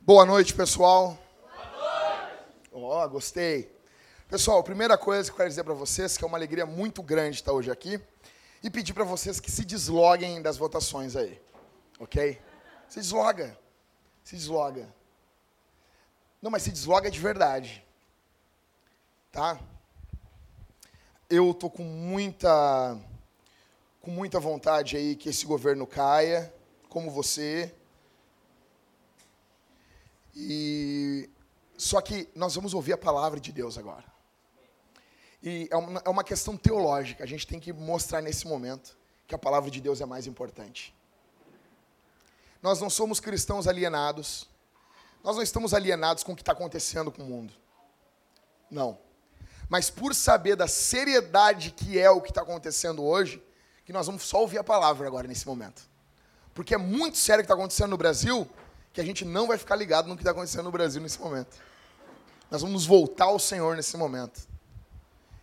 Boa 0.00 0.24
noite, 0.24 0.54
pessoal. 0.54 1.18
Ó, 2.72 3.04
oh, 3.04 3.08
gostei. 3.10 3.70
Pessoal, 4.28 4.62
primeira 4.62 4.96
coisa 4.96 5.28
que 5.28 5.32
eu 5.32 5.36
quero 5.36 5.48
dizer 5.48 5.64
para 5.64 5.74
vocês 5.74 6.16
que 6.16 6.24
é 6.24 6.26
uma 6.26 6.38
alegria 6.38 6.64
muito 6.64 7.02
grande 7.02 7.36
estar 7.36 7.52
hoje 7.52 7.70
aqui 7.70 8.00
e 8.62 8.70
pedir 8.70 8.94
para 8.94 9.04
vocês 9.04 9.38
que 9.38 9.50
se 9.50 9.64
desloguem 9.64 10.40
das 10.40 10.56
votações 10.56 11.14
aí. 11.14 11.38
OK? 11.98 12.40
Se 12.88 13.00
desloga. 13.00 13.58
Se 14.24 14.34
desloga. 14.34 14.88
Não, 16.40 16.50
mas 16.50 16.62
se 16.62 16.70
desloga 16.70 17.10
de 17.10 17.20
verdade. 17.20 17.84
Tá? 19.30 19.60
Eu 21.28 21.52
tô 21.52 21.68
com 21.68 21.82
muita 21.82 22.96
com 24.00 24.12
muita 24.12 24.38
vontade 24.38 24.96
aí 24.96 25.16
que 25.16 25.28
esse 25.30 25.44
governo 25.44 25.84
caia, 25.84 26.54
como 26.88 27.10
você. 27.10 27.74
E 30.36 31.28
só 31.76 32.00
que 32.00 32.28
nós 32.32 32.54
vamos 32.54 32.72
ouvir 32.72 32.92
a 32.92 32.98
palavra 32.98 33.40
de 33.40 33.50
Deus 33.50 33.76
agora. 33.76 34.04
E 35.42 35.68
é 35.68 35.76
uma, 35.76 36.02
é 36.04 36.08
uma 36.08 36.22
questão 36.22 36.56
teológica. 36.56 37.24
A 37.24 37.26
gente 37.26 37.44
tem 37.44 37.58
que 37.58 37.72
mostrar 37.72 38.22
nesse 38.22 38.46
momento 38.46 38.96
que 39.26 39.34
a 39.34 39.38
palavra 39.38 39.68
de 39.68 39.80
Deus 39.80 40.00
é 40.00 40.06
mais 40.06 40.28
importante. 40.28 40.94
Nós 42.62 42.80
não 42.80 42.88
somos 42.88 43.18
cristãos 43.18 43.66
alienados. 43.66 44.48
Nós 45.24 45.34
não 45.34 45.42
estamos 45.42 45.74
alienados 45.74 46.22
com 46.22 46.32
o 46.32 46.36
que 46.36 46.42
está 46.42 46.52
acontecendo 46.52 47.10
com 47.10 47.22
o 47.22 47.26
mundo. 47.26 47.52
Não. 48.70 49.04
Mas 49.68 49.90
por 49.90 50.14
saber 50.14 50.56
da 50.56 50.68
seriedade 50.68 51.70
que 51.70 51.98
é 51.98 52.10
o 52.10 52.20
que 52.20 52.30
está 52.30 52.42
acontecendo 52.42 53.02
hoje, 53.02 53.42
que 53.84 53.92
nós 53.92 54.06
vamos 54.06 54.22
só 54.22 54.40
ouvir 54.40 54.58
a 54.58 54.64
palavra 54.64 55.06
agora 55.06 55.26
nesse 55.26 55.46
momento. 55.46 55.82
Porque 56.54 56.74
é 56.74 56.78
muito 56.78 57.18
sério 57.18 57.40
o 57.40 57.42
que 57.42 57.52
está 57.52 57.54
acontecendo 57.54 57.90
no 57.90 57.96
Brasil 57.96 58.48
que 58.96 59.00
a 59.02 59.04
gente 59.04 59.26
não 59.26 59.46
vai 59.46 59.58
ficar 59.58 59.76
ligado 59.76 60.08
no 60.08 60.16
que 60.16 60.22
está 60.22 60.30
acontecendo 60.30 60.64
no 60.64 60.70
Brasil 60.70 61.02
nesse 61.02 61.20
momento. 61.20 61.54
Nós 62.50 62.62
vamos 62.62 62.86
voltar 62.86 63.26
ao 63.26 63.38
Senhor 63.38 63.76
nesse 63.76 63.94
momento. 63.94 64.48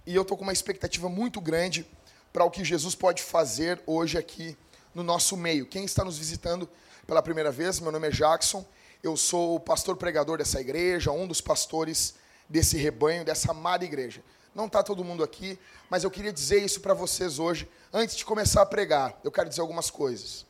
E 0.07 0.15
eu 0.15 0.23
estou 0.23 0.35
com 0.35 0.43
uma 0.43 0.51
expectativa 0.51 1.07
muito 1.07 1.39
grande 1.39 1.85
para 2.33 2.43
o 2.43 2.49
que 2.49 2.65
Jesus 2.65 2.95
pode 2.95 3.21
fazer 3.21 3.79
hoje 3.85 4.17
aqui 4.17 4.57
no 4.91 5.03
nosso 5.03 5.37
meio. 5.37 5.67
Quem 5.67 5.85
está 5.85 6.03
nos 6.03 6.17
visitando 6.17 6.67
pela 7.05 7.21
primeira 7.21 7.51
vez, 7.51 7.79
meu 7.79 7.91
nome 7.91 8.07
é 8.07 8.11
Jackson, 8.11 8.65
eu 9.03 9.15
sou 9.15 9.55
o 9.55 9.59
pastor 9.59 9.97
pregador 9.97 10.39
dessa 10.39 10.59
igreja, 10.59 11.11
um 11.11 11.27
dos 11.27 11.39
pastores 11.39 12.15
desse 12.53 12.77
rebanho, 12.77 13.25
dessa 13.25 13.49
amada 13.49 13.83
igreja. 13.83 14.23
Não 14.53 14.67
está 14.67 14.83
todo 14.83 15.03
mundo 15.03 15.23
aqui, 15.23 15.57
mas 15.89 16.03
eu 16.03 16.11
queria 16.11 16.31
dizer 16.31 16.61
isso 16.61 16.81
para 16.81 16.93
vocês 16.93 17.39
hoje, 17.39 17.67
antes 17.91 18.15
de 18.15 18.23
começar 18.23 18.61
a 18.61 18.65
pregar. 18.65 19.19
Eu 19.23 19.31
quero 19.31 19.49
dizer 19.49 19.61
algumas 19.61 19.89
coisas. 19.89 20.45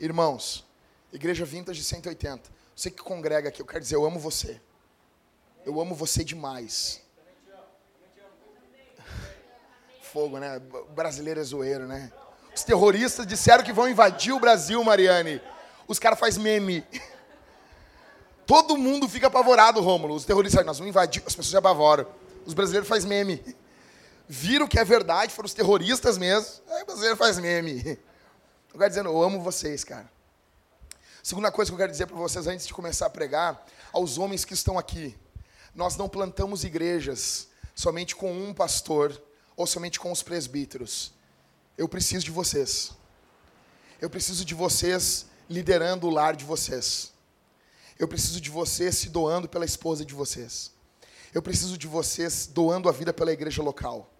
Irmãos, 0.00 0.66
Igreja 1.12 1.44
Vintage 1.44 1.84
180. 1.84 2.50
Você 2.74 2.90
que 2.90 3.00
congrega 3.00 3.48
aqui, 3.48 3.62
eu 3.62 3.66
quero 3.66 3.78
dizer, 3.78 3.94
eu 3.94 4.04
amo 4.04 4.18
você. 4.18 4.60
Eu 5.64 5.80
amo 5.80 5.94
você 5.94 6.24
demais. 6.24 7.00
Fogo, 10.02 10.38
né? 10.38 10.60
brasileiro 10.96 11.38
é 11.38 11.44
zoeiro, 11.44 11.86
né? 11.86 12.10
Os 12.52 12.64
terroristas 12.64 13.24
disseram 13.24 13.62
que 13.62 13.72
vão 13.72 13.88
invadir 13.88 14.32
o 14.32 14.40
Brasil, 14.40 14.82
Mariane. 14.82 15.40
Os 15.86 16.00
caras 16.00 16.18
fazem 16.18 16.42
meme. 16.42 16.84
Todo 18.46 18.76
mundo 18.76 19.08
fica 19.08 19.26
apavorado, 19.26 19.80
Rômulo. 19.80 20.14
Os 20.14 20.24
terroristas, 20.24 20.64
nós 20.64 20.78
vamos 20.78 20.90
invadir. 20.90 21.22
As 21.26 21.34
pessoas 21.34 21.48
se 21.48 21.56
apavoram. 21.56 22.06
Os 22.44 22.54
brasileiros 22.54 22.88
fazem 22.88 23.08
meme. 23.08 23.42
Viram 24.28 24.66
que 24.68 24.78
é 24.78 24.84
verdade, 24.84 25.32
foram 25.32 25.46
os 25.46 25.54
terroristas 25.54 26.16
mesmo. 26.16 26.62
Aí 26.68 26.82
o 26.82 26.86
brasileiro 26.86 27.16
faz 27.16 27.38
meme. 27.38 27.98
Eu 28.72 28.78
quero 28.78 28.88
dizendo, 28.88 29.08
eu 29.08 29.22
amo 29.22 29.40
vocês, 29.40 29.82
cara. 29.82 30.10
Segunda 31.22 31.50
coisa 31.50 31.70
que 31.70 31.74
eu 31.74 31.78
quero 31.78 31.90
dizer 31.90 32.06
para 32.06 32.16
vocês 32.16 32.46
antes 32.46 32.66
de 32.66 32.74
começar 32.74 33.06
a 33.06 33.10
pregar, 33.10 33.66
aos 33.92 34.18
homens 34.18 34.44
que 34.44 34.54
estão 34.54 34.78
aqui. 34.78 35.16
Nós 35.74 35.96
não 35.96 36.08
plantamos 36.08 36.62
igrejas 36.62 37.48
somente 37.74 38.14
com 38.14 38.32
um 38.32 38.54
pastor 38.54 39.20
ou 39.56 39.66
somente 39.66 39.98
com 39.98 40.12
os 40.12 40.22
presbíteros. 40.22 41.12
Eu 41.76 41.88
preciso 41.88 42.24
de 42.24 42.30
vocês. 42.30 42.92
Eu 44.00 44.08
preciso 44.08 44.44
de 44.44 44.54
vocês 44.54 45.26
liderando 45.48 46.06
o 46.06 46.10
lar 46.10 46.36
de 46.36 46.44
vocês. 46.44 47.12
Eu 47.98 48.06
preciso 48.06 48.40
de 48.40 48.50
vocês 48.50 48.96
se 48.96 49.08
doando 49.08 49.48
pela 49.48 49.64
esposa 49.64 50.04
de 50.04 50.14
vocês. 50.14 50.72
Eu 51.32 51.42
preciso 51.42 51.76
de 51.78 51.86
vocês 51.86 52.46
doando 52.46 52.88
a 52.88 52.92
vida 52.92 53.12
pela 53.12 53.32
igreja 53.32 53.62
local. 53.62 54.10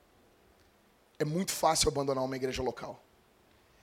É 1.18 1.24
muito 1.24 1.52
fácil 1.52 1.88
abandonar 1.88 2.24
uma 2.24 2.36
igreja 2.36 2.62
local. 2.62 3.02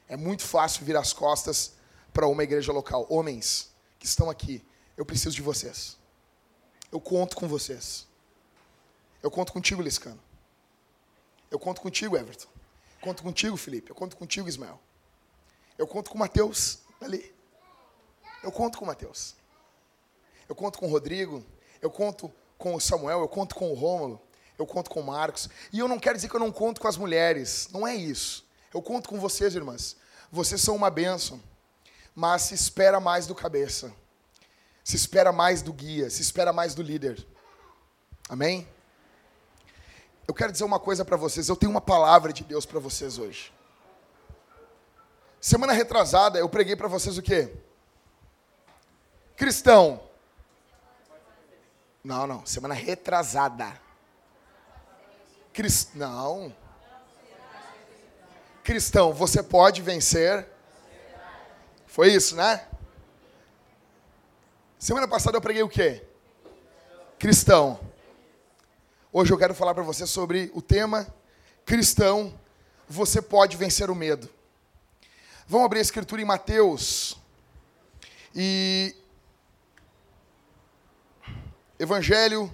É 0.07 0.15
muito 0.15 0.43
fácil 0.43 0.85
virar 0.85 0.99
as 0.99 1.13
costas 1.13 1.73
para 2.11 2.27
uma 2.27 2.43
igreja 2.43 2.71
local. 2.71 3.07
Homens 3.09 3.71
que 3.97 4.05
estão 4.05 4.29
aqui, 4.29 4.63
eu 4.95 5.05
preciso 5.05 5.35
de 5.35 5.41
vocês. 5.41 5.97
Eu 6.91 6.99
conto 6.99 7.35
com 7.35 7.47
vocês. 7.47 8.07
Eu 9.21 9.31
conto 9.31 9.53
contigo, 9.53 9.81
Liscano. 9.81 10.19
Eu 11.49 11.57
conto 11.57 11.81
contigo, 11.81 12.17
Everton. 12.17 12.49
Eu 12.95 13.01
conto 13.01 13.23
contigo, 13.23 13.57
Felipe. 13.57 13.89
Eu 13.89 13.95
conto 13.95 14.17
contigo, 14.17 14.47
Ismael. 14.47 14.79
Eu 15.77 15.87
conto 15.87 16.09
com 16.09 16.17
o 16.17 16.19
Mateus 16.19 16.79
ali. 17.01 17.33
Eu 18.43 18.51
conto 18.51 18.77
com 18.77 18.83
o 18.85 18.87
Mateus. 18.87 19.35
Eu 20.47 20.55
conto 20.55 20.79
com 20.79 20.87
o 20.87 20.89
Rodrigo. 20.89 21.43
Eu 21.81 21.89
conto 21.89 22.31
com 22.57 22.75
o 22.75 22.79
Samuel. 22.79 23.19
Eu 23.21 23.27
conto 23.27 23.55
com 23.55 23.71
o 23.71 23.73
Rômulo. 23.73 24.21
Eu 24.57 24.65
conto 24.65 24.89
com 24.89 25.01
o 25.01 25.03
Marcos. 25.03 25.49
E 25.71 25.79
eu 25.79 25.87
não 25.87 25.99
quero 25.99 26.15
dizer 26.15 26.29
que 26.29 26.35
eu 26.35 26.39
não 26.39 26.51
conto 26.51 26.79
com 26.79 26.87
as 26.87 26.97
mulheres. 26.97 27.69
Não 27.71 27.87
é 27.87 27.95
isso. 27.95 28.45
Eu 28.73 28.81
conto 28.81 29.09
com 29.09 29.19
vocês, 29.19 29.55
irmãs. 29.55 29.95
Vocês 30.31 30.61
são 30.61 30.75
uma 30.75 30.89
bênção 30.89 31.39
mas 32.15 32.43
se 32.43 32.53
espera 32.53 32.99
mais 32.99 33.25
do 33.25 33.33
cabeça, 33.33 33.93
se 34.83 34.95
espera 34.95 35.31
mais 35.31 35.61
do 35.61 35.73
guia, 35.73 36.09
se 36.09 36.21
espera 36.21 36.53
mais 36.53 36.75
do 36.75 36.81
líder. 36.81 37.25
Amém? 38.29 38.67
Eu 40.27 40.33
quero 40.33 40.51
dizer 40.51 40.63
uma 40.63 40.79
coisa 40.79 41.03
para 41.03 41.17
vocês, 41.17 41.49
eu 41.49 41.55
tenho 41.55 41.71
uma 41.71 41.81
palavra 41.81 42.31
de 42.31 42.43
Deus 42.43 42.65
para 42.65 42.79
vocês 42.79 43.17
hoje. 43.17 43.53
Semana 45.41 45.73
retrasada 45.73 46.39
eu 46.39 46.47
preguei 46.47 46.75
para 46.75 46.87
vocês 46.87 47.17
o 47.17 47.21
quê? 47.21 47.53
Cristão. 49.35 50.01
Não, 52.03 52.27
não, 52.27 52.45
semana 52.45 52.73
retrasada. 52.73 53.79
Cristão. 55.53 56.55
Cristão, 58.63 59.13
você 59.13 59.41
pode 59.43 59.81
vencer 59.81 60.53
foi 61.93 62.11
isso, 62.11 62.35
né? 62.35 62.65
Semana 64.79 65.07
passada 65.07 65.37
eu 65.37 65.41
preguei 65.41 65.61
o 65.61 65.69
quê? 65.69 66.03
Cristão. 67.19 67.79
Hoje 69.11 69.31
eu 69.31 69.37
quero 69.37 69.53
falar 69.53 69.75
para 69.75 69.83
você 69.83 70.07
sobre 70.07 70.51
o 70.55 70.61
tema 70.61 71.05
cristão, 71.63 72.33
você 72.89 73.21
pode 73.21 73.55
vencer 73.57 73.91
o 73.91 73.95
medo. 73.95 74.27
Vamos 75.47 75.67
abrir 75.67 75.77
a 75.77 75.83
escritura 75.83 76.19
em 76.19 76.25
Mateus. 76.25 77.15
E 78.33 78.95
Evangelho 81.79 82.53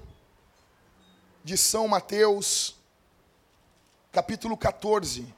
de 1.44 1.57
São 1.57 1.90
Mateus, 1.90 2.78
capítulo 4.13 4.56
14. 4.56 5.35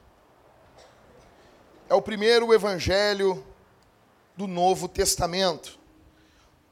É 1.90 1.96
o 1.96 2.02
primeiro 2.02 2.53
evangelho 2.53 3.44
do 4.38 4.46
Novo 4.46 4.88
Testamento. 4.88 5.80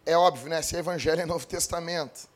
É 0.05 0.15
óbvio, 0.15 0.49
né? 0.49 0.61
Se 0.61 0.75
é 0.75 0.79
Evangelho 0.79 1.21
é 1.21 1.25
Novo 1.25 1.47
Testamento. 1.47 2.29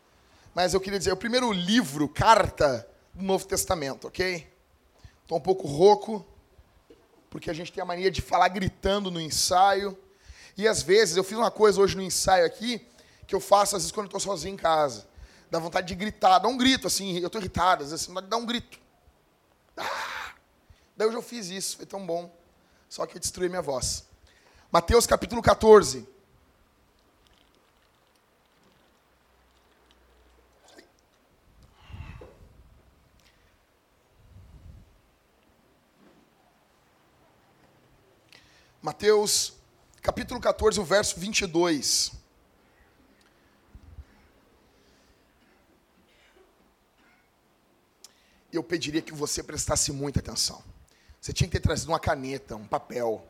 Mas 0.56 0.74
eu 0.74 0.82
queria 0.82 0.98
dizer, 0.98 1.12
é 1.12 1.14
o 1.14 1.18
primeiro 1.18 1.52
livro, 1.52 2.10
carta 2.10 2.88
do 3.14 3.24
Novo 3.24 3.46
Testamento, 3.46 4.08
ok? 4.08 4.52
Estou 5.22 5.38
um 5.38 5.42
pouco 5.42 5.68
rouco, 5.68 6.26
porque 7.30 7.52
a 7.52 7.54
gente 7.54 7.72
tem 7.72 7.82
a 7.84 7.86
mania 7.86 8.10
de 8.10 8.24
falar 8.24 8.48
gritando 8.48 9.12
no 9.12 9.22
ensaio. 9.22 9.96
E 10.58 10.68
às 10.68 10.82
vezes, 10.82 11.16
eu 11.16 11.24
fiz 11.24 11.38
uma 11.38 11.52
coisa 11.52 11.80
hoje 11.80 11.96
no 11.96 12.02
ensaio 12.02 12.44
aqui, 12.44 12.88
que 13.34 13.36
eu 13.36 13.40
faço 13.40 13.76
às 13.76 13.82
vezes 13.82 13.92
quando 13.92 14.06
estou 14.06 14.20
sozinho 14.20 14.54
em 14.54 14.58
casa. 14.58 15.08
Dá 15.50 15.58
vontade 15.58 15.88
de 15.88 15.96
gritar, 15.96 16.38
dá 16.38 16.48
um 16.48 16.56
grito 16.56 16.86
assim, 16.86 17.18
eu 17.18 17.26
estou 17.26 17.42
irritado, 17.42 17.84
às 17.84 17.90
vezes 17.90 18.08
assim, 18.08 18.28
dá 18.28 18.38
um 18.38 18.46
grito. 18.46 18.80
Ah! 19.76 20.36
Daí 20.96 21.12
eu 21.12 21.22
fiz 21.22 21.50
isso, 21.50 21.78
foi 21.78 21.88
tão 21.88 22.06
bom. 22.06 22.32
Só 22.88 23.08
que 23.08 23.18
eu 23.18 23.20
destruí 23.20 23.50
minha 23.50 23.62
voz. 23.62 24.06
Mateus 24.72 25.08
capítulo 25.08 25.42
14. 25.42 26.08
Mateus 38.80 39.54
capítulo 40.04 40.40
14, 40.40 40.80
o 40.80 40.84
verso 40.84 41.20
22. 41.20 42.23
Eu 48.58 48.64
pediria 48.64 49.02
que 49.02 49.14
você 49.14 49.42
prestasse 49.42 49.92
muita 49.92 50.20
atenção. 50.20 50.64
Você 51.20 51.32
tinha 51.34 51.48
que 51.48 51.54
ter 51.54 51.62
trazido 51.62 51.92
uma 51.92 52.00
caneta, 52.00 52.56
um 52.56 52.68
papel. 52.68 53.26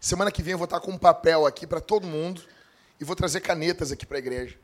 Semana 0.00 0.30
que 0.30 0.42
vem 0.42 0.52
eu 0.52 0.58
vou 0.58 0.66
estar 0.66 0.80
com 0.80 0.92
um 0.92 0.98
papel 0.98 1.46
aqui 1.46 1.66
para 1.66 1.80
todo 1.80 2.06
mundo 2.06 2.42
e 3.00 3.04
vou 3.04 3.16
trazer 3.16 3.40
canetas 3.40 3.90
aqui 3.90 4.04
para 4.04 4.16
a 4.16 4.20
igreja 4.20 4.58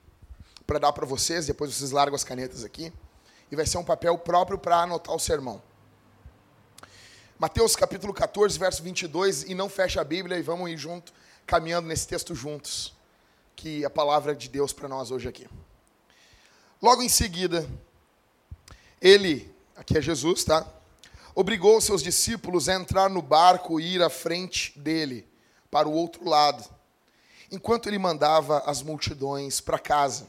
para 0.67 0.79
dar 0.79 0.93
para 0.93 1.07
vocês. 1.07 1.47
Depois 1.47 1.75
vocês 1.75 1.91
largam 1.91 2.15
as 2.15 2.25
canetas 2.25 2.65
aqui 2.65 2.93
e 3.51 3.57
vai 3.57 3.67
ser 3.67 3.79
um 3.79 3.85
papel 3.85 4.17
próprio 4.19 4.59
para 4.59 4.83
anotar 4.83 5.15
o 5.15 5.19
sermão. 5.19 5.63
Mateus 7.39 7.75
capítulo 7.75 8.15
14, 8.15 8.59
verso 8.59 8.83
22, 8.83 9.45
e 9.45 9.55
não 9.55 9.69
fecha 9.69 10.01
a 10.01 10.05
Bíblia 10.05 10.39
e 10.39 10.43
vamos 10.43 10.71
ir 10.71 10.77
junto, 10.77 11.13
caminhando 11.45 11.89
nesse 11.89 12.07
texto 12.07 12.35
juntos, 12.35 12.95
que 13.57 13.83
é 13.83 13.87
a 13.87 13.91
palavra 13.91 14.35
de 14.35 14.49
Deus 14.49 14.73
para 14.73 14.89
nós 14.89 15.11
hoje 15.11 15.29
aqui. 15.29 15.49
Logo 16.81 17.03
em 17.03 17.09
seguida, 17.09 17.69
ele, 19.03 19.53
aqui 19.77 19.99
é 19.99 20.01
Jesus, 20.01 20.45
tá? 20.45 20.65
Obrigou 21.35 21.81
seus 21.81 22.03
discípulos 22.03 22.69
a 22.69 22.75
entrar 22.75 23.11
no 23.11 23.21
barco 23.21 23.81
e 23.81 23.97
ir 23.97 24.03
à 24.03 24.09
frente 24.09 24.79
dele, 24.79 25.27
para 25.71 25.89
o 25.89 25.93
outro 25.93 26.29
lado, 26.29 26.65
enquanto 27.51 27.89
ele 27.89 27.99
mandava 27.99 28.59
as 28.61 28.81
multidões 28.81 29.61
para 29.61 29.79
casa. 29.79 30.29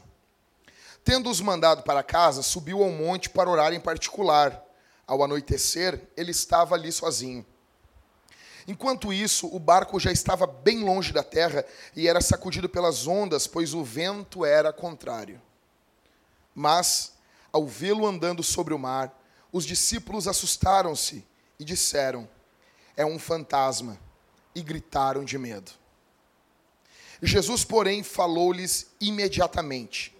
Tendo-os 1.04 1.40
mandado 1.40 1.82
para 1.82 2.02
casa, 2.02 2.42
subiu 2.42 2.82
ao 2.82 2.90
monte 2.90 3.30
para 3.30 3.48
orar 3.48 3.72
em 3.72 3.80
particular. 3.80 4.62
Ao 5.06 5.22
anoitecer, 5.22 6.00
ele 6.16 6.30
estava 6.30 6.74
ali 6.74 6.90
sozinho. 6.90 7.44
Enquanto 8.66 9.12
isso, 9.12 9.46
o 9.54 9.58
barco 9.58 10.00
já 10.00 10.10
estava 10.10 10.46
bem 10.46 10.82
longe 10.82 11.12
da 11.12 11.22
terra 11.22 11.64
e 11.94 12.08
era 12.08 12.22
sacudido 12.22 12.68
pelas 12.68 13.06
ondas, 13.06 13.46
pois 13.46 13.74
o 13.74 13.84
vento 13.84 14.44
era 14.46 14.72
contrário. 14.72 15.40
Mas, 16.54 17.12
ao 17.54 17.68
vê-lo 17.68 18.04
andando 18.04 18.42
sobre 18.42 18.74
o 18.74 18.78
mar, 18.78 19.16
os 19.52 19.64
discípulos 19.64 20.26
assustaram-se 20.26 21.24
e 21.56 21.64
disseram: 21.64 22.28
É 22.96 23.06
um 23.06 23.16
fantasma, 23.16 23.96
e 24.52 24.60
gritaram 24.60 25.24
de 25.24 25.38
medo. 25.38 25.70
Jesus, 27.22 27.64
porém, 27.64 28.02
falou-lhes 28.02 28.90
imediatamente: 29.00 30.18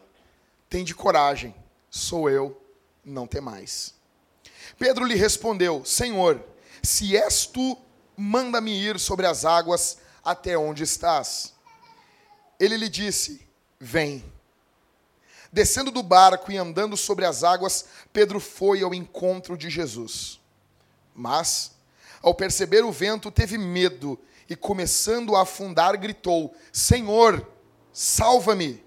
Tende 0.71 0.95
coragem, 0.95 1.53
sou 1.91 2.31
eu, 2.31 2.57
não 3.05 3.27
temais. 3.27 3.95
Pedro 4.79 5.05
lhe 5.05 5.17
respondeu: 5.17 5.85
Senhor, 5.85 6.41
se 6.85 7.17
és 7.17 7.47
tu, 7.47 7.77
manda-me 8.17 8.71
ir 8.71 9.01
sobre 9.01 9.27
as 9.27 9.45
águas 9.45 9.99
até 10.25 10.57
onde 10.57 10.85
estás. 10.85 11.53
Ele 12.61 12.77
lhe 12.77 12.89
disse: 12.89 13.45
Vem. 13.81 14.34
Descendo 15.55 15.91
do 15.93 16.03
barco 16.03 16.51
e 16.51 16.57
andando 16.57 16.97
sobre 16.97 17.25
as 17.25 17.45
águas, 17.45 17.87
Pedro 18.13 18.41
foi 18.41 18.83
ao 18.83 18.93
encontro 18.93 19.57
de 19.57 19.71
Jesus. 19.71 20.41
Mas, 21.15 21.71
ao 22.21 22.35
perceber 22.35 22.85
o 22.85 22.91
vento, 22.91 23.31
teve 23.31 23.57
medo 23.57 24.19
e, 24.51 24.57
começando 24.57 25.37
a 25.37 25.43
afundar, 25.43 25.97
gritou: 25.97 26.53
Senhor, 26.73 27.49
salva-me. 27.93 28.83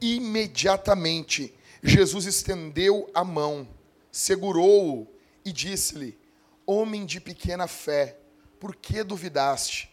Imediatamente, 0.00 1.54
Jesus 1.82 2.26
estendeu 2.26 3.08
a 3.14 3.22
mão 3.22 3.68
segurou-o 4.10 5.06
e 5.44 5.52
disse-lhe: 5.52 6.18
Homem 6.66 7.06
de 7.06 7.20
pequena 7.20 7.66
fé, 7.66 8.18
por 8.58 8.74
que 8.74 9.02
duvidaste? 9.02 9.90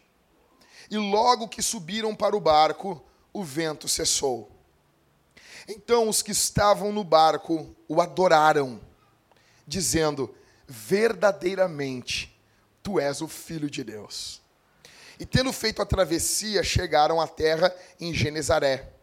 E 0.89 0.97
logo 0.97 1.47
que 1.47 1.61
subiram 1.61 2.15
para 2.15 2.35
o 2.35 2.41
barco, 2.41 3.03
o 3.33 3.43
vento 3.43 3.87
cessou. 3.87 4.49
Então 5.67 6.07
os 6.07 6.21
que 6.21 6.31
estavam 6.31 6.91
no 6.91 7.03
barco 7.03 7.75
o 7.87 8.01
adoraram, 8.01 8.79
dizendo: 9.67 10.33
Verdadeiramente, 10.67 12.39
tu 12.81 12.99
és 12.99 13.21
o 13.21 13.27
Filho 13.27 13.69
de 13.69 13.83
Deus. 13.83 14.41
E 15.19 15.25
tendo 15.25 15.51
feito 15.51 15.81
a 15.81 15.85
travessia, 15.85 16.63
chegaram 16.63 17.19
à 17.19 17.27
terra 17.27 17.75
em 17.99 18.13
Genezaré. 18.13 18.93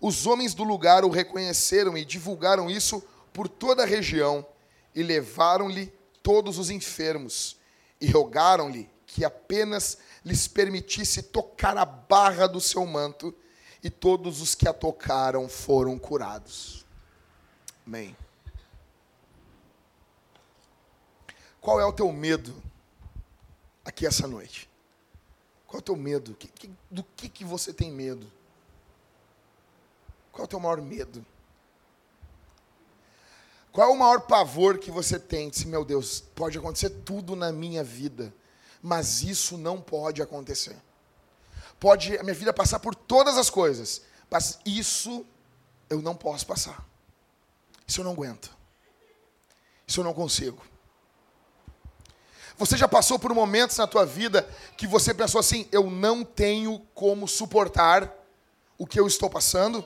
Os 0.00 0.26
homens 0.26 0.54
do 0.54 0.62
lugar 0.62 1.04
o 1.04 1.10
reconheceram 1.10 1.98
e 1.98 2.04
divulgaram 2.04 2.70
isso 2.70 3.02
por 3.32 3.48
toda 3.48 3.82
a 3.82 3.86
região 3.86 4.46
e 4.94 5.02
levaram-lhe 5.02 5.92
todos 6.22 6.58
os 6.58 6.70
enfermos 6.70 7.56
e 8.00 8.08
rogaram-lhe 8.10 8.88
que 9.06 9.24
apenas 9.24 9.98
lhes 10.24 10.46
permitisse 10.46 11.22
tocar 11.22 11.76
a 11.76 11.84
barra 11.84 12.46
do 12.46 12.60
seu 12.60 12.84
manto, 12.86 13.34
e 13.82 13.90
todos 13.90 14.40
os 14.40 14.54
que 14.54 14.68
a 14.68 14.72
tocaram 14.72 15.48
foram 15.48 15.98
curados. 15.98 16.84
Amém. 17.86 18.16
Qual 21.60 21.80
é 21.80 21.84
o 21.84 21.92
teu 21.92 22.10
medo 22.12 22.54
aqui 23.84 24.06
essa 24.06 24.26
noite? 24.26 24.68
Qual 25.66 25.78
é 25.78 25.80
o 25.80 25.84
teu 25.84 25.96
medo? 25.96 26.36
Do 26.90 27.04
que, 27.04 27.28
que 27.28 27.44
você 27.44 27.72
tem 27.72 27.90
medo? 27.90 28.30
Qual 30.32 30.42
é 30.42 30.46
o 30.46 30.48
teu 30.48 30.60
maior 30.60 30.80
medo? 30.80 31.24
Qual 33.70 33.88
é 33.88 33.92
o 33.92 33.98
maior 33.98 34.22
pavor 34.22 34.78
que 34.78 34.90
você 34.90 35.18
tem? 35.18 35.52
Se, 35.52 35.66
meu 35.66 35.84
Deus, 35.84 36.20
pode 36.34 36.56
acontecer 36.56 36.90
tudo 36.90 37.36
na 37.36 37.52
minha 37.52 37.84
vida, 37.84 38.34
mas 38.82 39.22
isso 39.22 39.58
não 39.58 39.80
pode 39.80 40.22
acontecer. 40.22 40.76
Pode 41.80 42.16
a 42.18 42.22
minha 42.22 42.34
vida 42.34 42.52
passar 42.52 42.80
por 42.80 42.94
todas 42.94 43.36
as 43.38 43.48
coisas, 43.48 44.02
mas 44.30 44.58
isso 44.66 45.24
eu 45.88 46.02
não 46.02 46.14
posso 46.14 46.46
passar. 46.46 46.84
Isso 47.86 48.00
eu 48.00 48.04
não 48.04 48.12
aguento. 48.12 48.50
Isso 49.86 50.00
eu 50.00 50.04
não 50.04 50.12
consigo. 50.12 50.62
Você 52.58 52.76
já 52.76 52.88
passou 52.88 53.18
por 53.20 53.32
momentos 53.32 53.76
na 53.76 53.86
tua 53.86 54.04
vida 54.04 54.48
que 54.76 54.86
você 54.86 55.14
pensou 55.14 55.38
assim: 55.38 55.68
eu 55.70 55.88
não 55.88 56.24
tenho 56.24 56.80
como 56.92 57.28
suportar 57.28 58.12
o 58.76 58.86
que 58.86 58.98
eu 58.98 59.06
estou 59.06 59.30
passando? 59.30 59.84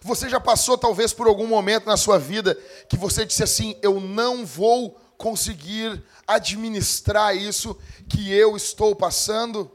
Você 0.00 0.28
já 0.28 0.40
passou 0.40 0.78
talvez 0.78 1.12
por 1.12 1.26
algum 1.26 1.46
momento 1.46 1.86
na 1.86 1.96
sua 1.96 2.18
vida 2.18 2.54
que 2.88 2.96
você 2.96 3.26
disse 3.26 3.42
assim: 3.42 3.76
eu 3.82 4.00
não 4.00 4.46
vou 4.46 5.01
conseguir 5.22 6.02
administrar 6.26 7.36
isso 7.36 7.78
que 8.08 8.32
eu 8.32 8.56
estou 8.56 8.96
passando? 8.96 9.70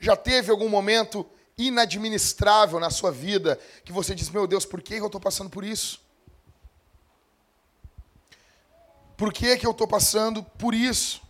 Já 0.00 0.16
teve 0.16 0.50
algum 0.50 0.70
momento 0.70 1.26
inadministrável 1.58 2.80
na 2.80 2.88
sua 2.88 3.12
vida 3.12 3.60
que 3.84 3.92
você 3.92 4.14
diz: 4.14 4.30
meu 4.30 4.46
Deus, 4.46 4.64
por 4.64 4.80
que 4.80 4.94
eu 4.94 5.04
estou 5.04 5.20
passando 5.20 5.50
por 5.50 5.62
isso? 5.62 6.00
Por 9.14 9.30
que, 9.30 9.58
que 9.58 9.66
eu 9.66 9.72
estou 9.72 9.86
passando 9.86 10.42
por 10.42 10.74
isso? 10.74 11.20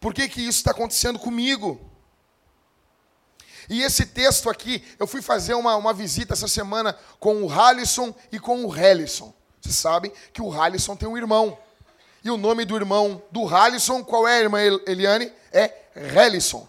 Por 0.00 0.14
que, 0.14 0.26
que 0.30 0.40
isso 0.40 0.60
está 0.60 0.70
acontecendo 0.70 1.18
comigo? 1.18 1.90
E 3.68 3.82
esse 3.82 4.06
texto 4.06 4.48
aqui, 4.48 4.82
eu 4.98 5.06
fui 5.06 5.20
fazer 5.20 5.52
uma, 5.54 5.76
uma 5.76 5.92
visita 5.92 6.32
essa 6.32 6.48
semana 6.48 6.98
com 7.20 7.42
o 7.42 7.52
Halisson 7.52 8.14
e 8.32 8.40
com 8.40 8.64
o 8.64 8.74
Hellison. 8.74 9.32
Vocês 9.62 9.76
sabem 9.76 10.12
que 10.32 10.42
o 10.42 10.52
Halisson 10.52 10.96
tem 10.96 11.08
um 11.08 11.16
irmão. 11.16 11.56
E 12.24 12.30
o 12.30 12.36
nome 12.36 12.64
do 12.64 12.76
irmão 12.76 13.22
do 13.30 13.46
Halisson, 13.46 14.02
qual 14.02 14.26
é, 14.26 14.40
irmã 14.40 14.58
Eliane? 14.86 15.32
É 15.52 15.72
Hellison. 15.94 16.68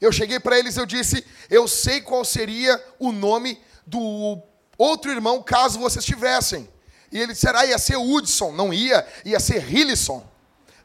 Eu 0.00 0.10
cheguei 0.10 0.40
para 0.40 0.58
eles, 0.58 0.76
eu 0.76 0.86
disse, 0.86 1.24
eu 1.48 1.68
sei 1.68 2.00
qual 2.00 2.24
seria 2.24 2.82
o 2.98 3.12
nome 3.12 3.60
do 3.86 4.42
outro 4.76 5.10
irmão 5.10 5.42
caso 5.42 5.78
vocês 5.78 6.04
tivessem. 6.04 6.68
E 7.12 7.18
ele 7.18 7.32
disseram, 7.32 7.60
ah, 7.60 7.66
ia 7.66 7.78
ser 7.78 7.96
Hudson. 7.96 8.52
Não 8.52 8.72
ia, 8.72 9.06
ia 9.24 9.38
ser 9.38 9.70
Hillisson. 9.70 10.26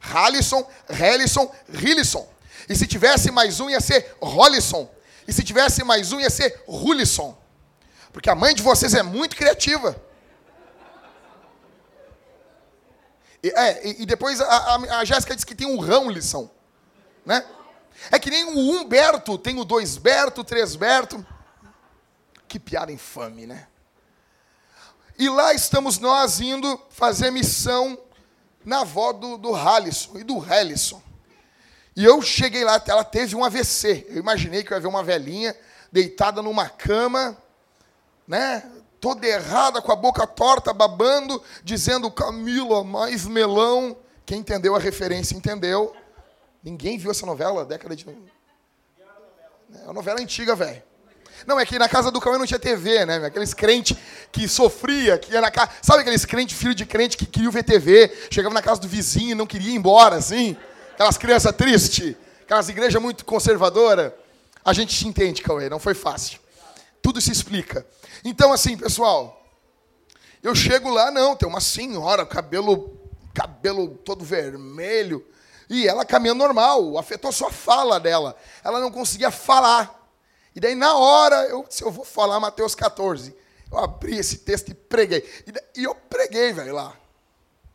Halisson, 0.00 0.68
Hellisson, 0.88 1.52
Hillisson. 1.68 2.28
E 2.68 2.76
se 2.76 2.86
tivesse 2.86 3.30
mais 3.30 3.58
um, 3.58 3.70
ia 3.70 3.80
ser 3.80 4.16
Rollisson. 4.20 4.88
E 5.26 5.32
se 5.32 5.42
tivesse 5.42 5.82
mais 5.82 6.12
um, 6.12 6.20
ia 6.20 6.30
ser 6.30 6.62
Rulisson. 6.68 7.36
Porque 8.12 8.30
a 8.30 8.34
mãe 8.34 8.54
de 8.54 8.62
vocês 8.62 8.94
é 8.94 9.02
muito 9.02 9.34
criativa. 9.36 10.00
E, 13.42 13.48
é, 13.50 13.86
e, 13.86 14.02
e 14.02 14.06
depois 14.06 14.40
a, 14.40 14.46
a, 14.46 14.98
a 14.98 15.04
Jéssica 15.04 15.34
disse 15.34 15.46
que 15.46 15.54
tem 15.54 15.66
um 15.66 15.78
Rãolisson. 15.78 16.50
Né? 17.24 17.44
É 18.10 18.18
que 18.18 18.30
nem 18.30 18.44
o 18.44 18.58
Humberto, 18.58 19.38
tem 19.38 19.58
o 19.58 19.64
dois 19.64 19.96
Berto, 19.96 20.44
três 20.44 20.76
Berto. 20.76 21.24
Que 22.48 22.58
piada 22.58 22.92
infame, 22.92 23.46
né? 23.46 23.66
E 25.18 25.28
lá 25.28 25.54
estamos 25.54 25.98
nós 25.98 26.40
indo 26.40 26.80
fazer 26.90 27.30
missão 27.30 27.98
na 28.64 28.80
avó 28.80 29.12
do, 29.12 29.38
do 29.38 29.54
Halisson 29.54 30.18
e 30.18 30.24
do 30.24 30.44
Hellisson. 30.44 31.02
E 31.96 32.04
eu 32.04 32.20
cheguei 32.20 32.64
lá, 32.64 32.82
ela 32.86 33.02
teve 33.02 33.34
um 33.34 33.42
AVC. 33.42 34.06
Eu 34.10 34.18
imaginei 34.18 34.62
que 34.62 34.72
eu 34.72 34.76
ia 34.76 34.80
ver 34.80 34.88
uma 34.88 35.02
velhinha 35.02 35.56
deitada 35.90 36.42
numa 36.42 36.68
cama, 36.68 37.36
né? 38.28 38.62
Toda 39.00 39.26
errada, 39.26 39.82
com 39.82 39.92
a 39.92 39.96
boca 39.96 40.26
torta, 40.26 40.72
babando, 40.72 41.42
dizendo 41.62 42.10
Camila, 42.10 42.82
mais 42.82 43.26
melão. 43.26 43.96
Quem 44.24 44.38
entendeu 44.38 44.74
a 44.74 44.78
referência 44.78 45.36
entendeu. 45.36 45.94
Ninguém 46.62 46.98
viu 46.98 47.10
essa 47.10 47.24
novela, 47.24 47.64
década 47.64 47.94
de. 47.94 48.06
É 48.08 49.84
uma 49.84 49.92
novela 49.92 50.20
antiga, 50.20 50.54
velho. 50.54 50.82
Não, 51.46 51.60
é 51.60 51.66
que 51.66 51.78
na 51.78 51.88
casa 51.88 52.10
do 52.10 52.20
Cauê 52.20 52.38
não 52.38 52.46
tinha 52.46 52.58
TV, 52.58 53.04
né? 53.04 53.16
Aqueles 53.26 53.52
crentes 53.52 53.96
que 54.32 54.48
sofria, 54.48 55.18
que 55.18 55.32
ia 55.32 55.40
na 55.40 55.50
casa. 55.50 55.70
Sabe 55.82 56.00
aqueles 56.00 56.24
crentes, 56.24 56.56
filho 56.56 56.74
de 56.74 56.86
crente, 56.86 57.16
que 57.16 57.26
queriam 57.26 57.52
ver 57.52 57.62
TV, 57.62 58.12
chegava 58.30 58.54
na 58.54 58.62
casa 58.62 58.80
do 58.80 58.88
vizinho 58.88 59.32
e 59.32 59.34
não 59.34 59.46
queria 59.46 59.70
ir 59.70 59.74
embora, 59.74 60.16
assim? 60.16 60.56
Aquelas 60.94 61.18
crianças 61.18 61.54
tristes, 61.54 62.16
aquelas 62.42 62.68
igrejas 62.68 63.00
muito 63.00 63.24
conservadoras. 63.24 64.12
A 64.64 64.72
gente 64.72 64.96
te 64.96 65.06
entende, 65.06 65.42
Cauê, 65.42 65.68
não 65.68 65.78
foi 65.78 65.94
fácil. 65.94 66.40
Tudo 67.06 67.20
se 67.20 67.30
explica. 67.30 67.86
Então, 68.24 68.52
assim, 68.52 68.76
pessoal, 68.76 69.40
eu 70.42 70.56
chego 70.56 70.90
lá, 70.90 71.08
não, 71.08 71.36
tem 71.36 71.48
uma 71.48 71.60
senhora, 71.60 72.26
cabelo, 72.26 72.98
cabelo 73.32 73.96
todo 73.98 74.24
vermelho, 74.24 75.24
e 75.70 75.86
ela 75.86 76.04
caminhando 76.04 76.38
normal, 76.38 76.98
afetou 76.98 77.30
só 77.30 77.46
a 77.46 77.52
fala 77.52 78.00
dela. 78.00 78.36
Ela 78.64 78.80
não 78.80 78.90
conseguia 78.90 79.30
falar. 79.30 80.04
E 80.52 80.58
daí, 80.58 80.74
na 80.74 80.96
hora, 80.96 81.44
eu 81.44 81.64
se 81.70 81.84
eu 81.84 81.92
vou 81.92 82.04
falar 82.04 82.40
Mateus 82.40 82.74
14. 82.74 83.32
Eu 83.70 83.78
abri 83.78 84.18
esse 84.18 84.38
texto 84.38 84.70
e 84.70 84.74
preguei. 84.74 85.24
E, 85.46 85.52
daí, 85.52 85.62
e 85.76 85.84
eu 85.84 85.94
preguei, 85.94 86.52
velho, 86.52 86.74
lá. 86.74 86.92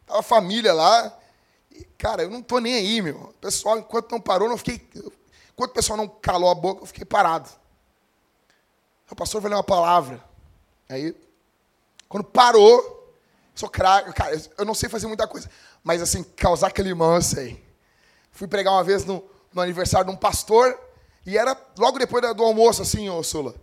Tava 0.05 0.19
a 0.19 0.23
família 0.23 0.73
lá. 0.73 1.17
E, 1.71 1.85
cara, 1.97 2.23
eu 2.23 2.29
não 2.29 2.41
tô 2.41 2.59
nem 2.59 2.73
aí, 2.75 3.01
meu. 3.01 3.15
O 3.15 3.33
pessoal, 3.39 3.79
enquanto 3.79 4.11
não 4.11 4.19
parou, 4.19 4.49
não 4.49 4.57
fiquei. 4.57 4.85
Enquanto 5.53 5.71
o 5.71 5.73
pessoal 5.73 5.95
não 5.95 6.09
calou 6.09 6.49
a 6.49 6.53
boca, 6.53 6.81
eu 6.81 6.85
fiquei 6.85 7.05
parado. 7.05 7.60
O 9.11 9.15
pastor 9.15 9.41
vai 9.41 9.49
ler 9.49 9.57
uma 9.57 9.63
palavra. 9.63 10.23
Aí, 10.87 11.13
quando 12.07 12.23
parou, 12.23 13.13
sou 13.53 13.69
craque. 13.69 14.13
Cara, 14.13 14.41
eu 14.57 14.65
não 14.65 14.73
sei 14.73 14.87
fazer 14.87 15.05
muita 15.07 15.27
coisa. 15.27 15.49
Mas, 15.83 16.01
assim, 16.01 16.23
causar 16.23 16.71
climão, 16.71 17.15
eu 17.15 17.21
sei. 17.21 17.63
Fui 18.31 18.47
pregar 18.47 18.73
uma 18.73 18.83
vez 18.83 19.03
no, 19.03 19.23
no 19.53 19.61
aniversário 19.61 20.07
de 20.07 20.13
um 20.13 20.17
pastor. 20.17 20.79
E 21.25 21.37
era 21.37 21.55
logo 21.77 21.99
depois 21.99 22.23
do 22.35 22.43
almoço, 22.43 22.81
assim, 22.81 23.09
ô 23.09 23.21
Sula. 23.21 23.53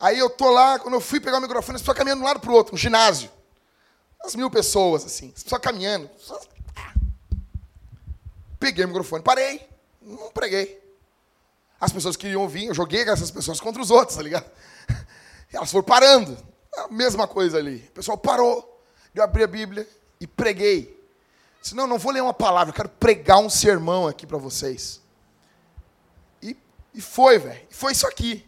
Aí 0.00 0.18
eu 0.18 0.28
tô 0.28 0.50
lá, 0.50 0.78
quando 0.78 0.94
eu 0.94 1.00
fui 1.00 1.20
pegar 1.20 1.38
o 1.38 1.40
microfone, 1.40 1.76
as 1.76 1.82
pessoas 1.82 1.96
caminhando 1.96 2.20
de 2.20 2.24
um 2.24 2.28
lado 2.28 2.40
pro 2.40 2.52
outro, 2.52 2.74
um 2.74 2.78
ginásio. 2.78 3.30
Umas 4.22 4.34
mil 4.34 4.50
pessoas, 4.50 5.04
assim, 5.04 5.32
as 5.36 5.42
pessoas 5.42 5.60
caminhando. 5.60 6.10
Peguei 8.58 8.84
o 8.84 8.88
microfone, 8.88 9.22
parei, 9.22 9.68
não 10.02 10.30
preguei. 10.32 10.82
As 11.80 11.92
pessoas 11.92 12.16
queriam 12.16 12.42
ouvir, 12.42 12.66
eu 12.66 12.74
joguei 12.74 13.02
essas 13.02 13.30
pessoas 13.30 13.60
contra 13.60 13.80
os 13.80 13.90
outros, 13.90 14.16
tá 14.16 14.22
ligado? 14.22 14.50
Elas 15.54 15.70
foram 15.70 15.84
parando. 15.84 16.36
A 16.76 16.88
mesma 16.88 17.26
coisa 17.26 17.58
ali. 17.58 17.76
O 17.88 17.92
pessoal 17.92 18.18
parou. 18.18 18.82
Eu 19.14 19.22
abri 19.22 19.42
a 19.42 19.46
Bíblia 19.46 19.88
e 20.20 20.26
preguei. 20.26 21.02
Disse, 21.62 21.74
não, 21.74 21.86
não 21.86 21.98
vou 21.98 22.12
ler 22.12 22.22
uma 22.22 22.34
palavra, 22.34 22.70
eu 22.70 22.76
quero 22.76 22.88
pregar 22.88 23.38
um 23.38 23.48
sermão 23.48 24.06
aqui 24.06 24.26
para 24.26 24.36
vocês. 24.36 25.00
E 26.94 27.00
foi, 27.00 27.38
velho. 27.38 27.60
Foi 27.70 27.92
isso 27.92 28.06
aqui. 28.06 28.46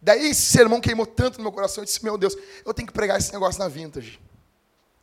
Daí 0.00 0.30
esse 0.30 0.40
sermão 0.40 0.80
queimou 0.80 1.06
tanto 1.06 1.36
no 1.36 1.42
meu 1.42 1.52
coração. 1.52 1.82
Eu 1.82 1.84
disse, 1.84 2.02
meu 2.02 2.16
Deus, 2.16 2.34
eu 2.64 2.72
tenho 2.72 2.88
que 2.88 2.94
pregar 2.94 3.18
esse 3.18 3.32
negócio 3.32 3.60
na 3.60 3.68
vintage. 3.68 4.18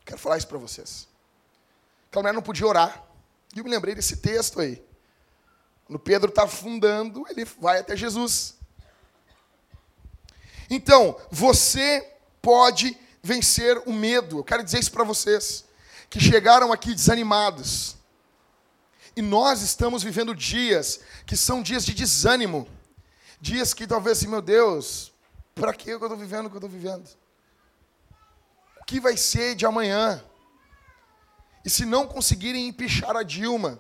Quero 0.04 0.20
falar 0.20 0.38
isso 0.38 0.48
para 0.48 0.58
vocês. 0.58 1.08
Aquela 2.10 2.24
mulher 2.24 2.34
não 2.34 2.42
podia 2.42 2.66
orar. 2.66 3.04
E 3.56 3.60
eu 3.60 3.64
me 3.64 3.70
lembrei 3.70 3.94
desse 3.94 4.18
texto 4.18 4.60
aí. 4.60 4.84
Quando 5.86 6.00
Pedro 6.00 6.30
está 6.30 6.44
afundando, 6.44 7.24
ele 7.30 7.46
vai 7.46 7.80
até 7.80 7.96
Jesus. 7.96 8.56
Então, 10.70 11.20
você 11.32 12.08
pode 12.42 12.98
vencer 13.24 13.82
o 13.86 13.94
medo. 13.94 14.40
Eu 14.40 14.44
quero 14.44 14.64
dizer 14.64 14.80
isso 14.80 14.92
para 14.92 15.04
vocês 15.04 15.66
que 16.10 16.20
chegaram 16.20 16.72
aqui 16.72 16.94
desanimados. 16.94 17.96
E 19.16 19.22
nós 19.22 19.62
estamos 19.62 20.04
vivendo 20.04 20.34
dias 20.36 21.00
que 21.26 21.36
são 21.36 21.62
dias 21.62 21.86
de 21.86 21.94
desânimo. 21.94 22.68
Dias 23.42 23.74
que 23.74 23.88
talvez 23.88 24.18
assim, 24.18 24.28
meu 24.28 24.42
Deus, 24.42 25.12
para 25.56 25.74
que 25.74 25.90
eu 25.90 25.98
estou 25.98 26.18
vivendo 26.18 26.46
o 26.46 26.50
que 26.50 26.56
eu 26.56 26.60
estou 26.60 26.70
vivendo? 26.70 27.08
O 28.82 28.86
que 28.86 29.00
vai 29.00 29.16
ser 29.18 29.56
de 29.56 29.66
amanhã? 29.66 30.24
E 31.64 31.70
se 31.70 31.86
não 31.86 32.08
conseguirem 32.08 32.68
empichar 32.68 33.16
a 33.16 33.24
Dilma? 33.24 33.80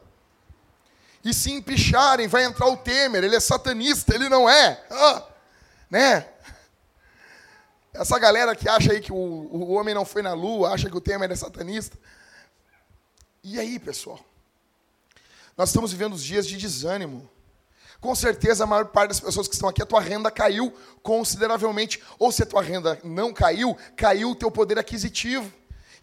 E 1.23 1.33
se 1.33 1.51
empicharem, 1.51 2.27
vai 2.27 2.45
entrar 2.45 2.67
o 2.67 2.77
Temer, 2.77 3.23
ele 3.23 3.35
é 3.35 3.39
satanista, 3.39 4.15
ele 4.15 4.29
não 4.29 4.49
é. 4.49 4.85
Ah, 4.89 5.23
né? 5.89 6.27
Essa 7.99 8.17
galera 8.17 8.55
que 8.55 8.69
acha 8.69 8.93
aí 8.93 9.01
que 9.01 9.11
o, 9.11 9.15
o 9.15 9.73
homem 9.73 9.93
não 9.93 10.05
foi 10.05 10.21
na 10.21 10.31
lua, 10.31 10.71
acha 10.71 10.89
que 10.89 10.95
o 10.95 11.01
Temer 11.01 11.29
é 11.29 11.35
satanista. 11.35 11.97
E 13.43 13.59
aí, 13.59 13.77
pessoal? 13.77 14.17
Nós 15.57 15.67
estamos 15.67 15.91
vivendo 15.91 16.13
os 16.13 16.23
dias 16.23 16.47
de 16.47 16.55
desânimo. 16.55 17.29
Com 17.99 18.15
certeza, 18.15 18.63
a 18.63 18.67
maior 18.67 18.85
parte 18.85 19.09
das 19.09 19.19
pessoas 19.19 19.49
que 19.49 19.53
estão 19.53 19.67
aqui, 19.67 19.83
a 19.83 19.85
tua 19.85 19.99
renda 19.99 20.31
caiu 20.31 20.73
consideravelmente. 21.03 22.01
Ou 22.17 22.31
se 22.31 22.41
a 22.41 22.45
tua 22.45 22.61
renda 22.61 22.97
não 23.03 23.33
caiu, 23.33 23.77
caiu 23.97 24.31
o 24.31 24.35
teu 24.35 24.49
poder 24.49 24.79
aquisitivo. 24.79 25.51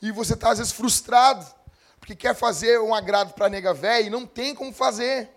E 0.02 0.12
você 0.12 0.34
está, 0.34 0.50
às 0.50 0.58
vezes, 0.58 0.74
frustrado, 0.74 1.46
porque 1.98 2.14
quer 2.14 2.34
fazer 2.34 2.78
um 2.78 2.94
agrado 2.94 3.32
para 3.32 3.46
a 3.46 3.48
nega 3.48 3.72
velha 3.72 4.06
e 4.06 4.10
não 4.10 4.26
tem 4.26 4.54
como 4.54 4.70
fazer. 4.70 5.30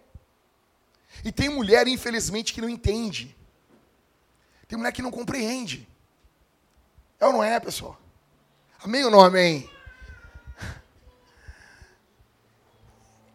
E 1.24 1.32
tem 1.32 1.48
mulher, 1.48 1.88
infelizmente, 1.88 2.54
que 2.54 2.60
não 2.60 2.68
entende. 2.68 3.34
Tem 4.68 4.78
mulher 4.78 4.92
que 4.92 5.02
não 5.02 5.10
compreende. 5.10 5.88
É 7.20 7.26
ou 7.26 7.34
não 7.34 7.44
é, 7.44 7.60
pessoal? 7.60 8.00
Amém 8.82 9.04
ou 9.04 9.12
não 9.12 9.22
amém? 9.22 9.70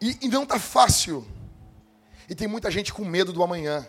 E, 0.01 0.25
e 0.25 0.27
não 0.27 0.43
está 0.43 0.59
fácil. 0.59 1.25
E 2.29 2.35
tem 2.35 2.47
muita 2.47 2.69
gente 2.71 2.93
com 2.93 3.05
medo 3.05 3.31
do 3.31 3.43
amanhã. 3.43 3.87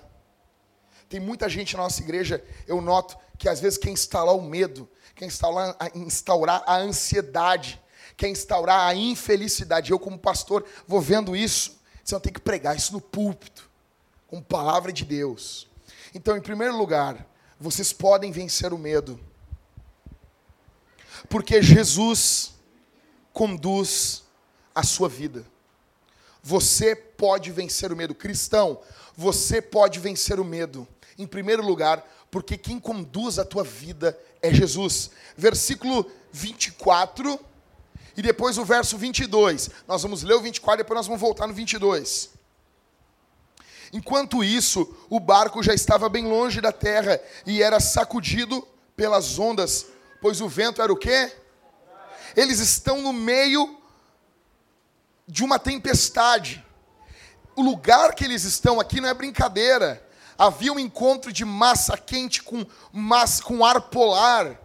Tem 1.08 1.20
muita 1.20 1.48
gente 1.48 1.76
na 1.76 1.84
nossa 1.84 2.02
igreja, 2.02 2.44
eu 2.66 2.80
noto, 2.80 3.16
que 3.38 3.48
às 3.48 3.60
vezes 3.60 3.78
quer 3.78 3.90
instalar 3.90 4.34
o 4.34 4.42
medo, 4.42 4.88
quer 5.14 5.26
instaurar, 5.26 5.76
instaurar 5.94 6.62
a 6.66 6.76
ansiedade, 6.78 7.80
quer 8.16 8.28
instaurar 8.28 8.88
a 8.88 8.94
infelicidade. 8.94 9.92
Eu, 9.92 9.98
como 9.98 10.18
pastor, 10.18 10.64
vou 10.86 11.00
vendo 11.00 11.36
isso. 11.36 11.80
Você 12.02 12.14
não 12.14 12.20
tem 12.20 12.32
que 12.32 12.40
pregar 12.40 12.76
isso 12.76 12.92
no 12.92 13.00
púlpito, 13.00 13.70
com 14.26 14.42
palavra 14.42 14.92
de 14.92 15.04
Deus. 15.04 15.68
Então, 16.14 16.36
em 16.36 16.40
primeiro 16.40 16.76
lugar, 16.76 17.26
vocês 17.58 17.92
podem 17.92 18.32
vencer 18.32 18.72
o 18.72 18.78
medo. 18.78 19.20
Porque 21.28 21.62
Jesus 21.62 22.54
conduz 23.32 24.24
a 24.74 24.82
sua 24.82 25.08
vida. 25.08 25.44
Você 26.42 26.94
pode 26.94 27.50
vencer 27.50 27.92
o 27.92 27.96
medo. 27.96 28.14
Cristão, 28.14 28.80
você 29.16 29.60
pode 29.60 29.98
vencer 29.98 30.38
o 30.38 30.44
medo. 30.44 30.86
Em 31.18 31.26
primeiro 31.26 31.64
lugar, 31.64 32.06
porque 32.30 32.56
quem 32.56 32.78
conduz 32.78 33.38
a 33.38 33.44
tua 33.44 33.64
vida 33.64 34.18
é 34.42 34.52
Jesus. 34.52 35.10
Versículo 35.36 36.10
24 36.32 37.38
e 38.16 38.22
depois 38.22 38.56
o 38.56 38.64
verso 38.64 38.96
22. 38.96 39.70
Nós 39.86 40.02
vamos 40.02 40.22
ler 40.22 40.34
o 40.34 40.40
24 40.40 40.80
e 40.80 40.82
depois 40.82 40.96
nós 40.96 41.06
vamos 41.06 41.20
voltar 41.20 41.46
no 41.46 41.52
22. 41.52 42.30
Enquanto 43.92 44.42
isso, 44.42 44.96
o 45.08 45.20
barco 45.20 45.62
já 45.62 45.74
estava 45.74 46.08
bem 46.08 46.26
longe 46.26 46.60
da 46.60 46.72
terra 46.72 47.20
e 47.46 47.62
era 47.62 47.78
sacudido 47.78 48.66
pelas 48.96 49.38
ondas, 49.38 49.86
pois 50.26 50.40
o 50.40 50.48
vento 50.48 50.82
era 50.82 50.92
o 50.92 50.96
quê? 50.96 51.32
Eles 52.34 52.58
estão 52.58 53.00
no 53.00 53.12
meio 53.12 53.78
de 55.24 55.44
uma 55.44 55.56
tempestade. 55.56 56.66
O 57.54 57.62
lugar 57.62 58.12
que 58.12 58.24
eles 58.24 58.42
estão 58.42 58.80
aqui 58.80 59.00
não 59.00 59.08
é 59.08 59.14
brincadeira. 59.14 60.04
Havia 60.36 60.72
um 60.72 60.80
encontro 60.80 61.32
de 61.32 61.44
massa 61.44 61.96
quente 61.96 62.42
com, 62.42 62.66
massa, 62.92 63.40
com 63.40 63.64
ar 63.64 63.80
polar. 63.82 64.60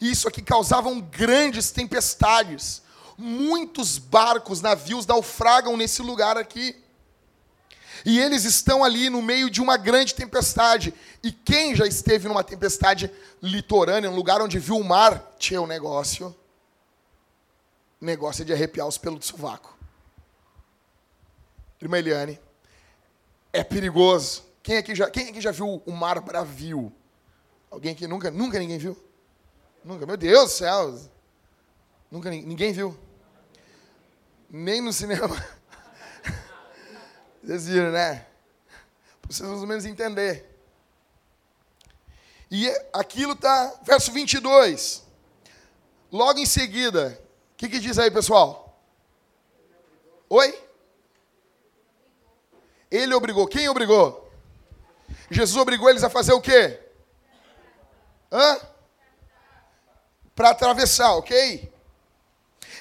E 0.00 0.10
isso 0.10 0.26
aqui 0.26 0.40
causavam 0.40 0.98
grandes 0.98 1.70
tempestades. 1.70 2.80
Muitos 3.18 3.98
barcos, 3.98 4.62
navios 4.62 5.04
naufragam 5.04 5.76
nesse 5.76 6.00
lugar 6.00 6.38
aqui. 6.38 6.81
E 8.04 8.18
eles 8.18 8.44
estão 8.44 8.82
ali 8.82 9.08
no 9.08 9.22
meio 9.22 9.48
de 9.48 9.60
uma 9.60 9.76
grande 9.76 10.14
tempestade. 10.14 10.94
E 11.22 11.30
quem 11.30 11.74
já 11.74 11.86
esteve 11.86 12.28
numa 12.28 12.42
tempestade 12.42 13.10
litorânea, 13.42 14.10
um 14.10 14.14
lugar 14.14 14.40
onde 14.40 14.58
viu 14.58 14.76
o 14.76 14.84
mar, 14.84 15.34
tinha 15.38 15.60
um 15.60 15.66
negócio. 15.66 16.34
Negócio 18.00 18.44
de 18.44 18.52
arrepiar 18.52 18.86
os 18.86 18.98
pelos 18.98 19.20
do 19.20 19.24
sovaco 19.24 19.72
irmã 21.84 21.98
Eliane, 21.98 22.38
é 23.52 23.62
perigoso. 23.64 24.44
Quem 24.62 24.76
aqui 24.76 24.94
já, 24.94 25.10
quem 25.10 25.28
aqui 25.28 25.40
já 25.40 25.50
viu 25.50 25.82
o 25.84 25.92
mar 25.92 26.20
bravio? 26.20 26.92
Alguém 27.70 27.92
aqui 27.92 28.06
nunca, 28.06 28.30
nunca 28.30 28.58
ninguém 28.58 28.78
viu? 28.78 28.96
Nunca. 29.84 30.06
Meu 30.06 30.16
Deus 30.16 30.52
do 30.52 30.56
céu. 30.56 30.98
Nunca 32.10 32.30
ninguém 32.30 32.72
viu. 32.72 32.96
Nem 34.48 34.80
no 34.80 34.92
cinema. 34.92 35.44
Vocês 37.42 37.66
viram, 37.66 37.90
né? 37.90 38.24
Vocês 39.28 39.48
mais 39.48 39.60
ou 39.60 39.66
menos 39.66 39.84
entender. 39.84 40.48
E 42.50 42.68
aquilo 42.92 43.34
tá, 43.34 43.80
verso 43.82 44.12
22. 44.12 45.02
Logo 46.12 46.38
em 46.38 46.46
seguida, 46.46 47.18
o 47.52 47.56
que, 47.56 47.68
que 47.68 47.78
diz 47.78 47.98
aí, 47.98 48.10
pessoal? 48.10 48.78
Oi? 50.28 50.62
Ele 52.90 53.14
obrigou. 53.14 53.46
Quem 53.46 53.68
obrigou? 53.68 54.30
Jesus 55.30 55.56
obrigou 55.56 55.88
eles 55.88 56.04
a 56.04 56.10
fazer 56.10 56.34
o 56.34 56.40
quê? 56.40 56.78
Hã? 58.30 58.60
Para 60.34 60.50
atravessar, 60.50 61.14
ok? 61.14 61.71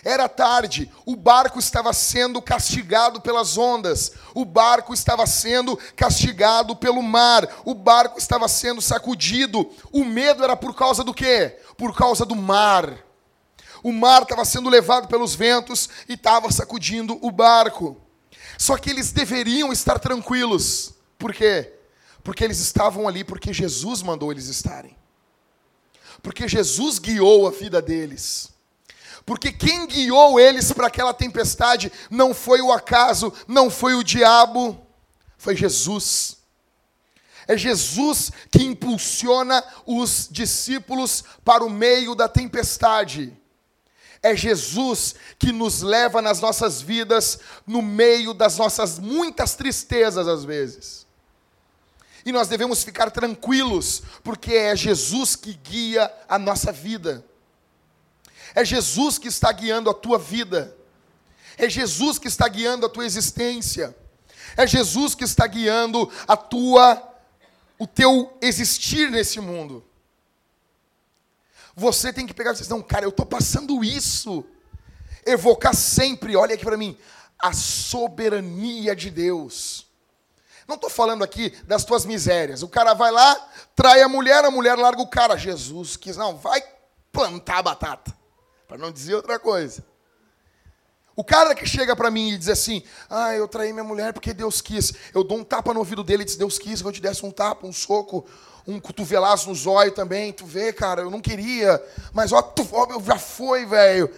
Era 0.04 0.28
tarde, 0.28 0.92
o 1.06 1.16
barco 1.16 1.60
estava 1.60 1.94
sendo 1.94 2.42
castigado 2.42 3.22
pelas 3.22 3.56
ondas, 3.56 4.14
o 4.34 4.44
barco 4.44 4.96
estava 4.96 5.28
sendo 5.28 5.78
castigado 5.96 6.76
pelo 6.76 7.04
mar, 7.04 7.48
o 7.64 7.76
barco 7.76 8.18
estava 8.18 8.48
sendo 8.48 8.82
sacudido. 8.82 9.70
O 9.92 10.04
medo 10.04 10.44
era 10.44 10.58
por 10.58 10.76
causa 10.76 11.04
do 11.04 11.14
quê? 11.14 11.60
Por 11.78 11.96
causa 11.96 12.26
do 12.26 12.36
mar. 12.36 12.98
O 13.84 13.92
mar 13.92 14.24
estava 14.24 14.44
sendo 14.44 14.70
levado 14.70 15.08
pelos 15.08 15.36
ventos 15.36 15.88
e 16.10 16.14
estava 16.14 16.52
sacudindo 16.52 17.20
o 17.22 17.32
barco. 17.32 17.98
Só 18.58 18.78
que 18.78 18.90
eles 18.90 19.12
deveriam 19.12 19.72
estar 19.72 20.00
tranquilos. 20.00 20.94
Por 21.18 21.34
quê? 21.34 21.74
Porque 22.24 22.44
eles 22.44 22.60
estavam 22.60 23.08
ali 23.08 23.24
porque 23.24 23.54
Jesus 23.54 24.02
mandou 24.02 24.32
eles 24.32 24.48
estarem. 24.48 24.96
Porque 26.22 26.48
Jesus 26.48 27.00
guiou 27.00 27.48
a 27.48 27.52
vida 27.52 27.82
deles. 27.82 28.51
Porque 29.26 29.52
quem 29.52 29.86
guiou 29.88 30.40
eles 30.40 30.72
para 30.72 30.88
aquela 30.88 31.14
tempestade 31.14 31.92
não 32.10 32.34
foi 32.34 32.62
o 32.62 32.72
acaso, 32.72 33.32
não 33.48 33.70
foi 33.70 33.94
o 33.94 34.04
diabo, 34.04 34.80
foi 35.38 35.56
Jesus. 35.56 36.38
É 37.48 37.58
Jesus 37.58 38.32
que 38.50 38.64
impulsiona 38.64 39.64
os 39.86 40.28
discípulos 40.30 41.24
para 41.44 41.64
o 41.64 41.70
meio 41.70 42.16
da 42.16 42.28
tempestade. 42.28 43.38
É 44.24 44.36
Jesus 44.36 45.16
que 45.40 45.52
nos 45.52 45.82
leva 45.82 46.22
nas 46.22 46.40
nossas 46.40 46.82
vidas 46.82 47.40
no 47.66 47.82
meio 47.82 48.34
das 48.34 48.58
nossas 48.58 49.00
muitas 49.00 49.56
tristezas 49.56 50.28
às 50.28 50.44
vezes. 50.44 51.08
E 52.24 52.32
nós 52.32 52.48
devemos 52.48 52.84
ficar 52.84 53.10
tranquilos, 53.10 54.04
porque 54.24 54.54
é 54.54 54.76
Jesus 54.76 55.36
que 55.36 55.54
guia 55.54 56.12
a 56.30 56.38
nossa 56.38 56.72
vida. 56.72 57.26
É 58.54 58.64
Jesus 58.66 59.18
que 59.18 59.28
está 59.28 59.52
guiando 59.52 59.90
a 59.90 59.94
tua 59.94 60.18
vida. 60.18 60.76
É 61.58 61.70
Jesus 61.70 62.18
que 62.18 62.28
está 62.28 62.48
guiando 62.48 62.86
a 62.86 62.90
tua 62.90 63.06
existência. 63.06 63.96
É 64.58 64.66
Jesus 64.68 65.16
que 65.16 65.24
está 65.24 65.48
guiando 65.48 66.12
a 66.28 66.36
tua 66.36 67.10
o 67.82 67.88
teu 67.88 68.38
existir 68.42 69.10
nesse 69.10 69.40
mundo. 69.40 69.84
Você 71.76 72.14
tem 72.14 72.28
que 72.28 72.34
pegar 72.34 72.52
e 72.52 72.54
dizer, 72.54 72.70
não, 72.70 72.82
cara, 72.82 73.06
eu 73.06 73.10
estou 73.10 73.26
passando 73.26 73.84
isso. 73.84 74.46
Evocar 75.26 75.74
sempre, 75.74 76.36
olha 76.36 76.54
aqui 76.54 76.64
para 76.64 76.78
mim, 76.78 76.96
a 77.40 77.54
soberania 77.54 78.96
de 78.96 79.10
Deus. 79.10 79.88
Não 80.68 80.76
estou 80.76 80.92
falando 80.92 81.24
aqui 81.24 81.50
das 81.66 81.84
tuas 81.84 82.06
misérias. 82.06 82.62
O 82.62 82.68
cara 82.68 82.94
vai 82.94 83.12
lá, 83.12 83.36
trai 83.76 84.04
a 84.04 84.08
mulher, 84.08 84.46
a 84.46 84.52
mulher 84.52 84.78
larga 84.78 85.02
o 85.02 85.08
cara. 85.08 85.36
Jesus 85.36 85.98
quis, 85.98 86.16
não, 86.16 86.38
vai 86.38 86.62
plantar 87.12 87.58
a 87.58 87.64
batata. 87.64 88.21
Para 88.72 88.78
não 88.78 88.90
dizer 88.90 89.16
outra 89.16 89.38
coisa. 89.38 89.84
O 91.14 91.26
cara 91.26 91.54
que 91.54 91.66
chega 91.66 91.94
para 91.94 92.10
mim 92.10 92.30
e 92.30 92.38
diz 92.38 92.48
assim: 92.48 92.82
Ah, 93.10 93.36
eu 93.36 93.46
traí 93.46 93.74
minha 93.74 93.84
mulher 93.84 94.14
porque 94.14 94.34
Deus 94.34 94.62
quis. 94.62 94.94
Eu 95.14 95.26
dou 95.26 95.40
um 95.40 95.44
tapa 95.44 95.74
no 95.74 95.80
ouvido 95.80 96.06
dele 96.06 96.24
e 96.24 96.26
diz: 96.26 96.38
Deus 96.38 96.58
quis 96.58 96.82
que 96.82 96.88
eu 96.88 96.92
te 96.94 97.02
desse 97.02 97.26
um 97.26 97.32
tapa, 97.32 97.68
um 97.68 97.74
soco, 97.74 98.26
um 98.66 98.80
cotovelaço 98.80 99.50
no 99.50 99.56
zóio 99.56 99.92
também. 99.92 100.32
Tu 100.32 100.46
vê, 100.46 100.72
cara, 100.72 101.02
eu 101.02 101.12
não 101.12 101.20
queria. 101.20 101.84
Mas 102.14 102.32
ó, 102.32 102.42
tu, 102.42 102.66
ó 102.72 102.88
já 103.02 103.18
foi, 103.18 103.66
velho. 103.66 104.10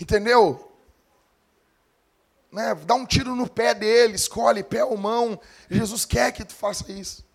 Entendeu? 0.00 0.70
Né? 2.52 2.76
Dá 2.86 2.94
um 2.94 3.04
tiro 3.04 3.34
no 3.34 3.50
pé 3.50 3.74
dele, 3.74 4.14
escolhe 4.14 4.62
pé 4.62 4.84
ou 4.84 4.96
mão. 4.96 5.36
Jesus 5.68 6.04
quer 6.04 6.30
que 6.30 6.44
tu 6.44 6.54
faça 6.54 6.92
isso. 6.92 7.26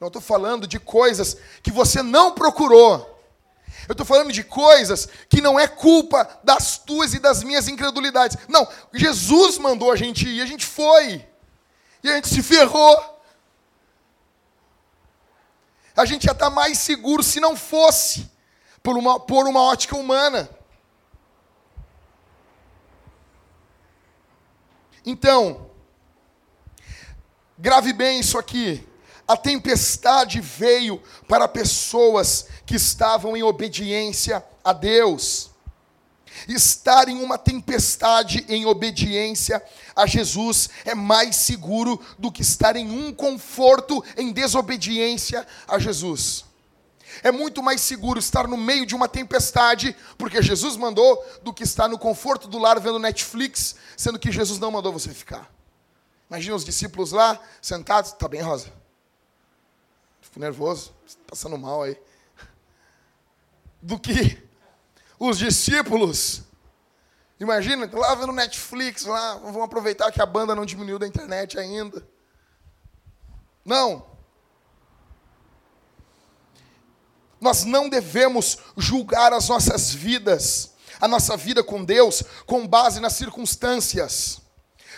Não 0.00 0.08
estou 0.08 0.20
falando 0.20 0.66
de 0.66 0.80
coisas 0.80 1.36
que 1.62 1.70
você 1.70 2.02
não 2.02 2.32
procurou. 2.32 3.15
Eu 3.88 3.92
estou 3.92 4.06
falando 4.06 4.32
de 4.32 4.42
coisas 4.42 5.08
que 5.28 5.40
não 5.40 5.58
é 5.58 5.68
culpa 5.68 6.28
das 6.42 6.78
tuas 6.78 7.14
e 7.14 7.18
das 7.18 7.42
minhas 7.42 7.68
incredulidades. 7.68 8.36
Não, 8.48 8.66
Jesus 8.92 9.58
mandou 9.58 9.92
a 9.92 9.96
gente 9.96 10.28
ir, 10.28 10.40
a 10.40 10.46
gente 10.46 10.66
foi. 10.66 11.26
E 12.02 12.08
a 12.08 12.14
gente 12.14 12.28
se 12.28 12.42
ferrou. 12.42 13.22
A 15.96 16.04
gente 16.04 16.24
ia 16.24 16.32
estar 16.32 16.50
tá 16.50 16.54
mais 16.54 16.78
seguro 16.78 17.22
se 17.22 17.40
não 17.40 17.56
fosse 17.56 18.30
por 18.82 18.96
uma, 18.96 19.18
por 19.18 19.46
uma 19.46 19.62
ótica 19.62 19.96
humana. 19.96 20.48
Então, 25.04 25.70
grave 27.56 27.92
bem 27.92 28.20
isso 28.20 28.36
aqui. 28.36 28.86
A 29.26 29.36
tempestade 29.36 30.40
veio 30.40 31.02
para 31.26 31.48
pessoas 31.48 32.46
que 32.64 32.76
estavam 32.76 33.36
em 33.36 33.42
obediência 33.42 34.44
a 34.64 34.72
Deus. 34.72 35.50
Estar 36.46 37.08
em 37.08 37.20
uma 37.22 37.38
tempestade 37.38 38.44
em 38.48 38.66
obediência 38.66 39.62
a 39.96 40.06
Jesus 40.06 40.68
é 40.84 40.94
mais 40.94 41.36
seguro 41.36 42.00
do 42.18 42.30
que 42.30 42.42
estar 42.42 42.76
em 42.76 42.90
um 42.90 43.12
conforto 43.12 44.04
em 44.16 44.32
desobediência 44.32 45.46
a 45.66 45.78
Jesus. 45.78 46.44
É 47.22 47.32
muito 47.32 47.62
mais 47.62 47.80
seguro 47.80 48.18
estar 48.18 48.46
no 48.46 48.56
meio 48.56 48.84
de 48.84 48.94
uma 48.94 49.08
tempestade, 49.08 49.96
porque 50.18 50.42
Jesus 50.42 50.76
mandou, 50.76 51.24
do 51.42 51.52
que 51.52 51.62
estar 51.62 51.88
no 51.88 51.98
conforto 51.98 52.46
do 52.46 52.58
lar 52.58 52.78
vendo 52.78 52.98
Netflix, 52.98 53.74
sendo 53.96 54.18
que 54.18 54.30
Jesus 54.30 54.58
não 54.58 54.70
mandou 54.70 54.92
você 54.92 55.14
ficar. 55.14 55.50
Imagina 56.28 56.56
os 56.56 56.64
discípulos 56.64 57.12
lá, 57.12 57.40
sentados, 57.62 58.12
tá 58.12 58.28
bem, 58.28 58.42
Rosa? 58.42 58.70
Fico 60.36 60.44
nervoso, 60.44 60.92
passando 61.26 61.56
mal 61.56 61.82
aí. 61.82 61.98
Do 63.80 63.98
que 63.98 64.46
os 65.18 65.38
discípulos. 65.38 66.42
Imagina, 67.40 67.88
lá 67.90 68.14
vendo 68.14 68.34
Netflix, 68.34 69.06
lá, 69.06 69.36
vamos 69.36 69.62
aproveitar 69.62 70.12
que 70.12 70.20
a 70.20 70.26
banda 70.26 70.54
não 70.54 70.66
diminuiu 70.66 70.98
da 70.98 71.06
internet 71.06 71.58
ainda. 71.58 72.06
Não. 73.64 74.04
Nós 77.40 77.64
não 77.64 77.88
devemos 77.88 78.58
julgar 78.76 79.32
as 79.32 79.48
nossas 79.48 79.90
vidas, 79.90 80.74
a 81.00 81.08
nossa 81.08 81.34
vida 81.34 81.64
com 81.64 81.82
Deus, 81.82 82.22
com 82.44 82.68
base 82.68 83.00
nas 83.00 83.14
circunstâncias 83.14 84.42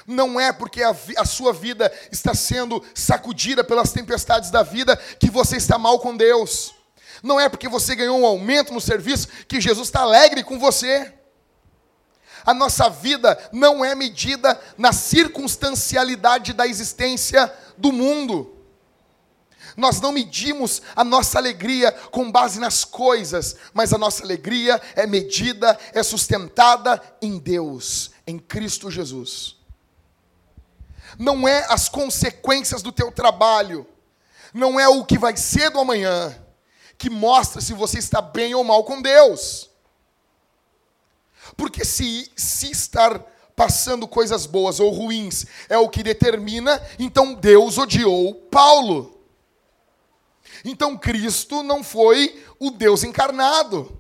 não 0.09 0.41
é 0.41 0.51
porque 0.51 0.83
a, 0.83 0.97
a, 1.19 1.25
sua 1.27 1.53
vida 1.53 1.93
está 2.11 2.33
sendo 2.33 2.83
sacudida 2.95 3.63
pelas 3.63 3.93
tempestades 3.93 4.51
da 4.51 4.63
vida 4.63 4.97
que 4.97 5.31
você 5.31 5.59
está 5.59 5.77
mal 5.77 5.99
com 5.99 6.17
Deus. 6.17 6.75
Não 7.23 7.39
é 7.39 7.47
porque 7.47 7.69
você 7.69 7.95
ganhou 7.95 8.19
um 8.19 8.25
aumento 8.25 8.73
no 8.73 8.81
serviço 8.81 9.29
que 9.47 9.61
Jesus 9.61 9.89
está 9.89 10.01
alegre 10.01 10.43
com 10.43 10.59
você. 10.59 11.13
A 12.47 12.55
nossa 12.55 12.89
vida 12.89 13.39
não 13.53 13.85
é 13.85 13.95
medida 13.95 14.59
na 14.79 14.95
circunstancialidade 14.95 16.55
da 16.55 16.67
existência 16.67 17.53
do 17.77 17.93
mundo. 17.93 18.55
Nós 19.77 20.01
não 20.01 20.11
medimos 20.11 20.81
a 20.97 21.05
nossa 21.05 21.39
alegria 21.39 21.93
com 21.93 22.33
base 22.33 22.59
nas 22.59 22.83
coisas, 22.83 23.57
mas 23.75 23.93
a 23.93 23.99
nossa 23.99 24.25
alegria 24.25 24.81
é 24.97 25.07
medida, 25.07 25.79
é 25.93 26.03
sustentada 26.03 27.01
em 27.21 27.39
Deus, 27.39 28.11
em 28.27 28.39
Cristo 28.39 28.91
Jesus 28.91 29.58
não 31.17 31.47
é 31.47 31.65
as 31.69 31.89
consequências 31.89 32.83
do 32.83 32.91
teu 32.91 33.13
trabalho, 33.13 33.87
não 34.53 34.79
é 34.79 34.89
o 34.89 35.05
que 35.05 35.19
vai 35.19 35.37
ser 35.37 35.71
do 35.71 35.79
amanhã, 35.79 36.37
que 36.97 37.09
mostra 37.09 37.61
se 37.61 37.73
você 37.73 37.99
está 37.99 38.21
bem 38.21 38.55
ou 38.55 38.65
mal 38.65 38.83
com 38.85 39.01
Deus. 39.01 39.71
Porque 41.57 41.85
se, 41.85 42.31
se 42.37 42.71
estar 42.71 43.19
passando 43.55 44.07
coisas 44.07 44.47
boas 44.47 44.79
ou 44.79 44.91
ruins 44.91 45.47
é 45.69 45.79
o 45.79 45.89
que 45.89 46.03
determina, 46.03 46.81
então 46.99 47.35
Deus 47.35 47.79
odiou 47.79 48.35
Paulo. 48.35 49.21
Então 50.65 50.97
Cristo 50.97 51.63
não 51.63 51.83
foi 51.83 52.45
o 52.59 52.71
Deus 52.71 53.05
encarnado, 53.05 53.97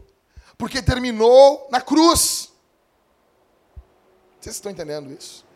porque 0.56 0.82
terminou 0.82 1.68
na 1.70 1.80
cruz. 1.80 2.52
Vocês 4.40 4.56
estão 4.56 4.70
entendendo 4.70 5.12
isso? 5.12 5.47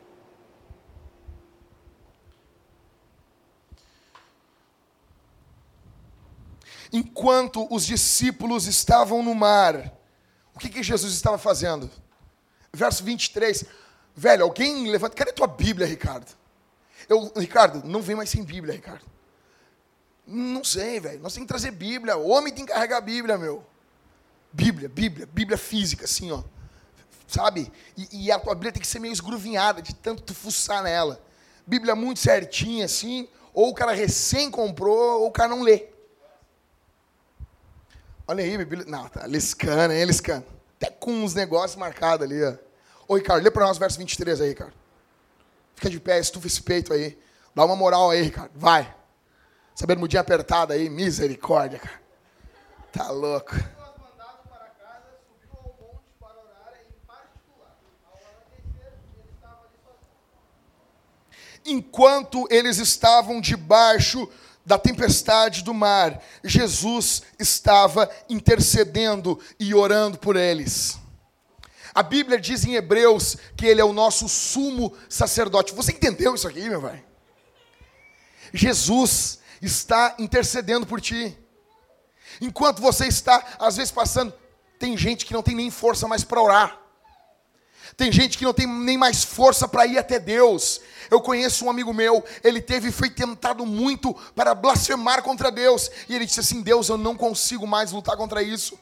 Enquanto 6.93 7.67
os 7.73 7.87
discípulos 7.87 8.67
estavam 8.67 9.23
no 9.23 9.35
mar, 9.35 9.93
o 10.55 10.59
que, 10.59 10.69
que 10.69 10.83
Jesus 10.83 11.15
estava 11.15 11.39
fazendo? 11.39 11.91
Verso 12.73 13.03
23. 13.03 13.65
Velho, 14.15 14.45
alguém 14.45 14.91
levanta. 14.91 15.17
Cadê 15.17 15.33
tua 15.33 15.47
Bíblia, 15.47 15.87
Ricardo? 15.87 16.27
Eu, 17.09 17.33
Ricardo, 17.37 17.87
não 17.89 18.03
vem 18.03 18.15
mais 18.15 18.31
sem 18.31 18.45
Bíblia, 18.45 18.75
Ricardo. 18.75 19.05
Não 20.27 20.63
sei, 20.63 21.01
velho. 21.01 21.21
Nós 21.21 21.33
temos 21.33 21.47
que 21.47 21.53
trazer 21.53 21.71
Bíblia. 21.71 22.17
O 22.17 22.29
homem 22.29 22.53
tem 22.53 22.65
que 22.65 22.73
carregar 22.73 22.99
a 22.99 23.01
Bíblia, 23.01 23.37
meu. 23.39 23.65
Bíblia, 24.53 24.89
Bíblia, 24.89 25.27
Bíblia 25.27 25.59
física, 25.59 26.05
assim, 26.05 26.31
ó. 26.31 26.43
Sabe? 27.27 27.73
E, 27.97 28.27
e, 28.27 28.33
a 28.33 28.39
tua 28.39 28.55
Bíblia 28.55 28.73
tem 28.73 28.83
que 28.83 28.87
ser 28.87 28.99
meio 28.99 29.13
esgruvinhada, 29.13 29.81
de 29.81 29.95
tanto 29.95 30.23
tu 30.23 30.35
fuçar 30.35 30.83
nela. 30.83 31.25
Bíblia 31.67 31.97
muito 31.97 32.21
certinha, 32.21 32.85
assim. 32.85 33.27
Ou 33.55 33.71
o 33.71 33.75
cara 33.75 33.93
recém 33.93 34.51
comprou, 34.51 35.23
ou 35.23 35.29
o 35.29 35.33
cara 35.33 35.49
não 35.49 35.63
lê. 35.63 35.92
Olha 38.27 38.45
aí, 38.45 38.57
Bíblia. 38.57 38.85
Não, 38.87 39.09
tá 39.09 39.27
liscando, 39.27 39.93
hein, 39.93 40.05
liscando. 40.05 40.47
Até 40.77 40.91
com 40.91 41.13
uns 41.13 41.35
negócios 41.35 41.77
marcados 41.77 42.27
ali, 42.27 42.43
ó. 42.43 42.55
Ô, 43.09 43.17
Ricardo, 43.17 43.43
lê 43.43 43.51
para 43.51 43.67
nós 43.67 43.77
o 43.77 43.81
verso 43.81 43.99
23 43.99 44.41
aí, 44.41 44.49
Ricardo. 44.51 44.75
Fica 45.75 45.91
de 45.91 45.99
pé, 45.99 46.19
estufa 46.19 46.47
esse 46.47 46.63
peito 46.63 46.93
aí. 46.93 47.19
Dá 47.55 47.65
uma 47.65 47.77
moral 47.77 48.11
aí, 48.11 48.23
Ricardo. 48.23 48.53
Vai. 48.55 48.95
Essa 49.77 49.87
bermudinha 49.87 50.21
apertada 50.21 50.75
aí, 50.75 50.89
misericórdia, 50.89 51.79
cara. 51.79 52.01
Tá 52.93 53.11
louco. 53.11 53.57
Enquanto 61.65 62.47
eles 62.51 62.79
estavam 62.79 63.41
debaixo 63.41 64.29
da 64.65 64.79
tempestade 64.79 65.63
do 65.63 65.75
mar, 65.75 66.23
Jesus 66.45 67.23
estava 67.39 68.11
intercedendo 68.29 69.39
e 69.59 69.75
orando 69.75 70.19
por 70.19 70.37
eles. 70.37 70.99
A 71.95 72.03
Bíblia 72.03 72.41
diz 72.41 72.65
em 72.65 72.75
Hebreus 72.75 73.37
que 73.57 73.67
ele 73.67 73.81
é 73.81 73.85
o 73.85 73.93
nosso 73.93 74.29
sumo 74.29 74.97
sacerdote. 75.09 75.75
Você 75.75 75.93
entendeu 75.93 76.35
isso 76.35 76.49
aqui, 76.49 76.69
meu 76.69 76.81
pai? 76.81 77.05
Jesus 78.53 79.41
está 79.61 80.15
intercedendo 80.19 80.87
por 80.87 81.01
ti. 81.01 81.37
Enquanto 82.41 82.81
você 82.81 83.07
está, 83.07 83.57
às 83.59 83.77
vezes, 83.77 83.93
passando, 83.93 84.33
tem 84.79 84.97
gente 84.97 85.27
que 85.27 85.35
não 85.35 85.43
tem 85.43 85.55
nem 85.55 85.71
força 85.71 86.09
mais 86.09 86.25
para 86.25 86.43
orar. 86.43 86.82
Tem 87.97 88.11
gente 88.11 88.39
que 88.39 88.45
não 88.45 88.55
tem 88.55 88.67
nem 88.67 88.97
mais 88.97 89.23
força 89.23 89.69
para 89.69 89.87
ir 89.87 89.99
até 89.99 90.19
Deus. 90.19 90.81
Eu 91.11 91.21
conheço 91.21 91.67
um 91.67 91.71
amigo 91.71 91.93
meu, 91.93 92.25
ele 92.43 92.61
teve 92.61 92.91
foi 92.91 93.11
tentado 93.11 93.67
muito 93.67 94.15
para 94.35 94.55
blasfemar 94.55 95.23
contra 95.23 95.51
Deus, 95.51 95.91
e 96.09 96.15
ele 96.15 96.25
disse 96.25 96.41
assim: 96.41 96.63
"Deus, 96.63 96.89
eu 96.89 96.97
não 96.97 97.15
consigo 97.15 97.67
mais 97.67 97.93
lutar 97.93 98.17
contra 98.17 98.43
isso. 98.43 98.79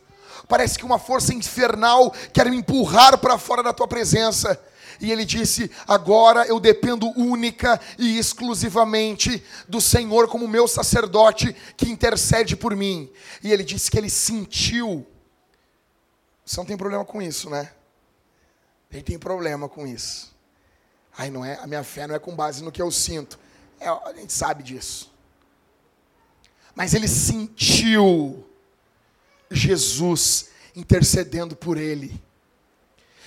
Parece 0.48 0.78
que 0.78 0.84
uma 0.84 0.98
força 0.98 1.34
infernal 1.34 2.12
quer 2.32 2.48
me 2.48 2.56
empurrar 2.56 3.18
para 3.18 3.36
fora 3.36 3.62
da 3.62 3.72
tua 3.72 3.88
presença." 3.88 4.58
E 5.00 5.10
ele 5.10 5.24
disse: 5.24 5.70
Agora 5.88 6.46
eu 6.46 6.60
dependo 6.60 7.10
única 7.18 7.80
e 7.98 8.18
exclusivamente 8.18 9.42
do 9.66 9.80
Senhor 9.80 10.28
como 10.28 10.46
meu 10.46 10.68
sacerdote 10.68 11.56
que 11.76 11.88
intercede 11.88 12.54
por 12.54 12.76
mim. 12.76 13.10
E 13.42 13.50
ele 13.50 13.64
disse 13.64 13.90
que 13.90 13.98
ele 13.98 14.10
sentiu. 14.10 15.06
Você 16.44 16.58
não 16.58 16.66
tem 16.66 16.76
problema 16.76 17.04
com 17.04 17.22
isso, 17.22 17.48
né? 17.48 17.72
Ele 18.90 19.02
tem 19.02 19.18
problema 19.18 19.68
com 19.68 19.86
isso. 19.86 20.34
Ai, 21.16 21.30
não 21.30 21.44
é, 21.44 21.56
a 21.56 21.66
minha 21.66 21.84
fé 21.84 22.06
não 22.06 22.14
é 22.14 22.18
com 22.18 22.34
base 22.34 22.62
no 22.62 22.72
que 22.72 22.82
eu 22.82 22.90
sinto. 22.90 23.38
É, 23.78 23.88
a 23.88 24.12
gente 24.16 24.32
sabe 24.32 24.62
disso. 24.62 25.12
Mas 26.74 26.94
ele 26.94 27.08
sentiu 27.08 28.46
Jesus 29.50 30.48
intercedendo 30.74 31.56
por 31.56 31.76
ele. 31.76 32.20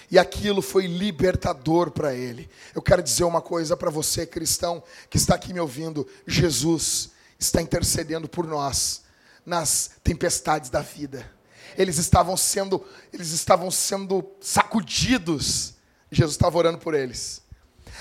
E 0.10 0.20
aquilo 0.20 0.62
foi 0.62 0.86
libertador 0.86 1.92
para 1.92 2.14
ele. 2.14 2.50
Eu 2.76 2.82
quero 2.82 3.02
dizer 3.02 3.24
uma 3.24 3.42
coisa 3.42 3.76
para 3.76 3.90
você, 3.90 4.26
cristão, 4.26 4.84
que 5.10 5.18
está 5.18 5.36
aqui 5.36 5.54
me 5.54 5.60
ouvindo: 5.60 6.08
Jesus 6.28 7.12
está 7.40 7.62
intercedendo 7.62 8.28
por 8.28 8.46
nós 8.46 9.02
nas 9.46 9.92
tempestades 10.04 10.70
da 10.70 10.82
vida. 10.82 11.33
Eles 11.78 11.98
estavam 11.98 12.36
sendo, 12.38 12.86
eles 13.12 13.32
estavam 13.32 13.70
sendo 13.70 14.26
sacudidos. 14.40 15.76
Jesus 16.12 16.36
estava 16.36 16.58
orando 16.58 16.78
por 16.78 16.94
eles. 16.94 17.42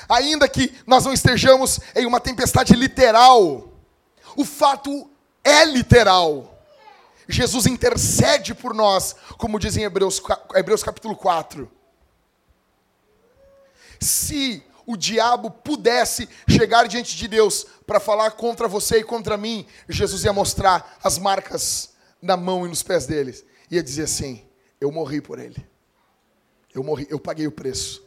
Ainda 0.08 0.48
que 0.48 0.72
nós 0.86 1.04
não 1.04 1.12
estejamos 1.12 1.80
em 1.94 2.06
uma 2.06 2.20
tempestade 2.20 2.74
literal, 2.74 3.72
o 4.36 4.44
fato 4.44 5.10
é 5.44 5.64
literal. 5.64 6.48
Jesus 7.28 7.66
intercede 7.66 8.54
por 8.54 8.74
nós, 8.74 9.14
como 9.38 9.58
diz 9.58 9.76
em 9.76 9.84
Hebreus, 9.84 10.20
Hebreus 10.54 10.82
capítulo 10.82 11.16
4 11.16 11.70
se 14.02 14.62
o 14.84 14.96
diabo 14.96 15.50
pudesse 15.50 16.28
chegar 16.48 16.88
diante 16.88 17.16
de 17.16 17.28
Deus 17.28 17.64
para 17.86 18.00
falar 18.00 18.32
contra 18.32 18.66
você 18.66 18.98
e 18.98 19.04
contra 19.04 19.36
mim, 19.36 19.66
Jesus 19.88 20.24
ia 20.24 20.32
mostrar 20.32 20.98
as 21.02 21.18
marcas 21.18 21.90
na 22.20 22.36
mão 22.36 22.66
e 22.66 22.68
nos 22.68 22.82
pés 22.82 23.06
deles. 23.06 23.44
Ia 23.72 23.82
dizer 23.82 24.04
assim: 24.04 24.46
Eu 24.80 24.92
morri 24.92 25.20
por 25.20 25.40
ele. 25.40 25.66
Eu 26.72 26.84
morri, 26.84 27.08
eu 27.10 27.18
paguei 27.18 27.48
o 27.48 27.52
preço. 27.52 28.06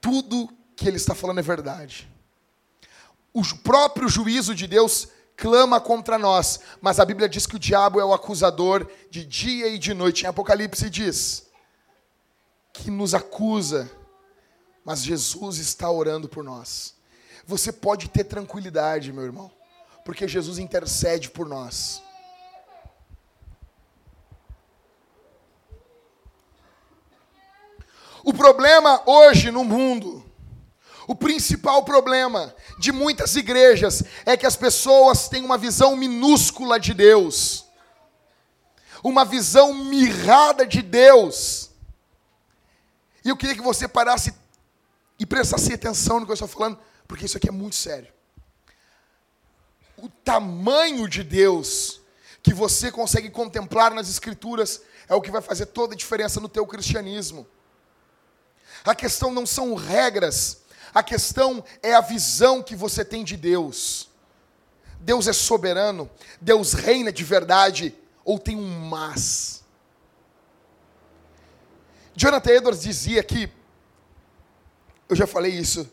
Tudo 0.00 0.48
que 0.76 0.86
ele 0.86 0.96
está 0.96 1.14
falando 1.14 1.40
é 1.40 1.42
verdade. 1.42 2.08
O 3.32 3.42
próprio 3.56 4.08
juízo 4.08 4.54
de 4.54 4.68
Deus 4.68 5.08
clama 5.36 5.80
contra 5.80 6.16
nós, 6.16 6.60
mas 6.80 7.00
a 7.00 7.04
Bíblia 7.04 7.28
diz 7.28 7.46
que 7.46 7.56
o 7.56 7.58
diabo 7.58 8.00
é 8.00 8.04
o 8.04 8.14
acusador 8.14 8.88
de 9.10 9.24
dia 9.24 9.66
e 9.66 9.78
de 9.78 9.92
noite. 9.92 10.24
Em 10.24 10.28
Apocalipse 10.28 10.88
diz 10.88 11.48
que 12.72 12.90
nos 12.90 13.14
acusa 13.14 13.90
mas 14.88 15.04
Jesus 15.04 15.58
está 15.58 15.90
orando 15.90 16.30
por 16.30 16.42
nós. 16.42 16.94
Você 17.44 17.70
pode 17.70 18.08
ter 18.08 18.24
tranquilidade, 18.24 19.12
meu 19.12 19.22
irmão, 19.22 19.50
porque 20.02 20.26
Jesus 20.26 20.58
intercede 20.58 21.28
por 21.28 21.46
nós. 21.46 22.02
O 28.24 28.32
problema 28.32 29.02
hoje 29.06 29.50
no 29.50 29.64
mundo, 29.64 30.24
o 31.06 31.14
principal 31.14 31.84
problema 31.84 32.54
de 32.78 32.92
muitas 32.92 33.34
igrejas 33.36 34.02
é 34.26 34.36
que 34.36 34.46
as 34.46 34.56
pessoas 34.56 35.28
têm 35.28 35.44
uma 35.44 35.56
visão 35.56 35.96
minúscula 35.96 36.78
de 36.78 36.92
Deus, 36.92 37.64
uma 39.02 39.24
visão 39.24 39.72
mirrada 39.72 40.66
de 40.66 40.82
Deus. 40.82 41.70
E 43.24 43.28
eu 43.28 43.36
queria 43.36 43.54
que 43.54 43.62
você 43.62 43.88
parasse 43.88 44.34
e 45.18 45.26
prestasse 45.26 45.72
atenção 45.72 46.20
no 46.20 46.26
que 46.26 46.32
eu 46.32 46.34
estou 46.34 46.48
falando, 46.48 46.78
porque 47.06 47.24
isso 47.24 47.36
aqui 47.36 47.48
é 47.48 47.52
muito 47.52 47.76
sério. 47.76 48.12
O 49.96 50.08
tamanho 50.08 51.08
de 51.08 51.24
Deus 51.24 52.00
que 52.42 52.54
você 52.54 52.90
consegue 52.90 53.30
contemplar 53.30 53.92
nas 53.92 54.08
Escrituras 54.08 54.82
é 55.08 55.14
o 55.14 55.20
que 55.20 55.30
vai 55.30 55.42
fazer 55.42 55.66
toda 55.66 55.94
a 55.94 55.96
diferença 55.96 56.38
no 56.38 56.48
teu 56.48 56.66
cristianismo. 56.66 57.46
A 58.84 58.94
questão 58.94 59.32
não 59.32 59.46
são 59.46 59.74
regras, 59.74 60.62
a 60.94 61.02
questão 61.02 61.64
é 61.82 61.94
a 61.94 62.00
visão 62.00 62.62
que 62.62 62.74
você 62.74 63.04
tem 63.04 63.24
de 63.24 63.36
Deus. 63.36 64.08
Deus 65.00 65.26
é 65.26 65.32
soberano, 65.32 66.10
Deus 66.40 66.72
reina 66.72 67.12
de 67.12 67.24
verdade, 67.24 67.94
ou 68.24 68.38
tem 68.38 68.56
um 68.56 68.80
mas. 68.88 69.62
Jonathan 72.14 72.50
Edwards 72.50 72.82
dizia 72.82 73.22
que 73.22 73.50
eu 75.08 75.16
já 75.16 75.26
falei 75.26 75.52
isso. 75.52 75.88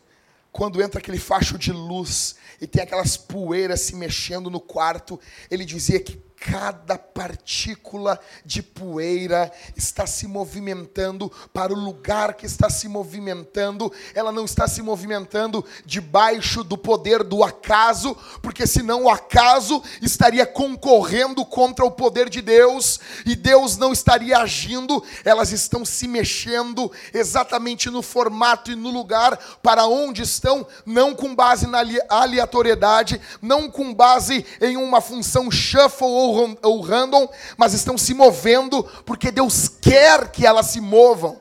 Quando 0.50 0.82
entra 0.82 0.98
aquele 0.98 1.18
facho 1.18 1.58
de 1.58 1.70
luz 1.70 2.36
e 2.60 2.66
tem 2.66 2.82
aquelas 2.82 3.16
poeiras 3.16 3.80
se 3.82 3.94
mexendo 3.94 4.50
no 4.50 4.60
quarto, 4.60 5.20
ele 5.50 5.64
dizia 5.64 6.00
que 6.00 6.20
cada 6.50 6.96
partícula 6.96 8.20
de 8.44 8.62
poeira 8.62 9.50
está 9.76 10.06
se 10.06 10.28
movimentando 10.28 11.30
para 11.52 11.72
o 11.72 11.76
lugar 11.76 12.34
que 12.34 12.46
está 12.46 12.70
se 12.70 12.86
movimentando, 12.86 13.92
ela 14.14 14.30
não 14.30 14.44
está 14.44 14.68
se 14.68 14.80
movimentando 14.80 15.64
debaixo 15.84 16.62
do 16.62 16.78
poder 16.78 17.24
do 17.24 17.42
acaso, 17.42 18.16
porque 18.40 18.64
senão 18.64 19.04
o 19.04 19.10
acaso 19.10 19.82
estaria 20.00 20.46
concorrendo 20.46 21.44
contra 21.44 21.84
o 21.84 21.90
poder 21.90 22.28
de 22.28 22.40
Deus 22.40 23.00
e 23.24 23.34
Deus 23.34 23.76
não 23.76 23.92
estaria 23.92 24.38
agindo, 24.38 25.02
elas 25.24 25.50
estão 25.50 25.84
se 25.84 26.06
mexendo 26.06 26.92
exatamente 27.12 27.90
no 27.90 28.02
formato 28.02 28.70
e 28.70 28.76
no 28.76 28.90
lugar 28.90 29.36
para 29.60 29.86
onde 29.86 30.22
estão, 30.22 30.64
não 30.84 31.12
com 31.12 31.34
base 31.34 31.66
na 31.66 31.82
aleatoriedade, 32.08 33.20
não 33.42 33.68
com 33.68 33.92
base 33.92 34.46
em 34.60 34.76
uma 34.76 35.00
função 35.00 35.50
shuffle 35.50 36.06
ou 36.06 36.35
ou 36.62 36.80
random, 36.80 37.28
mas 37.56 37.74
estão 37.74 37.96
se 37.96 38.14
movendo 38.14 38.82
porque 39.04 39.30
Deus 39.30 39.68
quer 39.68 40.30
que 40.30 40.46
elas 40.46 40.66
se 40.66 40.80
movam, 40.80 41.40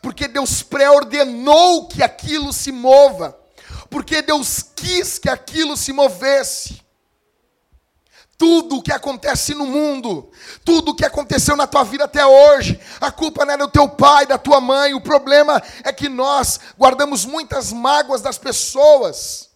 porque 0.00 0.26
Deus 0.26 0.62
pré-ordenou 0.62 1.86
que 1.88 2.02
aquilo 2.02 2.52
se 2.52 2.72
mova, 2.72 3.38
porque 3.88 4.22
Deus 4.22 4.64
quis 4.74 5.18
que 5.18 5.28
aquilo 5.28 5.76
se 5.76 5.92
movesse. 5.92 6.82
Tudo 8.36 8.78
o 8.78 8.82
que 8.82 8.90
acontece 8.90 9.54
no 9.54 9.66
mundo, 9.66 10.28
tudo 10.64 10.90
o 10.90 10.94
que 10.96 11.04
aconteceu 11.04 11.54
na 11.54 11.66
tua 11.66 11.84
vida 11.84 12.04
até 12.04 12.26
hoje, 12.26 12.80
a 13.00 13.12
culpa 13.12 13.44
não 13.44 13.54
é 13.54 13.56
do 13.56 13.68
teu 13.68 13.88
pai, 13.88 14.26
da 14.26 14.36
tua 14.36 14.60
mãe, 14.60 14.94
o 14.94 15.00
problema 15.00 15.62
é 15.84 15.92
que 15.92 16.08
nós 16.08 16.58
guardamos 16.76 17.24
muitas 17.24 17.72
mágoas 17.72 18.20
das 18.20 18.38
pessoas 18.38 19.51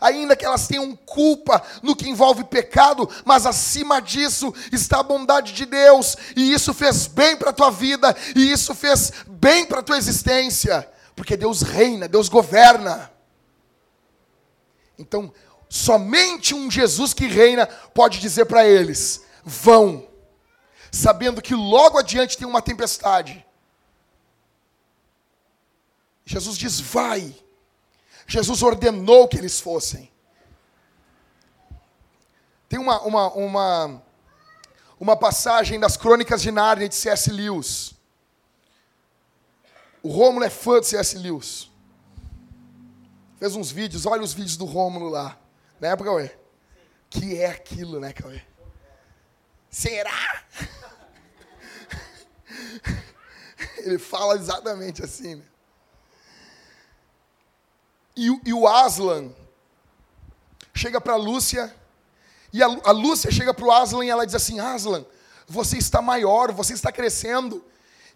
ainda 0.00 0.34
que 0.34 0.44
elas 0.44 0.66
tenham 0.66 0.96
culpa 0.96 1.62
no 1.82 1.94
que 1.94 2.08
envolve 2.08 2.44
pecado, 2.44 3.08
mas 3.24 3.46
acima 3.46 4.00
disso 4.00 4.54
está 4.72 5.00
a 5.00 5.04
bondade 5.04 5.52
de 5.52 5.66
Deus, 5.66 6.16
e 6.34 6.52
isso 6.52 6.72
fez 6.72 7.06
bem 7.06 7.36
para 7.36 7.50
a 7.50 7.52
tua 7.52 7.70
vida, 7.70 8.16
e 8.34 8.50
isso 8.50 8.74
fez 8.74 9.12
bem 9.26 9.66
para 9.66 9.80
a 9.80 9.82
tua 9.82 9.98
existência, 9.98 10.90
porque 11.14 11.36
Deus 11.36 11.62
reina, 11.62 12.08
Deus 12.08 12.28
governa. 12.28 13.10
Então, 14.98 15.32
somente 15.68 16.54
um 16.54 16.70
Jesus 16.70 17.14
que 17.14 17.26
reina 17.26 17.66
pode 17.66 18.18
dizer 18.18 18.46
para 18.46 18.66
eles: 18.66 19.24
vão, 19.44 20.08
sabendo 20.90 21.40
que 21.42 21.54
logo 21.54 21.98
adiante 21.98 22.36
tem 22.36 22.46
uma 22.46 22.62
tempestade. 22.62 23.44
Jesus 26.24 26.56
diz: 26.56 26.78
vai. 26.80 27.34
Jesus 28.30 28.62
ordenou 28.62 29.26
que 29.26 29.36
eles 29.36 29.58
fossem. 29.58 30.08
Tem 32.68 32.78
uma, 32.78 33.02
uma, 33.02 33.32
uma, 33.32 34.02
uma 35.00 35.16
passagem 35.16 35.80
das 35.80 35.96
Crônicas 35.96 36.40
de 36.40 36.52
Nárnia 36.52 36.88
de 36.88 36.94
C.S. 36.94 37.28
Lewis. 37.28 37.92
O 40.00 40.10
Rômulo 40.10 40.44
é 40.44 40.48
fã 40.48 40.78
de 40.78 40.86
C.S. 40.86 41.18
Lewis. 41.18 41.68
Fez 43.40 43.56
uns 43.56 43.72
vídeos, 43.72 44.06
olha 44.06 44.22
os 44.22 44.32
vídeos 44.32 44.56
do 44.56 44.64
Rômulo 44.64 45.08
lá. 45.08 45.36
Na 45.80 45.88
época, 45.88 46.12
ué. 46.12 46.32
Que 47.10 47.36
é 47.36 47.46
aquilo, 47.46 47.98
né, 47.98 48.12
Cauê? 48.12 48.40
Será? 49.68 50.44
Ele 53.78 53.98
fala 53.98 54.36
exatamente 54.36 55.02
assim, 55.02 55.34
né? 55.34 55.44
E, 58.20 58.28
e 58.44 58.52
o 58.52 58.68
Aslan 58.68 59.32
chega 60.74 61.00
para 61.00 61.16
Lúcia, 61.16 61.74
e 62.52 62.62
a, 62.62 62.66
a 62.66 62.90
Lúcia 62.90 63.30
chega 63.30 63.54
para 63.54 63.64
o 63.64 63.72
Aslan 63.72 64.04
e 64.04 64.10
ela 64.10 64.26
diz 64.26 64.34
assim: 64.34 64.60
Aslan, 64.60 65.06
você 65.48 65.78
está 65.78 66.02
maior, 66.02 66.52
você 66.52 66.74
está 66.74 66.92
crescendo. 66.92 67.64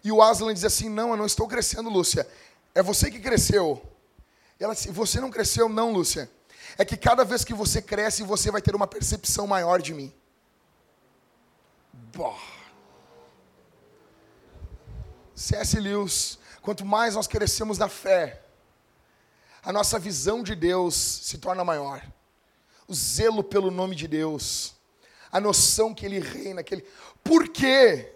E 0.03 0.11
o 0.11 0.21
Aslan 0.21 0.53
diz 0.53 0.63
assim: 0.63 0.89
Não, 0.89 1.09
eu 1.09 1.17
não 1.17 1.25
estou 1.25 1.47
crescendo, 1.47 1.89
Lúcia. 1.89 2.27
É 2.75 2.83
você 2.83 3.09
que 3.09 3.19
cresceu. 3.19 3.81
E 4.59 4.63
ela 4.63 4.75
disse: 4.75 4.91
Você 4.91 5.19
não 5.19 5.31
cresceu, 5.31 5.67
não, 5.67 5.91
Lúcia. 5.91 6.29
É 6.77 6.85
que 6.85 6.95
cada 6.95 7.25
vez 7.25 7.43
que 7.43 7.55
você 7.55 7.81
cresce, 7.81 8.21
você 8.21 8.51
vai 8.51 8.61
ter 8.61 8.75
uma 8.75 8.85
percepção 8.85 9.47
maior 9.47 9.81
de 9.81 9.91
mim. 9.91 10.13
Boa. 12.13 12.37
C.S. 15.33 15.79
Lewis, 15.79 16.37
quanto 16.61 16.85
mais 16.85 17.15
nós 17.15 17.25
crescemos 17.25 17.79
na 17.79 17.89
fé, 17.89 18.44
a 19.65 19.73
nossa 19.73 19.97
visão 19.97 20.43
de 20.43 20.53
Deus 20.53 20.93
se 20.93 21.39
torna 21.39 21.63
maior. 21.65 22.01
O 22.87 22.93
zelo 22.93 23.43
pelo 23.43 23.71
nome 23.71 23.95
de 23.95 24.07
Deus, 24.07 24.75
a 25.31 25.41
noção 25.41 25.93
que 25.93 26.05
Ele 26.05 26.19
reina, 26.19 26.63
que 26.63 26.75
Ele... 26.75 26.87
Por 27.23 27.49
quê? 27.49 28.13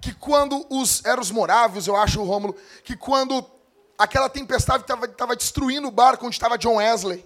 Que 0.00 0.12
quando 0.12 0.66
os 0.68 1.04
eram 1.04 1.22
os 1.22 1.30
moráveis, 1.30 1.86
eu 1.86 1.94
acho, 1.94 2.22
Rômulo, 2.24 2.56
que 2.82 2.96
quando 2.96 3.48
aquela 3.96 4.28
tempestade 4.28 4.82
estava 4.82 5.36
destruindo 5.36 5.86
o 5.86 5.92
barco 5.92 6.26
onde 6.26 6.34
estava 6.34 6.58
John 6.58 6.76
Wesley, 6.76 7.24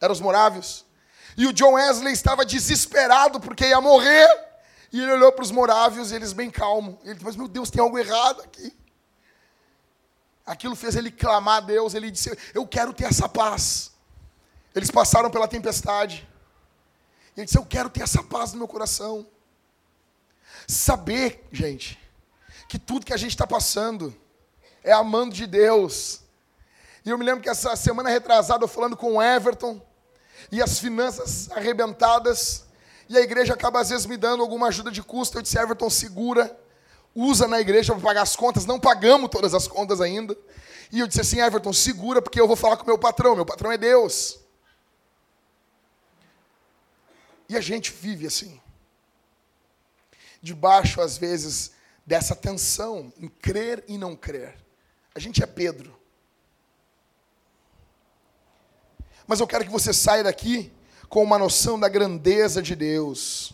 eram 0.00 0.12
os 0.12 0.20
moráveis, 0.20 0.86
e 1.36 1.46
o 1.46 1.52
John 1.52 1.74
Wesley 1.74 2.14
estava 2.14 2.46
desesperado 2.46 3.40
porque 3.40 3.66
ia 3.66 3.80
morrer, 3.80 4.26
e 4.90 5.02
ele 5.02 5.12
olhou 5.12 5.32
para 5.32 5.42
os 5.42 5.50
moráveis 5.50 6.12
eles 6.12 6.32
bem 6.32 6.50
calmo. 6.50 6.98
Ele 7.04 7.14
disse, 7.14 7.24
mas 7.24 7.36
meu 7.36 7.48
Deus, 7.48 7.68
tem 7.68 7.82
algo 7.82 7.98
errado 7.98 8.40
aqui. 8.42 8.74
Aquilo 10.46 10.76
fez 10.76 10.94
ele 10.94 11.10
clamar 11.10 11.58
a 11.58 11.60
Deus, 11.60 11.94
ele 11.94 12.10
disse, 12.10 12.36
eu 12.52 12.66
quero 12.66 12.92
ter 12.92 13.04
essa 13.04 13.28
paz. 13.28 13.92
Eles 14.74 14.90
passaram 14.90 15.30
pela 15.30 15.48
tempestade. 15.48 16.28
E 17.34 17.40
ele 17.40 17.46
disse, 17.46 17.58
eu 17.58 17.64
quero 17.64 17.88
ter 17.88 18.02
essa 18.02 18.22
paz 18.22 18.52
no 18.52 18.58
meu 18.58 18.68
coração. 18.68 19.26
Saber, 20.66 21.46
gente, 21.50 21.98
que 22.68 22.78
tudo 22.78 23.06
que 23.06 23.14
a 23.14 23.16
gente 23.16 23.30
está 23.30 23.46
passando 23.46 24.14
é 24.82 24.92
amando 24.92 25.34
de 25.34 25.46
Deus. 25.46 26.20
E 27.04 27.10
eu 27.10 27.18
me 27.18 27.24
lembro 27.24 27.42
que 27.42 27.48
essa 27.48 27.74
semana 27.76 28.08
retrasada 28.08 28.64
eu 28.64 28.68
falando 28.68 28.96
com 28.96 29.14
o 29.14 29.22
Everton 29.22 29.80
e 30.50 30.62
as 30.62 30.78
finanças 30.78 31.50
arrebentadas. 31.52 32.64
E 33.08 33.16
a 33.16 33.20
igreja 33.20 33.54
acaba 33.54 33.80
às 33.80 33.90
vezes 33.90 34.06
me 34.06 34.16
dando 34.16 34.42
alguma 34.42 34.68
ajuda 34.68 34.90
de 34.90 35.02
custo. 35.02 35.38
Eu 35.38 35.42
disse, 35.42 35.58
Everton, 35.58 35.88
segura, 35.88 36.58
usa 37.14 37.46
na 37.46 37.60
igreja 37.60 37.92
para 37.92 38.02
pagar 38.02 38.22
as 38.22 38.34
contas. 38.34 38.66
Não 38.66 38.80
pagamos 38.80 39.30
todas 39.30 39.54
as 39.54 39.68
contas 39.68 40.00
ainda. 40.00 40.36
E 40.90 41.00
eu 41.00 41.06
disse 41.06 41.20
assim, 41.20 41.40
Everton, 41.40 41.72
segura, 41.72 42.20
porque 42.20 42.40
eu 42.40 42.46
vou 42.46 42.56
falar 42.56 42.76
com 42.76 42.86
meu 42.86 42.98
patrão. 42.98 43.36
Meu 43.36 43.46
patrão 43.46 43.70
é 43.70 43.78
Deus. 43.78 44.40
E 47.48 47.56
a 47.56 47.60
gente 47.60 47.92
vive 47.92 48.26
assim. 48.26 48.60
Debaixo, 50.42 51.00
às 51.00 51.16
vezes, 51.16 51.72
dessa 52.06 52.34
tensão 52.34 53.12
em 53.16 53.28
crer 53.28 53.84
e 53.88 53.96
não 53.96 54.14
crer. 54.16 54.56
A 55.14 55.20
gente 55.20 55.42
é 55.42 55.46
Pedro. 55.46 55.98
Mas 59.26 59.40
eu 59.40 59.46
quero 59.46 59.64
que 59.64 59.70
você 59.70 59.92
saia 59.92 60.24
daqui 60.24 60.72
com 61.08 61.22
uma 61.22 61.38
noção 61.38 61.78
da 61.78 61.88
grandeza 61.88 62.60
de 62.60 62.74
Deus. 62.74 63.53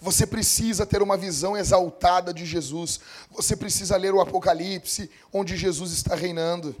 Você 0.00 0.26
precisa 0.26 0.86
ter 0.86 1.02
uma 1.02 1.16
visão 1.16 1.56
exaltada 1.56 2.32
de 2.32 2.46
Jesus. 2.46 3.00
Você 3.30 3.54
precisa 3.54 3.96
ler 3.96 4.14
o 4.14 4.20
Apocalipse, 4.20 5.10
onde 5.30 5.56
Jesus 5.56 5.92
está 5.92 6.14
reinando. 6.14 6.74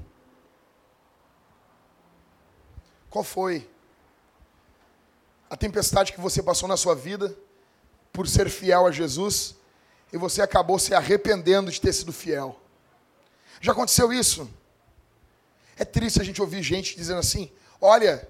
Qual 3.10 3.22
foi 3.22 3.68
a 5.50 5.56
tempestade 5.56 6.12
que 6.12 6.20
você 6.20 6.42
passou 6.42 6.68
na 6.68 6.76
sua 6.76 6.94
vida 6.94 7.36
por 8.12 8.26
ser 8.26 8.48
fiel 8.48 8.86
a 8.86 8.90
Jesus 8.90 9.56
e 10.12 10.16
você 10.16 10.40
acabou 10.40 10.78
se 10.78 10.94
arrependendo 10.94 11.70
de 11.70 11.80
ter 11.80 11.92
sido 11.92 12.12
fiel? 12.12 12.58
Já 13.60 13.72
aconteceu 13.72 14.12
isso? 14.12 14.48
É 15.76 15.84
triste 15.84 16.20
a 16.20 16.24
gente 16.24 16.40
ouvir 16.40 16.62
gente 16.62 16.96
dizendo 16.96 17.18
assim: 17.18 17.52
olha, 17.80 18.26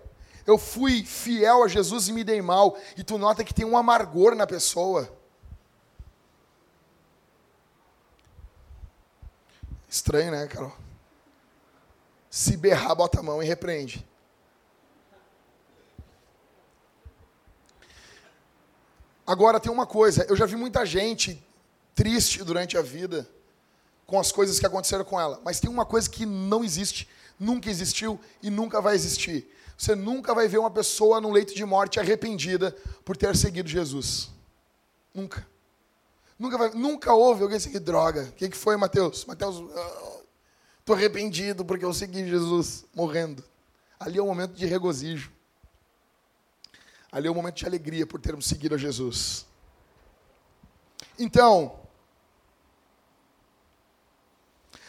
eu 0.50 0.58
fui 0.58 1.04
fiel 1.04 1.62
a 1.62 1.68
Jesus 1.68 2.08
e 2.08 2.12
me 2.12 2.24
dei 2.24 2.42
mal. 2.42 2.76
E 2.96 3.04
tu 3.04 3.16
nota 3.16 3.44
que 3.44 3.54
tem 3.54 3.64
um 3.64 3.76
amargor 3.76 4.34
na 4.34 4.46
pessoa. 4.46 5.10
Estranho, 9.88 10.32
né, 10.32 10.46
Carol? 10.46 10.72
Se 12.28 12.56
berrar, 12.56 12.94
bota 12.94 13.20
a 13.20 13.22
mão 13.22 13.42
e 13.42 13.46
repreende. 13.46 14.06
Agora 19.26 19.60
tem 19.60 19.70
uma 19.70 19.86
coisa, 19.86 20.26
eu 20.28 20.34
já 20.34 20.44
vi 20.44 20.56
muita 20.56 20.84
gente 20.84 21.40
triste 21.94 22.42
durante 22.42 22.76
a 22.76 22.82
vida 22.82 23.28
com 24.04 24.18
as 24.18 24.32
coisas 24.32 24.58
que 24.58 24.66
aconteceram 24.66 25.04
com 25.04 25.20
ela, 25.20 25.40
mas 25.44 25.60
tem 25.60 25.70
uma 25.70 25.86
coisa 25.86 26.10
que 26.10 26.26
não 26.26 26.64
existe, 26.64 27.08
nunca 27.38 27.70
existiu 27.70 28.18
e 28.42 28.50
nunca 28.50 28.80
vai 28.80 28.96
existir. 28.96 29.48
Você 29.80 29.94
nunca 29.94 30.34
vai 30.34 30.46
ver 30.46 30.58
uma 30.58 30.70
pessoa 30.70 31.22
no 31.22 31.30
leito 31.30 31.54
de 31.54 31.64
morte 31.64 31.98
arrependida 31.98 32.76
por 33.02 33.16
ter 33.16 33.34
seguido 33.34 33.66
Jesus. 33.66 34.30
Nunca. 35.14 35.48
Nunca, 36.38 36.58
vai, 36.58 36.70
nunca 36.74 37.14
houve 37.14 37.42
alguém 37.42 37.58
seguir 37.58 37.78
droga. 37.78 38.24
O 38.24 38.32
que, 38.32 38.50
que 38.50 38.56
foi, 38.58 38.76
Mateus? 38.76 39.24
Mateus, 39.24 39.56
estou 40.80 40.94
arrependido 40.94 41.64
porque 41.64 41.82
eu 41.82 41.94
segui 41.94 42.28
Jesus 42.28 42.84
morrendo. 42.94 43.42
Ali 43.98 44.18
é 44.18 44.22
um 44.22 44.26
momento 44.26 44.52
de 44.52 44.66
regozijo. 44.66 45.32
Ali 47.10 47.28
é 47.28 47.30
um 47.30 47.34
momento 47.34 47.56
de 47.56 47.64
alegria 47.64 48.06
por 48.06 48.20
termos 48.20 48.44
seguido 48.44 48.74
a 48.74 48.78
Jesus. 48.78 49.46
Então, 51.18 51.80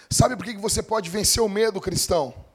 sabe 0.10 0.36
por 0.36 0.44
que 0.44 0.58
você 0.58 0.84
pode 0.84 1.10
vencer 1.10 1.42
o 1.42 1.48
medo, 1.48 1.80
cristão? 1.80 2.51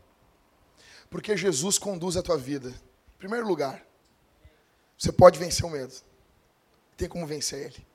Porque 1.16 1.34
Jesus 1.34 1.78
conduz 1.78 2.14
a 2.18 2.22
tua 2.22 2.36
vida. 2.36 2.68
Em 2.68 3.18
primeiro 3.18 3.48
lugar, 3.48 3.82
você 4.98 5.10
pode 5.10 5.38
vencer 5.38 5.64
o 5.64 5.70
medo. 5.70 5.94
Tem 6.94 7.08
como 7.08 7.26
vencer 7.26 7.68
ele. 7.68 7.86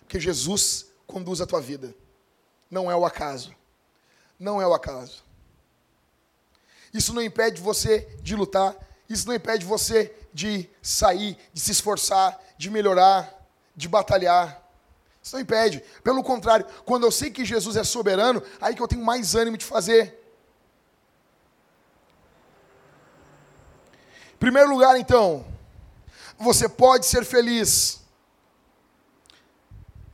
Porque 0.00 0.18
Jesus 0.18 0.86
conduz 1.06 1.40
a 1.40 1.46
tua 1.46 1.60
vida. 1.60 1.94
Não 2.68 2.90
é 2.90 2.96
o 2.96 3.06
acaso. 3.06 3.54
Não 4.36 4.60
é 4.60 4.66
o 4.66 4.74
acaso. 4.74 5.22
Isso 6.92 7.14
não 7.14 7.22
impede 7.22 7.62
você 7.62 8.00
de 8.20 8.34
lutar. 8.34 8.74
Isso 9.08 9.28
não 9.28 9.34
impede 9.36 9.64
você 9.64 10.12
de 10.34 10.68
sair, 10.82 11.38
de 11.52 11.60
se 11.60 11.70
esforçar, 11.70 12.36
de 12.58 12.68
melhorar, 12.68 13.48
de 13.76 13.88
batalhar. 13.88 14.60
Isso 15.22 15.36
não 15.36 15.40
impede. 15.40 15.84
Pelo 16.02 16.20
contrário, 16.24 16.66
quando 16.84 17.06
eu 17.06 17.12
sei 17.12 17.30
que 17.30 17.44
Jesus 17.44 17.76
é 17.76 17.84
soberano, 17.84 18.42
aí 18.60 18.74
que 18.74 18.82
eu 18.82 18.88
tenho 18.88 19.04
mais 19.04 19.36
ânimo 19.36 19.56
de 19.56 19.64
fazer. 19.64 20.25
Primeiro 24.38 24.70
lugar, 24.70 24.98
então, 24.98 25.44
você 26.38 26.68
pode 26.68 27.06
ser 27.06 27.24
feliz. 27.24 28.00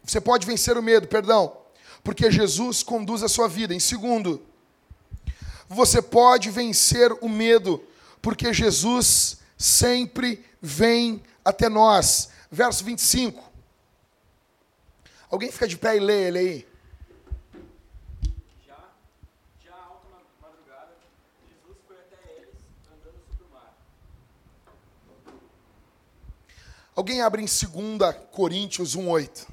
Você 0.04 0.20
pode 0.20 0.46
vencer 0.46 0.76
o 0.76 0.82
medo, 0.82 1.08
perdão, 1.08 1.56
porque 2.02 2.30
Jesus 2.30 2.82
conduz 2.82 3.22
a 3.22 3.28
sua 3.28 3.48
vida. 3.48 3.74
Em 3.74 3.80
segundo, 3.80 4.42
você 5.68 6.02
pode 6.02 6.50
vencer 6.50 7.12
o 7.20 7.28
medo, 7.28 7.82
porque 8.20 8.52
Jesus 8.52 9.38
sempre 9.56 10.44
vem 10.60 11.22
até 11.44 11.68
nós. 11.68 12.28
Verso 12.50 12.84
25. 12.84 13.42
Alguém 15.30 15.50
fica 15.50 15.66
de 15.66 15.78
pé 15.78 15.96
e 15.96 16.00
lê 16.00 16.28
ele 16.28 16.38
aí. 16.38 16.71
Alguém 26.94 27.22
abre 27.22 27.40
em 27.40 27.46
2 27.46 28.16
Coríntios 28.30 28.94
1,8. 28.94 29.48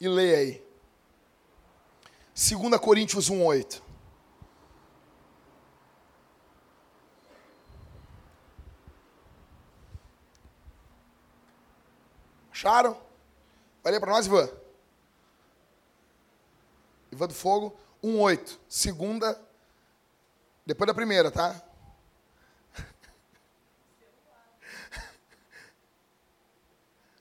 e 0.00 0.08
lê 0.08 0.34
aí. 0.34 0.68
2 2.34 2.80
Coríntios 2.80 3.30
1,8. 3.30 3.80
Acharam? 12.50 13.00
Vai 13.84 13.92
ler 13.92 14.00
para 14.00 14.10
nós, 14.10 14.26
Ivan. 14.26 14.50
Ivan 17.12 17.28
do 17.28 17.34
Fogo, 17.34 17.76
1,8. 18.02 18.58
Segunda, 18.68 19.40
depois 20.66 20.88
da 20.88 20.94
primeira, 20.94 21.30
tá? 21.30 21.67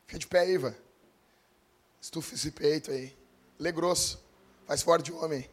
Fica 0.07 0.19
de 0.19 0.27
pé 0.27 0.39
aí, 0.39 0.53
Ivan. 0.53 0.73
Estufa 2.01 2.33
esse 2.33 2.49
peito 2.51 2.91
aí. 2.91 3.13
Lê 3.59 3.73
grosso. 3.73 4.23
Faz 4.65 4.81
forte 4.81 5.05
de 5.05 5.11
homem. 5.11 5.49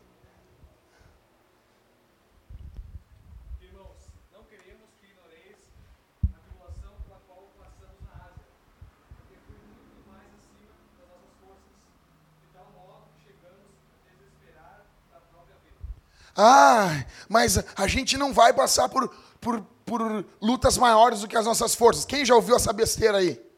Ah, 16.36 17.04
mas 17.28 17.58
a 17.76 17.86
gente 17.86 18.16
não 18.16 18.32
vai 18.32 18.52
passar 18.52 18.88
por, 18.88 19.08
por, 19.40 19.60
por 19.86 20.24
lutas 20.42 20.76
maiores 20.76 21.20
do 21.20 21.28
que 21.28 21.36
as 21.36 21.44
nossas 21.44 21.76
forças. 21.76 22.04
Quem 22.04 22.24
já 22.24 22.34
ouviu 22.34 22.56
essa 22.56 22.72
besteira 22.72 23.18
aí? 23.18 23.53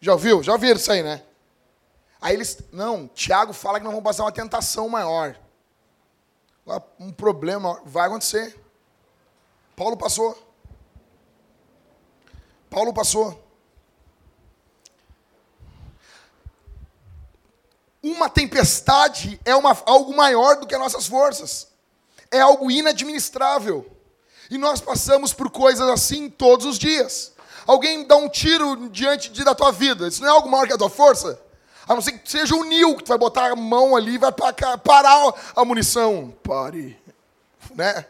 Já 0.00 0.12
ouviu? 0.12 0.42
Já 0.42 0.52
ouviram 0.52 0.76
isso 0.76 0.90
aí, 0.90 1.02
né? 1.02 1.22
Aí 2.20 2.34
eles. 2.34 2.58
Não, 2.72 3.08
Tiago 3.08 3.52
fala 3.52 3.78
que 3.78 3.84
não 3.84 3.92
vão 3.92 4.02
passar 4.02 4.24
uma 4.24 4.32
tentação 4.32 4.88
maior. 4.88 5.38
Um 6.98 7.12
problema 7.12 7.80
vai 7.84 8.06
acontecer. 8.06 8.58
Paulo 9.74 9.96
passou. 9.96 10.36
Paulo 12.68 12.92
passou. 12.92 13.44
Uma 18.02 18.28
tempestade 18.28 19.40
é 19.44 19.54
uma, 19.54 19.76
algo 19.86 20.14
maior 20.14 20.56
do 20.56 20.66
que 20.66 20.74
as 20.74 20.80
nossas 20.80 21.06
forças 21.06 21.68
é 22.30 22.40
algo 22.40 22.70
inadministrável. 22.70 23.90
E 24.50 24.56
nós 24.56 24.80
passamos 24.80 25.32
por 25.32 25.50
coisas 25.50 25.86
assim 25.88 26.30
todos 26.30 26.64
os 26.64 26.78
dias. 26.78 27.32
Alguém 27.68 28.06
dá 28.06 28.16
um 28.16 28.30
tiro 28.30 28.88
diante 28.88 29.30
de, 29.30 29.44
da 29.44 29.54
tua 29.54 29.70
vida. 29.70 30.08
Isso 30.08 30.22
não 30.22 30.28
é 30.28 30.32
algo 30.32 30.48
maior 30.48 30.66
que 30.66 30.72
a 30.72 30.78
tua 30.78 30.88
força? 30.88 31.38
A 31.86 31.94
não 31.94 32.00
ser 32.00 32.12
que 32.12 32.30
seja 32.30 32.54
o 32.56 32.64
Nil, 32.64 32.96
que 32.96 33.04
tu 33.04 33.08
vai 33.08 33.18
botar 33.18 33.52
a 33.52 33.54
mão 33.54 33.94
ali 33.94 34.14
e 34.14 34.18
vai 34.18 34.32
parar 34.32 35.34
a 35.54 35.64
munição. 35.66 36.34
Pare. 36.42 36.98
Né? 37.74 38.06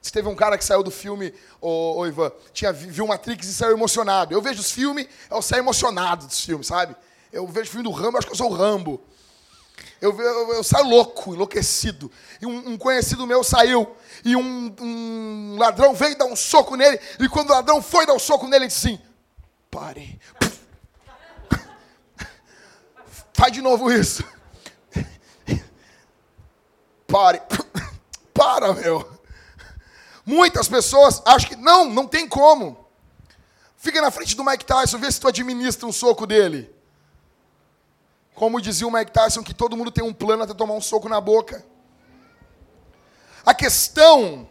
Se 0.00 0.10
teve 0.10 0.26
um 0.26 0.34
cara 0.34 0.56
que 0.56 0.64
saiu 0.64 0.82
do 0.82 0.90
filme, 0.90 1.34
ô 1.60 2.06
Ivan, 2.06 2.32
tinha, 2.54 2.72
viu 2.72 3.06
Matrix 3.06 3.46
e 3.46 3.52
saiu 3.52 3.72
emocionado. 3.72 4.32
Eu 4.32 4.40
vejo 4.40 4.60
os 4.60 4.70
filmes, 4.70 5.06
eu 5.30 5.42
saio 5.42 5.60
emocionado 5.60 6.26
dos 6.26 6.42
filmes, 6.42 6.66
sabe? 6.66 6.96
Eu 7.30 7.46
vejo 7.46 7.68
o 7.68 7.72
filme 7.72 7.84
do 7.84 7.90
Rambo, 7.90 8.16
acho 8.16 8.26
que 8.26 8.32
eu 8.32 8.38
sou 8.38 8.50
o 8.50 8.54
Rambo. 8.54 9.02
Eu, 10.00 10.16
eu, 10.20 10.54
eu 10.54 10.62
saio 10.62 10.86
louco, 10.86 11.34
enlouquecido. 11.34 12.10
E 12.40 12.46
um, 12.46 12.70
um 12.70 12.78
conhecido 12.78 13.26
meu 13.26 13.42
saiu. 13.42 13.96
E 14.24 14.36
um, 14.36 14.74
um, 14.80 15.56
ladrão 15.58 15.94
veio 15.94 16.16
dar 16.16 16.26
um 16.26 16.36
soco 16.36 16.76
nele. 16.76 17.00
E 17.18 17.28
quando 17.28 17.50
o 17.50 17.52
ladrão 17.52 17.82
foi 17.82 18.06
dar 18.06 18.14
um 18.14 18.18
soco 18.18 18.46
nele, 18.46 18.64
ele 18.64 18.68
disse 18.68 18.88
assim: 18.88 19.00
Pare. 19.70 20.20
Faz 23.34 23.52
de 23.52 23.60
novo 23.60 23.92
isso. 23.92 24.24
Pare. 27.06 27.42
Para, 28.32 28.72
meu. 28.72 29.18
Muitas 30.24 30.68
pessoas 30.68 31.20
acham 31.24 31.48
que 31.48 31.56
não, 31.56 31.86
não 31.86 32.06
tem 32.06 32.28
como. 32.28 32.86
Fica 33.76 34.00
na 34.00 34.10
frente 34.10 34.36
do 34.36 34.44
Mike 34.44 34.64
Tyson, 34.64 34.98
vê 34.98 35.10
se 35.10 35.20
tu 35.20 35.26
administra 35.26 35.88
um 35.88 35.92
soco 35.92 36.26
dele. 36.26 36.77
Como 38.38 38.60
dizia 38.60 38.86
o 38.86 38.92
Mike 38.92 39.10
Tyson, 39.10 39.42
que 39.42 39.52
todo 39.52 39.76
mundo 39.76 39.90
tem 39.90 40.04
um 40.04 40.14
plano 40.14 40.44
até 40.44 40.54
tomar 40.54 40.74
um 40.74 40.80
soco 40.80 41.08
na 41.08 41.20
boca. 41.20 41.66
A 43.44 43.52
questão 43.52 44.48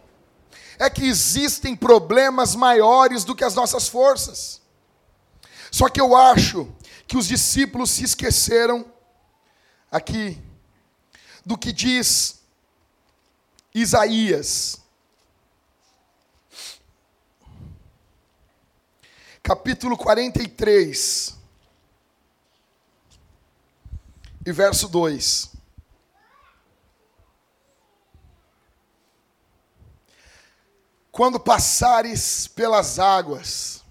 é 0.78 0.90
que 0.90 1.06
existem 1.06 1.74
problemas 1.74 2.54
maiores 2.54 3.24
do 3.24 3.34
que 3.34 3.42
as 3.42 3.54
nossas 3.54 3.88
forças. 3.88 4.60
Só 5.72 5.88
que 5.88 5.98
eu 5.98 6.14
acho 6.14 6.70
que 7.06 7.16
os 7.16 7.26
discípulos 7.26 7.90
se 7.92 8.04
esqueceram 8.04 8.84
aqui 9.90 10.38
do 11.42 11.56
que 11.56 11.72
diz 11.72 12.42
Isaías. 13.74 14.82
Capítulo 19.42 19.96
43. 19.96 21.37
E 24.48 24.52
verso 24.52 24.88
2. 24.88 25.50
Quando 31.12 31.38
passares 31.38 32.48
pelas 32.48 32.98
águas, 32.98 33.84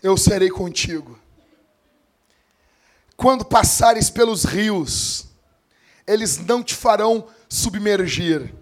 eu 0.00 0.16
serei 0.16 0.48
contigo. 0.48 1.18
Quando 3.16 3.44
passares 3.44 4.10
pelos 4.10 4.44
rios, 4.44 5.26
eles 6.06 6.38
não 6.38 6.62
te 6.62 6.76
farão 6.76 7.26
submergir. 7.48 8.54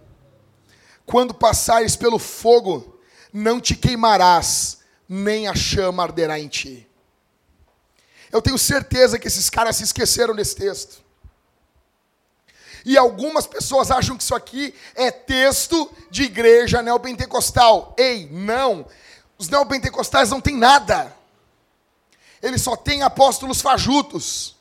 Quando 1.04 1.34
passares 1.34 1.94
pelo 1.94 2.18
fogo, 2.18 2.98
não 3.30 3.60
te 3.60 3.76
queimarás, 3.76 4.78
nem 5.06 5.46
a 5.46 5.54
chama 5.54 6.04
arderá 6.04 6.40
em 6.40 6.48
ti. 6.48 6.88
Eu 8.32 8.40
tenho 8.40 8.58
certeza 8.58 9.18
que 9.18 9.28
esses 9.28 9.50
caras 9.50 9.76
se 9.76 9.84
esqueceram 9.84 10.34
desse 10.34 10.56
texto. 10.56 11.02
E 12.84 12.96
algumas 12.96 13.46
pessoas 13.46 13.90
acham 13.90 14.16
que 14.16 14.22
isso 14.22 14.34
aqui 14.34 14.74
é 14.94 15.10
texto 15.10 15.88
de 16.10 16.24
igreja 16.24 16.82
neopentecostal. 16.82 17.94
Ei, 17.96 18.28
não. 18.32 18.86
Os 19.38 19.48
neopentecostais 19.48 20.30
não 20.30 20.40
têm 20.40 20.56
nada. 20.56 21.14
Eles 22.42 22.62
só 22.62 22.74
têm 22.74 23.02
apóstolos 23.02 23.60
fajutos. 23.60 24.56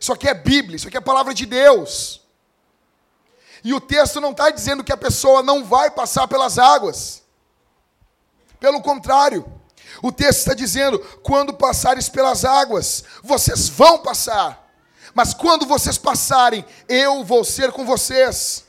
Isso 0.00 0.12
aqui 0.12 0.26
é 0.26 0.34
Bíblia, 0.34 0.76
isso 0.76 0.88
aqui 0.88 0.96
é 0.96 1.00
palavra 1.00 1.34
de 1.34 1.44
Deus. 1.44 2.22
E 3.62 3.74
o 3.74 3.80
texto 3.80 4.20
não 4.20 4.30
está 4.30 4.50
dizendo 4.50 4.82
que 4.82 4.92
a 4.92 4.96
pessoa 4.96 5.42
não 5.42 5.64
vai 5.64 5.90
passar 5.90 6.26
pelas 6.26 6.58
águas. 6.58 7.22
Pelo 8.58 8.80
contrário. 8.80 9.57
O 10.02 10.12
texto 10.12 10.38
está 10.38 10.54
dizendo: 10.54 10.98
quando 11.22 11.54
passares 11.54 12.08
pelas 12.08 12.44
águas, 12.44 13.04
vocês 13.22 13.68
vão 13.68 13.98
passar. 13.98 14.66
Mas 15.14 15.34
quando 15.34 15.66
vocês 15.66 15.98
passarem, 15.98 16.64
eu 16.88 17.24
vou 17.24 17.44
ser 17.44 17.72
com 17.72 17.84
vocês. 17.84 18.64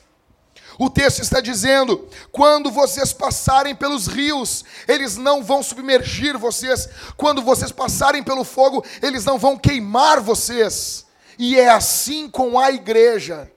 O 0.80 0.90
texto 0.90 1.22
está 1.22 1.42
dizendo: 1.42 2.08
quando 2.32 2.72
vocês 2.72 3.12
passarem 3.12 3.76
pelos 3.76 4.08
rios, 4.08 4.64
eles 4.88 5.18
não 5.18 5.44
vão 5.44 5.62
submergir 5.62 6.38
vocês. 6.38 6.88
Quando 7.18 7.42
vocês 7.42 7.72
passarem 7.72 8.24
pelo 8.24 8.46
fogo, 8.46 8.84
eles 9.02 9.26
não 9.26 9.38
vão 9.38 9.58
queimar 9.58 10.22
vocês. 10.22 11.06
E 11.38 11.60
é 11.60 11.70
assim 11.70 12.30
com 12.30 12.58
a 12.58 12.72
igreja. 12.72 13.52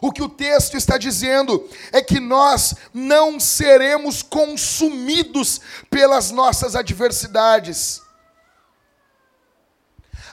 O 0.00 0.10
que 0.10 0.22
o 0.22 0.28
texto 0.28 0.76
está 0.76 0.96
dizendo 0.96 1.68
é 1.92 2.00
que 2.00 2.18
nós 2.18 2.74
não 2.92 3.38
seremos 3.38 4.22
consumidos 4.22 5.60
pelas 5.90 6.30
nossas 6.30 6.74
adversidades. 6.74 8.00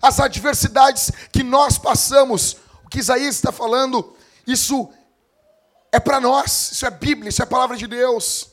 As 0.01 0.19
adversidades 0.19 1.11
que 1.31 1.43
nós 1.43 1.77
passamos, 1.77 2.57
o 2.85 2.89
que 2.89 2.99
Isaías 2.99 3.35
está 3.35 3.51
falando, 3.51 4.15
isso 4.45 4.89
é 5.91 5.99
para 5.99 6.21
nós, 6.21 6.71
isso 6.71 6.85
é 6.85 6.91
Bíblia, 6.91 7.29
isso 7.29 7.43
é 7.43 7.45
palavra 7.45 7.75
de 7.75 7.87
Deus. 7.87 8.49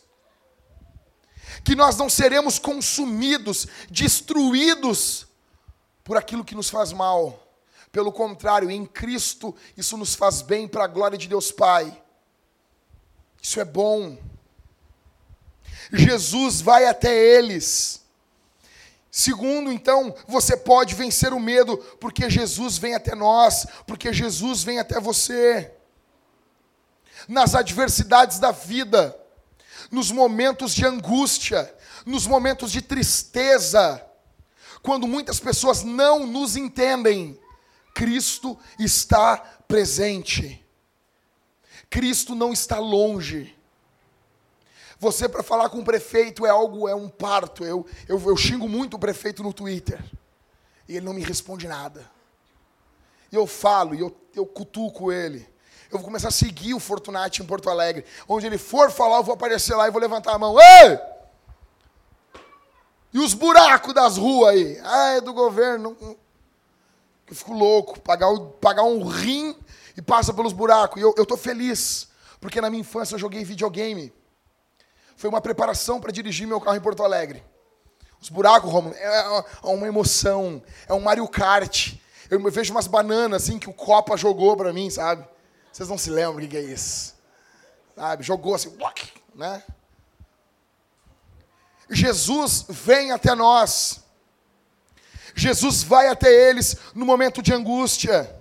Que 1.63 1.77
nós 1.77 1.97
não 1.97 2.11
seremos 2.11 2.59
consumidos, 2.59 3.69
destruídos 3.89 5.29
por 6.03 6.17
aquilo 6.17 6.45
que 6.45 6.57
nos 6.57 6.69
faz 6.69 6.93
mal. 6.93 7.44
Pelo 7.95 8.11
contrário, 8.11 8.73
em 8.73 8.85
Cristo, 8.85 9.55
isso 9.77 9.97
nos 9.97 10.17
faz 10.17 10.43
bem 10.43 10.67
para 10.67 10.83
a 10.83 10.89
glória 10.89 11.17
de 11.17 11.29
Deus 11.29 11.53
Pai. 11.53 12.03
Isso 13.41 13.61
é 13.61 13.65
bom. 13.65 14.19
Jesus 15.93 16.61
vai 16.61 16.87
até 16.87 17.15
eles. 17.15 18.05
Segundo, 19.13 19.71
então, 19.71 20.13
você 20.27 20.57
pode 20.57 20.97
vencer 20.97 21.33
o 21.33 21.39
medo, 21.39 21.77
porque 22.01 22.29
Jesus 22.29 22.79
vem 22.79 22.97
até 22.97 23.15
nós, 23.15 23.65
porque 23.87 24.13
Jesus 24.13 24.65
vem 24.65 24.81
até 24.81 24.99
você. 24.99 25.73
Nas 27.29 27.55
adversidades 27.55 28.41
da 28.41 28.51
vida, 28.51 29.17
nos 29.89 30.11
momentos 30.11 30.75
de 30.75 30.85
angústia, 30.85 31.73
nos 32.05 32.27
momentos 32.27 32.73
de 32.73 32.83
tristeza, 32.83 34.05
quando 34.83 35.07
muitas 35.07 35.39
pessoas 35.39 35.85
não 35.85 36.27
nos 36.27 36.57
entendem, 36.57 37.39
Cristo 37.95 38.59
está 38.79 39.39
presente. 39.69 40.61
Cristo 41.89 42.35
não 42.35 42.53
está 42.53 42.79
longe. 42.79 43.57
Você, 44.99 45.29
para 45.29 45.43
falar 45.43 45.69
com 45.69 45.79
o 45.79 45.85
prefeito, 45.85 46.45
é 46.45 46.51
algo, 46.51 46.89
é 46.89 46.95
um 46.95 47.09
parto. 47.09 47.65
Eu, 47.65 47.87
eu, 48.09 48.21
eu 48.21 48.37
xingo 48.37 48.69
muito 48.69 48.95
o 48.95 48.99
prefeito 48.99 49.43
no 49.43 49.53
Twitter. 49.53 50.03
E 50.89 50.97
ele 50.97 51.07
não 51.07 51.15
me 51.15 51.23
responde 51.23 51.69
nada. 51.69 52.11
E 53.31 53.37
eu 53.37 53.47
falo, 53.47 53.95
e 53.95 54.01
eu, 54.01 54.15
eu 54.35 54.45
cutuco 54.45 55.13
ele. 55.13 55.49
Eu 55.91 55.99
vou 55.99 56.05
começar 56.07 56.29
a 56.29 56.33
seguir 56.33 56.75
o 56.75 56.81
Fortunati 56.81 57.43
em 57.43 57.47
Porto 57.47 57.71
Alegre. 57.71 58.05
Onde 58.27 58.47
ele 58.47 58.59
for 58.59 58.91
falar, 58.91 59.19
eu 59.19 59.23
vou 59.23 59.35
aparecer 59.35 59.77
lá 59.77 59.87
e 59.87 59.91
vou 59.91 60.01
levantar 60.01 60.35
a 60.35 60.39
mão. 60.39 60.57
Ei! 60.61 60.99
E 63.13 63.19
os 63.21 63.33
buracos 63.33 63.95
das 63.95 64.17
ruas 64.17 64.55
aí? 64.55 64.81
Ah, 64.83 65.09
é 65.11 65.21
do 65.21 65.33
governo. 65.33 65.97
Eu 67.29 67.35
fico 67.35 67.53
louco. 67.53 68.01
Pagar, 68.01 68.29
pagar 68.61 68.85
um 68.85 69.05
rim 69.05 69.57
e 69.97 70.03
passa 70.03 70.33
pelos 70.33 70.53
buracos. 70.53 71.01
E 71.01 71.05
eu 71.05 71.15
estou 71.17 71.37
feliz. 71.37 72.09
Porque 72.41 72.61
na 72.61 72.69
minha 72.69 72.81
infância 72.81 73.15
eu 73.15 73.19
joguei 73.19 73.45
videogame. 73.45 74.13
Foi 75.17 75.31
uma 75.31 75.41
preparação 75.41 76.01
para 76.01 76.13
dirigir 76.13 76.47
meu 76.47 76.61
carro 76.61 76.77
em 76.77 76.81
Porto 76.81 77.03
Alegre. 77.03 77.43
Os 78.21 78.29
buracos, 78.29 78.71
Romulo, 78.71 78.95
é, 78.95 79.45
é 79.63 79.67
uma 79.67 79.87
emoção. 79.87 80.63
É 80.89 80.95
um 80.95 81.01
Mario 81.01 81.29
Kart. 81.29 81.95
Eu 82.31 82.43
vejo 82.51 82.73
umas 82.73 82.87
bananas 82.87 83.43
assim 83.43 83.59
que 83.59 83.69
o 83.69 83.75
Copa 83.75 84.17
jogou 84.17 84.57
para 84.57 84.73
mim, 84.73 84.91
sabe? 84.91 85.27
Vocês 85.73 85.89
não 85.89 85.99
se 85.99 86.11
lembram 86.11 86.45
o 86.45 86.49
que 86.49 86.57
é 86.57 86.63
isso? 86.63 87.15
Sabe? 87.95 88.23
Jogou 88.23 88.55
assim, 88.55 88.77
né? 89.35 89.63
Jesus 91.91 92.65
vem 92.69 93.13
até 93.13 93.35
nós. 93.35 94.04
Jesus 95.35 95.83
vai 95.83 96.09
até 96.09 96.31
eles 96.49 96.77
no 96.95 97.05
momento 97.05 97.43
de 97.43 97.53
angústia. 97.53 98.35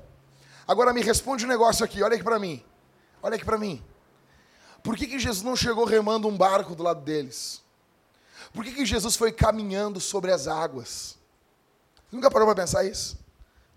Agora 0.68 0.94
me 0.94 1.02
responde 1.02 1.46
um 1.46 1.48
negócio 1.50 1.84
aqui, 1.84 2.04
olha 2.04 2.16
aqui 2.16 2.24
para 2.24 2.40
mim. 2.40 2.64
Olha 3.22 3.36
aqui 3.36 3.46
para 3.46 3.58
mim. 3.58 3.84
Por 4.84 4.98
que, 4.98 5.08
que 5.08 5.18
Jesus 5.18 5.44
não 5.44 5.56
chegou 5.56 5.86
remando 5.86 6.28
um 6.28 6.38
barco 6.38 6.76
do 6.76 6.84
lado 6.84 7.02
deles? 7.02 7.62
Por 8.54 8.64
que, 8.64 8.72
que 8.74 8.86
Jesus 8.86 9.16
foi 9.16 9.32
caminhando 9.32 10.00
sobre 10.00 10.32
as 10.32 10.48
águas? 10.48 11.18
Você 12.10 12.16
nunca 12.16 12.30
parou 12.30 12.48
para 12.48 12.64
pensar 12.64 12.84
isso? 12.84 13.18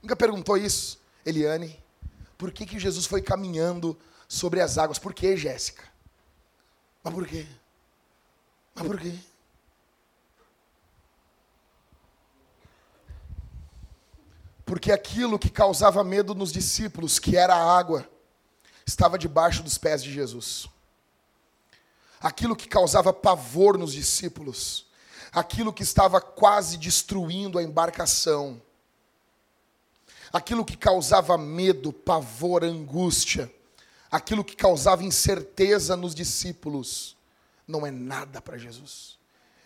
Nunca 0.02 0.16
perguntou 0.16 0.58
isso, 0.58 1.00
Eliane? 1.24 1.82
Por 2.36 2.50
que, 2.50 2.66
que 2.66 2.78
Jesus 2.78 3.06
foi 3.06 3.22
caminhando 3.22 3.96
sobre 4.28 4.60
as 4.60 4.76
águas? 4.76 4.98
Por 4.98 5.14
que, 5.14 5.36
Jéssica? 5.36 5.84
Mas 7.02 7.14
por 7.14 7.26
quê? 7.26 7.46
Mas 8.74 8.86
por 8.86 9.00
quê? 9.00 9.14
Porque 14.66 14.90
aquilo 14.90 15.38
que 15.38 15.48
causava 15.48 16.02
medo 16.02 16.34
nos 16.34 16.52
discípulos, 16.52 17.20
que 17.20 17.36
era 17.36 17.54
a 17.54 17.78
água, 17.78 18.06
estava 18.84 19.16
debaixo 19.16 19.62
dos 19.62 19.78
pés 19.78 20.02
de 20.02 20.12
Jesus. 20.12 20.68
Aquilo 22.20 22.56
que 22.56 22.68
causava 22.68 23.12
pavor 23.12 23.78
nos 23.78 23.92
discípulos, 23.92 24.86
aquilo 25.32 25.72
que 25.72 25.84
estava 25.84 26.20
quase 26.20 26.76
destruindo 26.76 27.58
a 27.58 27.62
embarcação, 27.62 28.60
aquilo 30.32 30.64
que 30.64 30.76
causava 30.76 31.38
medo, 31.38 31.92
pavor, 31.92 32.64
angústia, 32.64 33.52
aquilo 34.10 34.44
que 34.44 34.56
causava 34.56 35.04
incerteza 35.04 35.96
nos 35.96 36.12
discípulos, 36.12 37.16
não 37.68 37.86
é 37.86 37.92
nada 37.92 38.42
para 38.42 38.58
Jesus. 38.58 39.16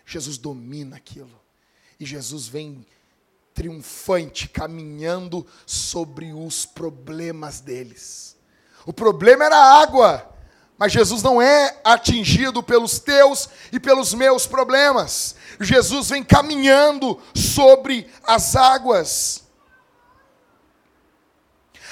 Jesus 0.04 0.36
domina 0.36 0.96
aquilo. 0.96 1.40
E 1.98 2.04
Jesus 2.04 2.46
vem 2.46 2.84
triunfante, 3.60 4.48
caminhando 4.48 5.46
sobre 5.66 6.32
os 6.32 6.64
problemas 6.64 7.60
deles. 7.60 8.34
O 8.86 8.92
problema 8.92 9.44
era 9.44 9.54
a 9.54 9.82
água, 9.82 10.34
mas 10.78 10.90
Jesus 10.90 11.22
não 11.22 11.42
é 11.42 11.78
atingido 11.84 12.62
pelos 12.62 13.00
teus 13.00 13.50
e 13.70 13.78
pelos 13.78 14.14
meus 14.14 14.46
problemas. 14.46 15.34
Jesus 15.60 16.08
vem 16.08 16.24
caminhando 16.24 17.20
sobre 17.34 18.10
as 18.24 18.56
águas. 18.56 19.42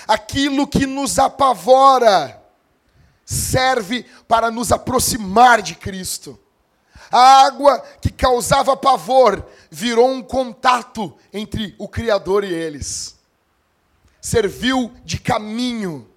Aquilo 0.07 0.67
que 0.67 0.87
nos 0.87 1.19
apavora 1.19 2.43
serve 3.27 4.07
para 4.27 4.51
nos 4.51 4.73
aproximar 4.73 5.61
de 5.61 5.75
Cristo. 5.75 6.41
A 7.13 7.45
água 7.45 7.79
que 8.01 8.11
causava 8.11 8.75
pavor 8.75 9.47
virou 9.71 10.11
um 10.11 10.23
contato 10.23 11.17
entre 11.33 11.75
o 11.79 11.89
Criador 11.89 12.45
e 12.45 12.53
eles. 12.53 13.19
Serviu 14.21 14.93
de 15.05 15.19
caminho. 15.19 16.09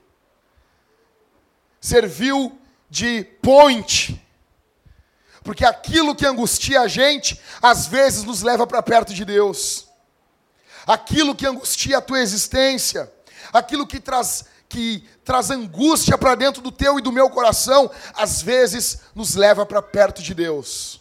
Serviu 1.79 2.57
de 2.89 3.23
ponte. 3.41 4.21
Porque 5.43 5.65
aquilo 5.65 6.15
que 6.15 6.25
angustia 6.25 6.81
a 6.81 6.87
gente, 6.87 7.39
às 7.61 7.87
vezes 7.87 8.23
nos 8.23 8.41
leva 8.41 8.67
para 8.67 8.81
perto 8.81 9.13
de 9.13 9.25
Deus. 9.25 9.87
Aquilo 10.85 11.35
que 11.35 11.47
angustia 11.47 11.97
a 11.97 12.01
tua 12.01 12.19
existência, 12.19 13.11
aquilo 13.51 13.87
que 13.87 13.99
traz 13.99 14.45
que 14.71 15.03
traz 15.25 15.51
angústia 15.51 16.17
para 16.17 16.33
dentro 16.33 16.61
do 16.61 16.71
teu 16.71 16.97
e 16.97 17.01
do 17.01 17.11
meu 17.11 17.29
coração, 17.29 17.91
às 18.13 18.41
vezes 18.41 19.01
nos 19.13 19.35
leva 19.35 19.65
para 19.65 19.81
perto 19.81 20.23
de 20.23 20.33
Deus. 20.33 21.00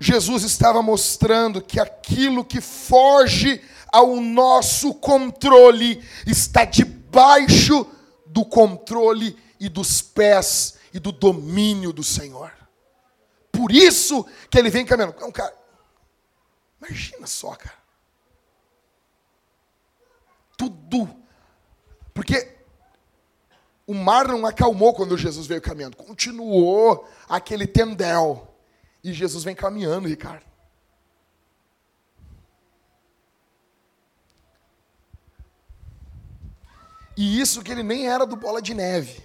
Jesus 0.00 0.42
estava 0.42 0.82
mostrando 0.82 1.62
que 1.62 1.78
aquilo 1.78 2.44
que 2.44 2.60
foge 2.60 3.62
ao 3.92 4.16
nosso 4.16 4.94
controle 4.94 6.02
está 6.26 6.64
debaixo 6.64 7.86
do 8.26 8.44
controle 8.44 9.36
e 9.60 9.68
dos 9.68 10.00
pés 10.00 10.78
e 10.92 10.98
do 10.98 11.12
domínio 11.12 11.92
do 11.92 12.02
Senhor. 12.02 12.52
Por 13.52 13.70
isso 13.70 14.26
que 14.50 14.58
ele 14.58 14.70
vem 14.70 14.86
caminhando. 14.86 15.14
Um 15.24 15.30
cara, 15.30 15.54
Imagina 16.80 17.26
só, 17.26 17.54
cara. 17.54 17.78
Tudo. 20.56 21.08
Porque 22.14 22.56
o 23.86 23.94
mar 23.94 24.26
não 24.28 24.46
acalmou 24.46 24.94
quando 24.94 25.16
Jesus 25.16 25.46
veio 25.46 25.60
caminhando. 25.60 25.96
Continuou 25.96 27.06
aquele 27.28 27.66
tendel. 27.66 28.49
E 29.02 29.12
Jesus 29.12 29.44
vem 29.44 29.54
caminhando, 29.54 30.08
Ricardo. 30.08 30.44
E 37.16 37.40
isso 37.40 37.62
que 37.62 37.70
ele 37.70 37.82
nem 37.82 38.08
era 38.08 38.26
do 38.26 38.36
bola 38.36 38.62
de 38.62 38.72
neve. 38.72 39.22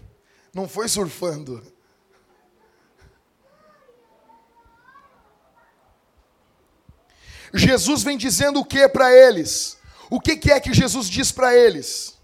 Não 0.54 0.68
foi 0.68 0.88
surfando. 0.88 1.62
Jesus 7.54 8.04
vem 8.04 8.18
dizendo 8.18 8.60
o 8.60 8.66
que 8.66 8.88
para 8.90 9.14
eles? 9.14 9.78
O 10.10 10.20
que, 10.20 10.36
que, 10.36 10.52
é 10.52 10.60
que 10.60 10.74
Jesus 10.74 11.10
diz 11.10 11.32
para 11.32 11.56
eles? 11.56 12.18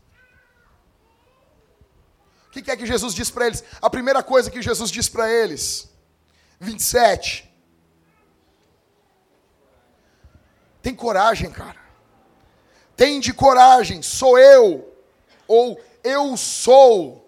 O 2.47 2.51
que, 2.51 2.61
que 2.61 2.71
é 2.71 2.75
que 2.75 2.85
Jesus 2.85 3.13
diz 3.13 3.29
para 3.29 3.47
eles? 3.47 3.63
A 3.81 3.89
primeira 3.89 4.21
coisa 4.21 4.51
que 4.51 4.61
Jesus 4.61 4.91
diz 4.91 5.07
para 5.07 5.31
eles, 5.31 5.89
27. 6.61 7.51
Tem 10.79 10.93
coragem, 10.93 11.51
cara. 11.51 11.81
Tem 12.95 13.19
de 13.19 13.33
coragem, 13.33 14.03
sou 14.03 14.37
eu, 14.37 14.95
ou 15.47 15.81
eu 16.03 16.37
sou. 16.37 17.19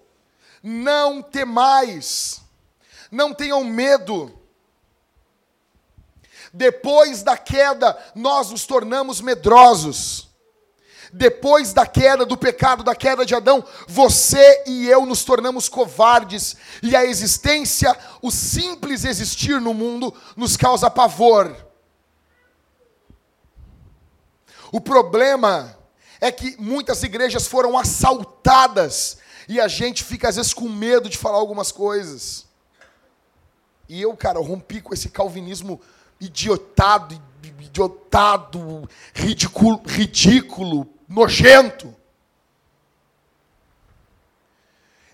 Não 0.62 1.22
temais, 1.22 2.42
não 3.12 3.34
tenham 3.34 3.64
medo. 3.64 4.40
Depois 6.54 7.24
da 7.24 7.36
queda, 7.36 7.98
nós 8.14 8.52
nos 8.52 8.66
tornamos 8.66 9.20
medrosos. 9.20 10.30
Depois 11.16 11.74
da 11.74 11.86
queda, 11.86 12.26
do 12.26 12.36
pecado, 12.36 12.84
da 12.84 12.96
queda 12.96 13.24
de 13.24 13.36
Adão, 13.36 13.64
você 13.88 14.64
e 14.66 14.90
eu 14.90 15.06
nos 15.06 15.24
tornamos 15.24 15.70
covardes. 15.70 16.58
E 16.82 16.96
a 16.96 17.06
existência, 17.06 17.96
o 18.20 18.32
simples 18.32 19.06
existir 19.06 19.62
no 19.62 19.76
mundo, 19.76 20.12
nos 20.36 20.58
causa 20.58 20.90
pavor. 20.90 21.56
O 24.72 24.82
problema 24.82 25.78
é 26.20 26.32
que 26.32 26.60
muitas 26.60 27.04
igrejas 27.04 27.46
foram 27.46 27.78
assaltadas 27.78 29.20
e 29.48 29.62
a 29.62 29.68
gente 29.68 30.04
fica 30.04 30.30
às 30.30 30.38
vezes 30.38 30.52
com 30.52 30.68
medo 30.68 31.08
de 31.08 31.18
falar 31.20 31.38
algumas 31.38 31.72
coisas. 31.72 32.48
E 33.88 34.02
eu, 34.02 34.18
cara, 34.18 34.40
rompi 34.40 34.82
com 34.82 34.96
esse 34.96 35.10
calvinismo 35.10 35.80
idiotado, 36.20 37.22
idiotado, 37.60 38.90
ridículo, 39.14 39.80
ridículo, 39.86 40.93
nojento. 41.14 41.96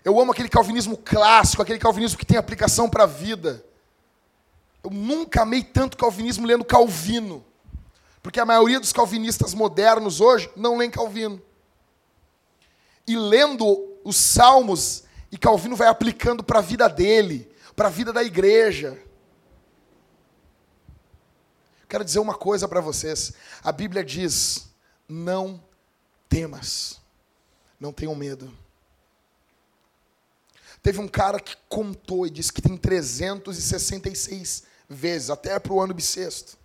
Eu 0.02 0.18
amo 0.18 0.32
aquele 0.32 0.48
calvinismo 0.48 0.96
clássico, 0.96 1.60
aquele 1.60 1.78
calvinismo 1.78 2.18
que 2.18 2.24
tem 2.24 2.38
aplicação 2.38 2.88
para 2.88 3.04
a 3.04 3.06
vida. 3.06 3.62
Eu 4.82 4.90
nunca 4.90 5.42
amei 5.42 5.62
tanto 5.62 5.98
calvinismo 5.98 6.46
lendo 6.46 6.64
Calvino. 6.64 7.44
Porque 8.22 8.40
a 8.40 8.46
maioria 8.46 8.80
dos 8.80 8.94
calvinistas 8.94 9.52
modernos 9.52 10.22
hoje 10.22 10.50
não 10.56 10.78
leem 10.78 10.90
Calvino. 10.90 11.40
E 13.06 13.14
lendo 13.14 13.98
os 14.02 14.16
salmos, 14.16 15.04
e 15.30 15.36
Calvino 15.36 15.76
vai 15.76 15.88
aplicando 15.88 16.42
para 16.42 16.60
a 16.60 16.62
vida 16.62 16.88
dele, 16.88 17.52
para 17.76 17.88
a 17.88 17.90
vida 17.90 18.10
da 18.10 18.24
igreja. 18.24 18.98
Quero 21.86 22.04
dizer 22.04 22.20
uma 22.20 22.34
coisa 22.34 22.66
para 22.66 22.80
vocês. 22.80 23.34
A 23.62 23.70
Bíblia 23.70 24.02
diz: 24.02 24.70
não 25.06 25.62
temas, 26.30 27.00
não 27.78 27.92
tenham 27.92 28.14
medo. 28.14 28.56
Teve 30.82 30.98
um 31.00 31.08
cara 31.08 31.38
que 31.38 31.56
contou 31.68 32.26
e 32.26 32.30
disse 32.30 32.52
que 32.52 32.62
tem 32.62 32.76
366 32.76 34.62
vezes, 34.88 35.28
até 35.28 35.58
para 35.58 35.72
o 35.72 35.80
ano 35.80 35.92
bissexto. 35.92 36.56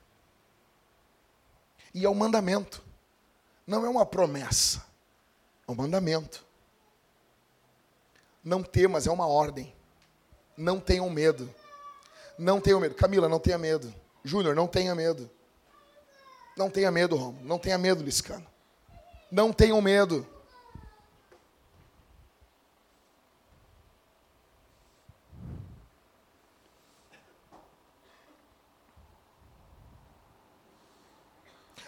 E 1.94 2.06
é 2.06 2.10
um 2.10 2.14
mandamento. 2.14 2.82
Não 3.68 3.86
é 3.86 3.90
uma 3.90 4.06
promessa. 4.06 4.86
É 5.68 5.72
um 5.72 5.76
mandamento. 5.76 6.46
Não 8.44 8.62
temas, 8.62 9.08
é 9.08 9.12
uma 9.12 9.28
ordem. 9.28 9.74
Não 10.56 10.80
tenham 10.80 11.10
medo. 11.10 11.54
Não 12.38 12.62
tenham 12.62 12.80
medo. 12.80 12.96
Camila, 12.96 13.28
não 13.28 13.40
tenha 13.40 13.58
medo. 13.58 13.94
Júnior, 14.24 14.56
não 14.56 14.68
tenha 14.68 14.94
medo. 14.94 15.30
Não 16.56 16.70
tenha 16.70 16.92
medo, 16.92 17.16
Romo. 17.16 17.40
Não 17.44 17.58
tenha 17.58 17.78
medo, 17.78 18.04
Liscano. 18.04 18.46
Não 19.36 19.52
tenham 19.52 19.82
medo. 19.82 20.26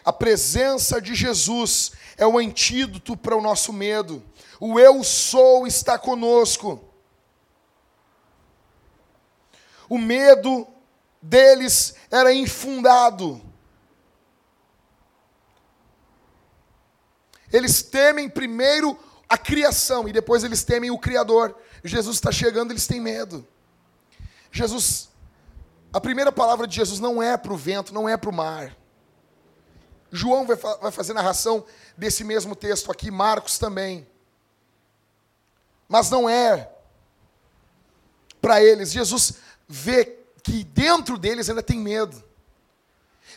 A 0.04 0.12
presença 0.12 1.02
de 1.02 1.16
Jesus 1.16 1.93
é 2.18 2.28
o 2.28 2.38
antídoto 2.38 3.16
para 3.16 3.38
o 3.38 3.41
nosso 3.41 3.72
medo. 3.72 4.22
O 4.60 4.78
eu 4.78 5.02
sou 5.02 5.66
está 5.66 5.98
conosco. 5.98 6.84
O 9.88 9.98
medo 9.98 10.68
deles 11.22 11.95
era 12.12 12.34
infundado. 12.34 13.47
Eles 17.52 17.82
temem 17.82 18.30
primeiro 18.30 18.98
a 19.30 19.38
criação 19.38 20.08
e 20.08 20.14
depois 20.14 20.43
eles 20.43 20.64
temem 20.64 20.91
o 20.91 20.98
Criador. 20.98 21.56
Jesus 21.84 22.18
está 22.18 22.32
chegando, 22.32 22.72
eles 22.72 22.88
têm 22.88 23.00
medo. 23.00 23.45
Jesus, 24.52 25.10
a 25.91 26.00
primeira 26.00 26.32
palavra 26.32 26.68
de 26.68 26.76
Jesus 26.76 27.00
não 27.00 27.22
é 27.22 27.38
para 27.38 27.54
o 27.54 27.58
vento, 27.58 27.93
não 27.93 28.08
é 28.08 28.18
para 28.18 28.30
o 28.30 28.34
mar. 28.34 28.76
João 30.12 30.45
vai, 30.45 30.56
vai 30.56 30.91
fazer 30.91 31.14
narração 31.14 31.66
desse 31.98 32.24
mesmo 32.24 32.56
texto 32.56 32.91
aqui, 32.91 33.12
Marcos 33.12 33.58
também. 33.58 34.08
Mas 35.88 36.10
não 36.10 36.30
é 36.30 36.70
para 38.41 38.62
eles. 38.62 38.91
Jesus 38.91 39.36
vê 39.68 40.18
que 40.43 40.64
dentro 40.64 41.18
deles 41.18 41.50
ainda 41.50 41.64
tem 41.64 41.80
medo. 41.80 42.24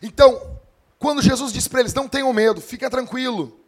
Então, 0.00 0.58
quando 0.98 1.22
Jesus 1.22 1.52
diz 1.52 1.66
para 1.66 1.80
eles: 1.80 1.94
não 1.94 2.08
tenham 2.08 2.32
medo, 2.32 2.60
fica 2.60 2.88
tranquilo. 2.88 3.59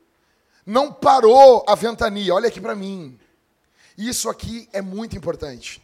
Não 0.64 0.92
parou 0.92 1.64
a 1.68 1.74
ventania, 1.74 2.34
olha 2.34 2.48
aqui 2.48 2.60
para 2.60 2.74
mim. 2.74 3.18
Isso 3.96 4.28
aqui 4.28 4.68
é 4.72 4.80
muito 4.80 5.16
importante. 5.16 5.82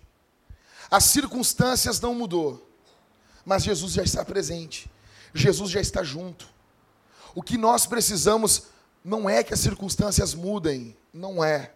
As 0.91 1.05
circunstâncias 1.05 2.01
não 2.01 2.15
mudou, 2.15 2.67
mas 3.45 3.65
Jesus 3.65 3.93
já 3.93 4.03
está 4.03 4.25
presente. 4.25 4.91
Jesus 5.35 5.71
já 5.71 5.81
está 5.81 6.03
junto. 6.03 6.49
O 7.35 7.43
que 7.43 7.59
nós 7.59 7.87
precisamos 7.87 8.65
não 9.05 9.29
é 9.29 9.43
que 9.43 9.53
as 9.55 9.61
circunstâncias 9.61 10.35
mudem, 10.35 10.97
não 11.13 11.45
é. 11.45 11.75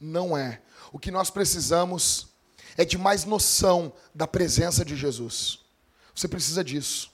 Não 0.00 0.36
é. 0.36 0.60
O 0.92 0.98
que 0.98 1.10
nós 1.10 1.30
precisamos 1.30 2.28
é 2.76 2.84
de 2.84 2.96
mais 2.96 3.24
noção 3.24 3.92
da 4.14 4.26
presença 4.26 4.84
de 4.84 4.96
Jesus. 4.96 5.60
Você 6.14 6.28
precisa 6.28 6.62
disso. 6.62 7.10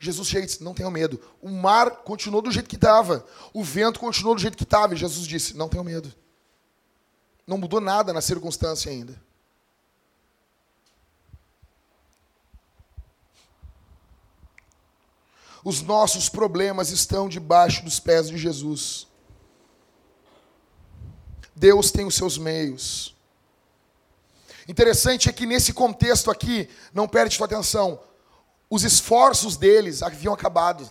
Jesus 0.00 0.28
chega 0.28 0.44
e 0.44 0.46
disse: 0.46 0.62
Não 0.62 0.74
tenham 0.74 0.90
medo. 0.90 1.20
O 1.42 1.48
mar 1.48 1.90
continuou 2.02 2.40
do 2.40 2.52
jeito 2.52 2.68
que 2.68 2.76
estava. 2.76 3.26
O 3.52 3.64
vento 3.64 3.98
continuou 3.98 4.34
do 4.34 4.40
jeito 4.40 4.56
que 4.56 4.62
estava. 4.62 4.94
E 4.94 4.96
Jesus 4.96 5.26
disse: 5.26 5.56
Não 5.56 5.68
tenham 5.68 5.84
medo. 5.84 6.14
Não 7.46 7.58
mudou 7.58 7.80
nada 7.80 8.12
na 8.12 8.20
circunstância 8.20 8.90
ainda. 8.90 9.20
Os 15.64 15.82
nossos 15.82 16.28
problemas 16.28 16.90
estão 16.90 17.28
debaixo 17.28 17.84
dos 17.84 17.98
pés 17.98 18.28
de 18.28 18.38
Jesus. 18.38 19.06
Deus 21.54 21.90
tem 21.90 22.06
os 22.06 22.14
seus 22.14 22.38
meios. 22.38 23.16
Interessante 24.68 25.28
é 25.28 25.32
que 25.32 25.46
nesse 25.46 25.72
contexto 25.72 26.30
aqui, 26.30 26.68
não 26.92 27.08
perde 27.08 27.34
sua 27.34 27.46
atenção, 27.46 28.00
os 28.70 28.84
esforços 28.84 29.56
deles 29.56 30.02
haviam 30.02 30.34
acabado. 30.34 30.88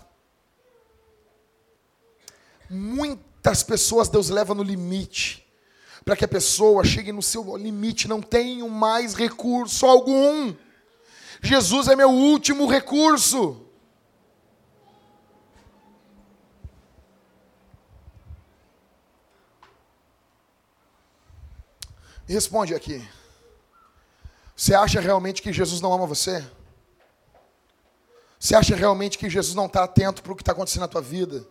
Muitas 2.69 3.63
pessoas 3.63 4.09
Deus 4.09 4.30
leva 4.30 4.53
no 4.53 4.63
limite, 4.63 5.47
para 6.03 6.15
que 6.15 6.25
a 6.25 6.28
pessoa 6.28 6.84
chegue 6.84 7.11
no 7.11 7.21
seu 7.21 7.55
limite, 7.55 8.07
não 8.07 8.21
tenha 8.21 8.67
mais 8.67 9.13
recurso 9.13 9.86
algum. 9.86 10.53
Jesus 11.41 11.88
é 11.88 11.95
meu 11.95 12.09
último 12.09 12.65
recurso. 12.65 13.63
Responde 22.28 22.75
aqui. 22.75 23.07
Você 24.53 24.73
acha 24.73 24.99
realmente 24.99 25.41
que 25.41 25.53
Jesus 25.53 25.80
não 25.80 25.93
ama 25.93 26.05
você? 26.05 26.45
Você 28.39 28.55
acha 28.55 28.75
realmente 28.75 29.17
que 29.17 29.29
Jesus 29.29 29.55
não 29.55 29.65
está 29.65 29.83
atento 29.83 30.21
para 30.21 30.31
o 30.31 30.35
que 30.35 30.41
está 30.41 30.51
acontecendo 30.51 30.81
na 30.81 30.88
tua 30.88 31.01
vida? 31.01 31.45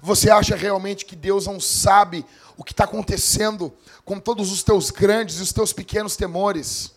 Você 0.00 0.30
acha 0.30 0.56
realmente 0.56 1.04
que 1.04 1.14
Deus 1.14 1.46
não 1.46 1.60
sabe 1.60 2.26
o 2.56 2.64
que 2.64 2.72
está 2.72 2.84
acontecendo 2.84 3.72
com 4.04 4.18
todos 4.18 4.50
os 4.50 4.62
teus 4.62 4.90
grandes 4.90 5.38
e 5.38 5.42
os 5.42 5.52
teus 5.52 5.72
pequenos 5.72 6.16
temores? 6.16 6.92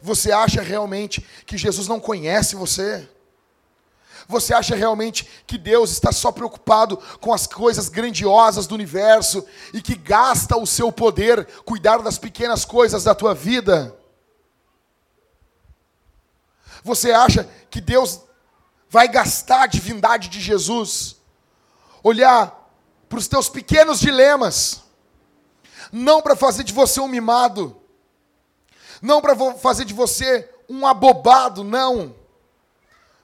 Você 0.00 0.30
acha 0.30 0.62
realmente 0.62 1.26
que 1.44 1.58
Jesus 1.58 1.88
não 1.88 1.98
conhece 1.98 2.54
você? 2.54 3.08
Você 4.28 4.54
acha 4.54 4.76
realmente 4.76 5.28
que 5.46 5.58
Deus 5.58 5.90
está 5.90 6.12
só 6.12 6.30
preocupado 6.30 6.96
com 7.20 7.32
as 7.34 7.46
coisas 7.46 7.88
grandiosas 7.88 8.66
do 8.66 8.74
universo 8.76 9.44
e 9.74 9.82
que 9.82 9.96
gasta 9.96 10.56
o 10.56 10.66
seu 10.66 10.92
poder 10.92 11.44
cuidar 11.64 11.98
das 11.98 12.18
pequenas 12.18 12.64
coisas 12.64 13.02
da 13.02 13.14
tua 13.14 13.34
vida? 13.34 13.99
Você 16.82 17.12
acha 17.12 17.48
que 17.70 17.80
Deus 17.80 18.20
vai 18.88 19.08
gastar 19.08 19.62
a 19.62 19.66
divindade 19.66 20.28
de 20.28 20.40
Jesus? 20.40 21.16
Olhar 22.02 22.56
para 23.08 23.18
os 23.18 23.28
teus 23.28 23.48
pequenos 23.48 24.00
dilemas, 24.00 24.82
não 25.92 26.22
para 26.22 26.36
fazer 26.36 26.64
de 26.64 26.72
você 26.72 27.00
um 27.00 27.08
mimado, 27.08 27.76
não 29.02 29.20
para 29.20 29.34
fazer 29.56 29.84
de 29.84 29.94
você 29.94 30.48
um 30.68 30.86
abobado, 30.86 31.64
não 31.64 32.14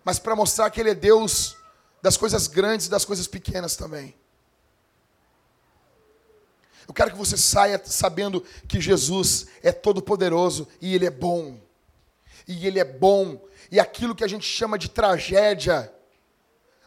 mas 0.07 0.21
para 0.21 0.37
mostrar 0.37 0.71
que 0.71 0.79
Ele 0.79 0.91
é 0.91 0.95
Deus 0.95 1.57
das 2.01 2.17
coisas 2.17 2.47
grandes 2.47 2.87
e 2.87 2.91
das 2.91 3.05
coisas 3.05 3.27
pequenas 3.27 3.75
também. 3.75 4.15
Eu 6.87 6.95
quero 6.95 7.11
que 7.11 7.17
você 7.17 7.37
saia 7.37 7.83
sabendo 7.85 8.41
que 8.69 8.81
Jesus 8.81 9.49
é 9.65 9.73
todo-poderoso 9.73 10.69
e 10.81 10.95
Ele 10.95 11.07
é 11.07 11.11
bom. 11.11 11.59
E 12.47 12.67
Ele 12.67 12.79
é 12.79 12.85
bom. 12.85 13.45
E 13.71 13.81
aquilo 13.81 14.15
que 14.15 14.25
a 14.25 14.29
gente 14.29 14.47
chama 14.47 14.79
de 14.79 14.89
tragédia, 14.89 15.93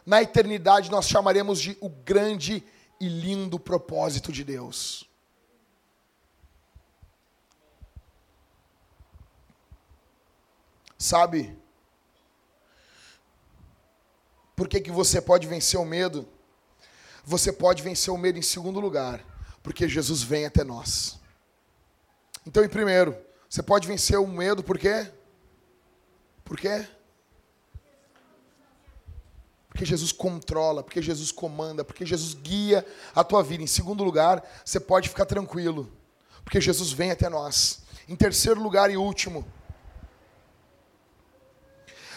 na 0.04 0.22
eternidade 0.22 0.90
nós 0.90 1.08
chamaremos 1.08 1.60
de 1.60 1.76
o 1.80 1.88
grande 1.88 2.64
e 2.98 3.08
lindo 3.08 3.58
propósito 3.58 4.32
de 4.32 4.44
Deus. 4.44 5.08
Sabe? 10.98 11.56
Por 14.54 14.68
que, 14.68 14.80
que 14.80 14.90
você 14.90 15.20
pode 15.22 15.46
vencer 15.46 15.80
o 15.80 15.84
medo? 15.84 16.28
Você 17.24 17.50
pode 17.50 17.82
vencer 17.82 18.12
o 18.12 18.18
medo 18.18 18.38
em 18.38 18.42
segundo 18.42 18.78
lugar, 18.80 19.24
porque 19.62 19.88
Jesus 19.88 20.22
vem 20.22 20.44
até 20.44 20.62
nós. 20.62 21.18
Então, 22.46 22.62
em 22.62 22.68
primeiro, 22.68 23.16
você 23.48 23.62
pode 23.62 23.88
vencer 23.88 24.18
o 24.18 24.26
medo 24.26 24.62
por 24.62 24.78
quê? 24.78 25.10
Por 26.50 26.58
quê? 26.58 26.84
Porque 29.68 29.84
Jesus 29.84 30.10
controla, 30.10 30.82
porque 30.82 31.00
Jesus 31.00 31.30
comanda, 31.30 31.84
porque 31.84 32.04
Jesus 32.04 32.34
guia 32.34 32.84
a 33.14 33.22
tua 33.22 33.40
vida. 33.40 33.62
Em 33.62 33.68
segundo 33.68 34.02
lugar, 34.02 34.44
você 34.64 34.80
pode 34.80 35.08
ficar 35.08 35.26
tranquilo, 35.26 35.88
porque 36.42 36.60
Jesus 36.60 36.90
vem 36.90 37.12
até 37.12 37.28
nós. 37.28 37.82
Em 38.08 38.16
terceiro 38.16 38.60
lugar 38.60 38.90
e 38.90 38.96
último, 38.96 39.46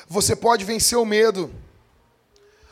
você 0.08 0.36
pode 0.36 0.66
vencer 0.66 0.98
o 0.98 1.06
medo, 1.06 1.54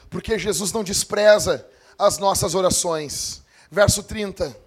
porque 0.10 0.40
Jesus 0.40 0.72
não 0.72 0.84
despreza 0.84 1.70
as 1.96 2.18
nossas 2.18 2.56
orações. 2.56 3.44
Verso 3.70 4.02
30. 4.02 4.58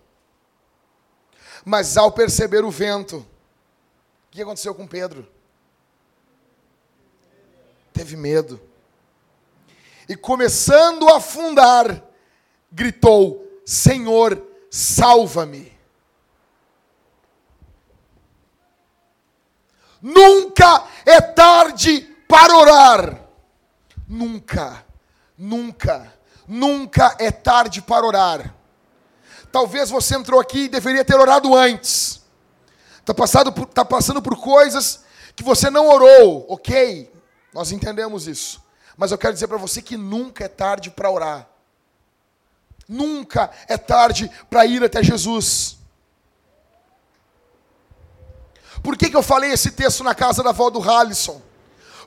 Mas 1.64 1.96
ao 1.96 2.12
perceber 2.12 2.64
o 2.64 2.70
vento, 2.70 3.16
o 3.16 4.30
que 4.30 4.40
aconteceu 4.40 4.72
com 4.76 4.86
Pedro? 4.86 5.34
Teve 7.94 8.16
medo. 8.16 8.60
E 10.08 10.16
começando 10.16 11.08
a 11.08 11.18
afundar, 11.18 12.02
gritou: 12.70 13.62
Senhor, 13.64 14.44
salva-me. 14.68 15.72
Nunca 20.02 20.84
é 21.06 21.20
tarde 21.20 22.00
para 22.28 22.54
orar. 22.58 23.20
Nunca, 24.06 24.84
nunca, 25.38 26.12
nunca 26.46 27.16
é 27.18 27.30
tarde 27.30 27.80
para 27.80 28.04
orar. 28.04 28.54
Talvez 29.52 29.88
você 29.88 30.16
entrou 30.16 30.40
aqui 30.40 30.64
e 30.64 30.68
deveria 30.68 31.04
ter 31.04 31.14
orado 31.14 31.54
antes. 31.54 32.20
Está 32.98 33.14
tá 33.72 33.84
passando 33.84 34.20
por 34.20 34.36
coisas 34.36 35.04
que 35.36 35.44
você 35.44 35.70
não 35.70 35.88
orou, 35.88 36.44
ok? 36.48 37.13
Nós 37.54 37.70
entendemos 37.70 38.26
isso. 38.26 38.60
Mas 38.96 39.12
eu 39.12 39.18
quero 39.18 39.32
dizer 39.32 39.46
para 39.46 39.56
você 39.56 39.80
que 39.80 39.96
nunca 39.96 40.44
é 40.44 40.48
tarde 40.48 40.90
para 40.90 41.08
orar. 41.08 41.48
Nunca 42.88 43.50
é 43.68 43.78
tarde 43.78 44.30
para 44.50 44.66
ir 44.66 44.82
até 44.82 45.02
Jesus. 45.02 45.78
Por 48.82 48.96
que, 48.96 49.08
que 49.08 49.16
eu 49.16 49.22
falei 49.22 49.52
esse 49.52 49.70
texto 49.70 50.02
na 50.02 50.14
casa 50.14 50.42
da 50.42 50.50
avó 50.50 50.68
do 50.68 50.82
Halisson? 50.82 51.40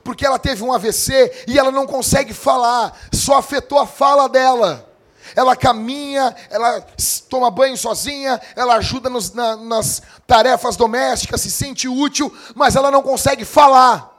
Porque 0.04 0.24
ela 0.24 0.38
teve 0.38 0.62
um 0.62 0.72
AVC 0.72 1.44
e 1.48 1.58
ela 1.58 1.72
não 1.72 1.86
consegue 1.86 2.32
falar, 2.32 2.96
só 3.12 3.38
afetou 3.38 3.78
a 3.78 3.86
fala 3.86 4.28
dela. 4.28 4.86
Ela 5.34 5.56
caminha, 5.56 6.34
ela 6.48 6.80
toma 7.28 7.50
banho 7.50 7.76
sozinha, 7.76 8.40
ela 8.54 8.76
ajuda 8.76 9.10
nos, 9.10 9.32
na, 9.32 9.56
nas 9.56 10.02
tarefas 10.26 10.76
domésticas, 10.76 11.40
se 11.40 11.50
sente 11.50 11.88
útil, 11.88 12.34
mas 12.54 12.76
ela 12.76 12.90
não 12.90 13.02
consegue 13.02 13.44
falar. 13.44 14.17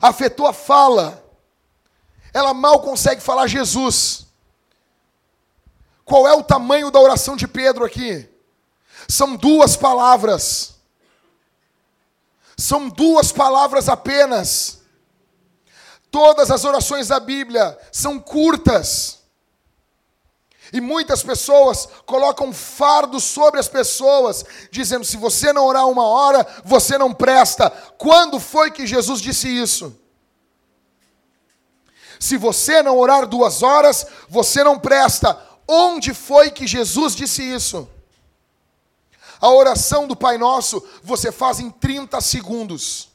Afetou 0.00 0.46
a 0.46 0.52
fala. 0.52 1.24
Ela 2.32 2.52
mal 2.52 2.80
consegue 2.80 3.20
falar 3.20 3.46
Jesus. 3.46 4.26
Qual 6.04 6.26
é 6.28 6.34
o 6.34 6.42
tamanho 6.42 6.90
da 6.90 7.00
oração 7.00 7.36
de 7.36 7.48
Pedro 7.48 7.84
aqui? 7.84 8.28
São 9.08 9.36
duas 9.36 9.76
palavras. 9.76 10.76
São 12.56 12.88
duas 12.88 13.32
palavras 13.32 13.88
apenas. 13.88 14.80
Todas 16.10 16.50
as 16.50 16.64
orações 16.64 17.08
da 17.08 17.20
Bíblia 17.20 17.78
são 17.92 18.18
curtas. 18.18 19.15
E 20.76 20.80
muitas 20.80 21.22
pessoas 21.22 21.88
colocam 22.04 22.52
fardo 22.52 23.18
sobre 23.18 23.58
as 23.58 23.66
pessoas, 23.66 24.44
dizendo: 24.70 25.06
se 25.06 25.16
você 25.16 25.50
não 25.50 25.64
orar 25.64 25.88
uma 25.88 26.06
hora, 26.06 26.46
você 26.66 26.98
não 26.98 27.14
presta. 27.14 27.70
Quando 27.96 28.38
foi 28.38 28.70
que 28.70 28.86
Jesus 28.86 29.22
disse 29.22 29.48
isso? 29.48 29.98
Se 32.20 32.36
você 32.36 32.82
não 32.82 32.98
orar 32.98 33.26
duas 33.26 33.62
horas, 33.62 34.06
você 34.28 34.62
não 34.62 34.78
presta. 34.78 35.40
Onde 35.66 36.12
foi 36.12 36.50
que 36.50 36.66
Jesus 36.66 37.16
disse 37.16 37.42
isso? 37.42 37.88
A 39.40 39.48
oração 39.48 40.06
do 40.06 40.14
Pai 40.14 40.36
Nosso 40.36 40.86
você 41.02 41.32
faz 41.32 41.58
em 41.58 41.70
30 41.70 42.20
segundos. 42.20 43.08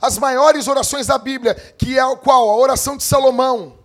As 0.00 0.18
maiores 0.18 0.66
orações 0.66 1.06
da 1.06 1.18
Bíblia, 1.18 1.54
que 1.54 1.96
é 1.96 2.16
qual? 2.16 2.50
A 2.50 2.56
oração 2.56 2.96
de 2.96 3.04
Salomão, 3.04 3.80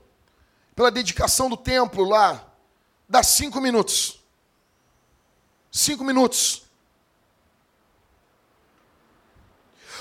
pela 0.77 0.91
dedicação 0.91 1.49
do 1.49 1.57
templo 1.57 2.03
lá, 2.03 2.53
dá 3.09 3.23
cinco 3.23 3.59
minutos. 3.59 4.23
Cinco 5.71 6.03
minutos. 6.03 6.67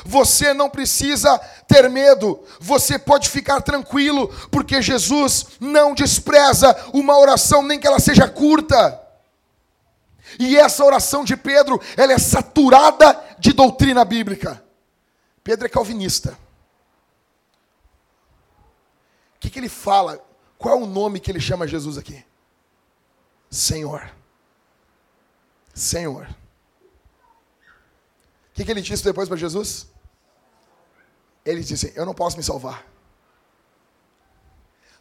Você 0.05 0.53
não 0.53 0.69
precisa 0.69 1.39
ter 1.67 1.89
medo, 1.89 2.45
você 2.61 2.99
pode 2.99 3.31
ficar 3.31 3.63
tranquilo, 3.63 4.29
porque 4.51 4.83
Jesus 4.83 5.47
não 5.59 5.95
despreza 5.95 6.77
uma 6.93 7.19
oração, 7.19 7.63
nem 7.63 7.81
que 7.81 7.87
ela 7.87 7.99
seja 7.99 8.29
curta. 8.29 9.01
E 10.39 10.59
essa 10.59 10.85
oração 10.85 11.25
de 11.25 11.39
Pedro, 11.39 11.81
ela 11.97 12.13
é 12.13 12.19
saturada 12.19 13.19
de 13.39 13.55
doutrina 13.55 14.05
bíblica. 14.05 14.63
Pedro 15.43 15.65
é 15.65 15.71
calvinista. 15.71 16.39
O 19.37 19.39
que, 19.41 19.49
que 19.49 19.59
ele 19.59 19.71
fala? 19.71 20.26
Qual 20.59 20.75
é 20.75 20.83
o 20.83 20.87
nome 20.87 21.21
que 21.21 21.31
ele 21.31 21.41
chama 21.41 21.67
Jesus 21.67 21.99
aqui? 21.99 22.25
Senhor. 23.51 24.11
Senhor. 25.75 26.27
O 28.51 28.55
que, 28.55 28.65
que 28.65 28.71
ele 28.71 28.81
disse 28.81 29.05
depois 29.05 29.29
para 29.29 29.37
Jesus? 29.37 29.89
Ele 31.45 31.63
disse: 31.63 31.93
Eu 31.95 32.07
não 32.07 32.15
posso 32.15 32.37
me 32.37 32.43
salvar. 32.43 32.85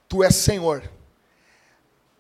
Tu 0.08 0.24
és 0.24 0.36
Senhor. 0.36 0.90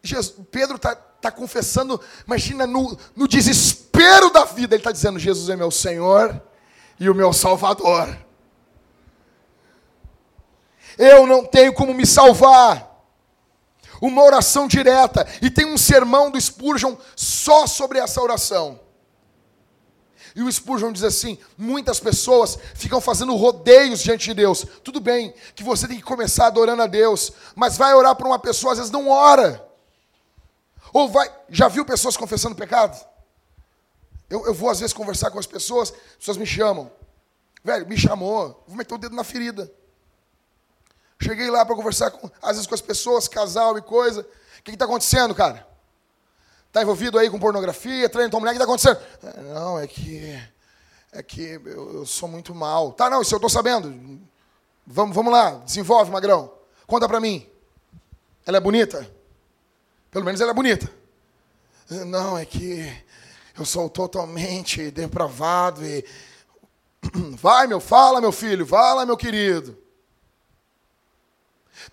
Jesus, 0.01 0.35
Pedro 0.49 0.77
está 0.77 0.95
tá 0.95 1.31
confessando, 1.31 1.99
imagina, 2.25 2.67
no, 2.67 2.97
no 3.15 3.27
desespero 3.27 4.29
da 4.29 4.45
vida, 4.45 4.75
ele 4.75 4.81
está 4.81 4.91
dizendo: 4.91 5.19
Jesus 5.19 5.49
é 5.49 5.55
meu 5.55 5.71
Senhor 5.71 6.41
e 6.99 7.09
o 7.09 7.15
meu 7.15 7.33
Salvador. 7.33 8.17
Eu 10.97 11.27
não 11.27 11.45
tenho 11.45 11.73
como 11.73 11.93
me 11.93 12.05
salvar. 12.05 12.94
Uma 14.05 14.23
oração 14.23 14.67
direta. 14.67 15.27
E 15.41 15.49
tem 15.49 15.65
um 15.65 15.79
sermão 15.79 16.29
do 16.29 16.39
Spurgeon 16.39 16.95
só 17.15 17.65
sobre 17.65 17.97
essa 17.97 18.21
oração. 18.21 18.79
E 20.35 20.43
o 20.43 20.51
Spurgeon 20.51 20.91
diz 20.91 21.03
assim: 21.03 21.39
muitas 21.57 21.99
pessoas 21.99 22.59
ficam 22.75 23.01
fazendo 23.01 23.35
rodeios 23.35 24.03
diante 24.03 24.25
de 24.25 24.35
Deus. 24.35 24.63
Tudo 24.83 24.99
bem 24.99 25.33
que 25.55 25.63
você 25.63 25.87
tem 25.87 25.97
que 25.97 26.03
começar 26.03 26.45
adorando 26.45 26.83
a 26.83 26.87
Deus, 26.87 27.31
mas 27.55 27.77
vai 27.77 27.95
orar 27.95 28.15
para 28.15 28.27
uma 28.27 28.37
pessoa, 28.37 28.73
às 28.73 28.77
vezes 28.77 28.91
não 28.91 29.09
ora. 29.09 29.67
Ou 30.93 31.09
vai. 31.09 31.33
Já 31.49 31.67
viu 31.67 31.83
pessoas 31.83 32.15
confessando 32.15 32.55
pecado? 32.55 33.03
Eu, 34.29 34.45
eu 34.45 34.53
vou 34.53 34.69
às 34.69 34.79
vezes 34.79 34.93
conversar 34.93 35.31
com 35.31 35.39
as 35.39 35.47
pessoas, 35.47 35.91
as 35.91 36.17
pessoas 36.17 36.37
me 36.37 36.45
chamam. 36.45 36.91
Velho, 37.63 37.87
me 37.87 37.97
chamou, 37.97 38.63
vou 38.67 38.77
meter 38.77 38.93
o 38.93 38.99
dedo 38.99 39.15
na 39.15 39.23
ferida. 39.23 39.71
Cheguei 41.25 41.49
lá 41.49 41.65
para 41.65 41.75
conversar 41.75 42.11
com, 42.11 42.29
às 42.39 42.51
vezes 42.51 42.67
com 42.67 42.75
as 42.75 42.81
pessoas, 42.81 43.27
casal 43.27 43.75
e 43.79 43.81
coisa. 43.81 44.21
O 44.21 44.63
que 44.63 44.69
está 44.69 44.85
acontecendo, 44.85 45.33
cara? 45.33 45.65
Está 46.67 46.83
envolvido 46.83 47.17
aí 47.17 47.31
com 47.31 47.39
pornografia, 47.39 48.07
treino 48.07 48.29
tua 48.29 48.39
mulher, 48.39 48.51
o 48.51 48.55
que 48.55 48.61
está 48.61 48.71
acontecendo? 48.71 48.99
É, 49.23 49.41
não, 49.53 49.79
é 49.79 49.87
que. 49.87 50.39
É 51.11 51.23
que 51.23 51.41
eu, 51.41 51.93
eu, 51.95 52.05
sou 52.05 52.29
muito 52.29 52.53
mal. 52.53 52.91
Tá, 52.91 53.09
não, 53.09 53.23
isso 53.23 53.33
eu 53.33 53.37
estou 53.37 53.49
sabendo. 53.49 54.21
Vamos, 54.85 55.15
vamos 55.15 55.33
lá, 55.33 55.51
desenvolve, 55.65 56.11
Magrão. 56.11 56.51
Conta 56.85 57.07
para 57.07 57.19
mim. 57.19 57.49
Ela 58.45 58.57
é 58.57 58.59
bonita? 58.59 59.09
Pelo 60.11 60.25
menos 60.25 60.39
ela 60.39 60.51
é 60.51 60.53
bonita. 60.53 60.87
Não, 61.89 62.37
é 62.37 62.45
que 62.45 63.03
eu 63.57 63.65
sou 63.65 63.89
totalmente 63.89 64.91
depravado 64.91 65.83
e. 65.83 66.05
Vai, 67.41 67.65
meu, 67.65 67.79
fala, 67.79 68.21
meu 68.21 68.31
filho, 68.31 68.63
fala, 68.63 69.07
meu 69.07 69.17
querido. 69.17 69.84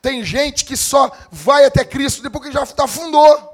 Tem 0.01 0.25
gente 0.25 0.65
que 0.65 0.77
só 0.77 1.11
vai 1.31 1.65
até 1.65 1.85
Cristo 1.85 2.23
depois 2.23 2.45
que 2.45 2.53
já 2.53 2.63
afundou. 2.63 3.53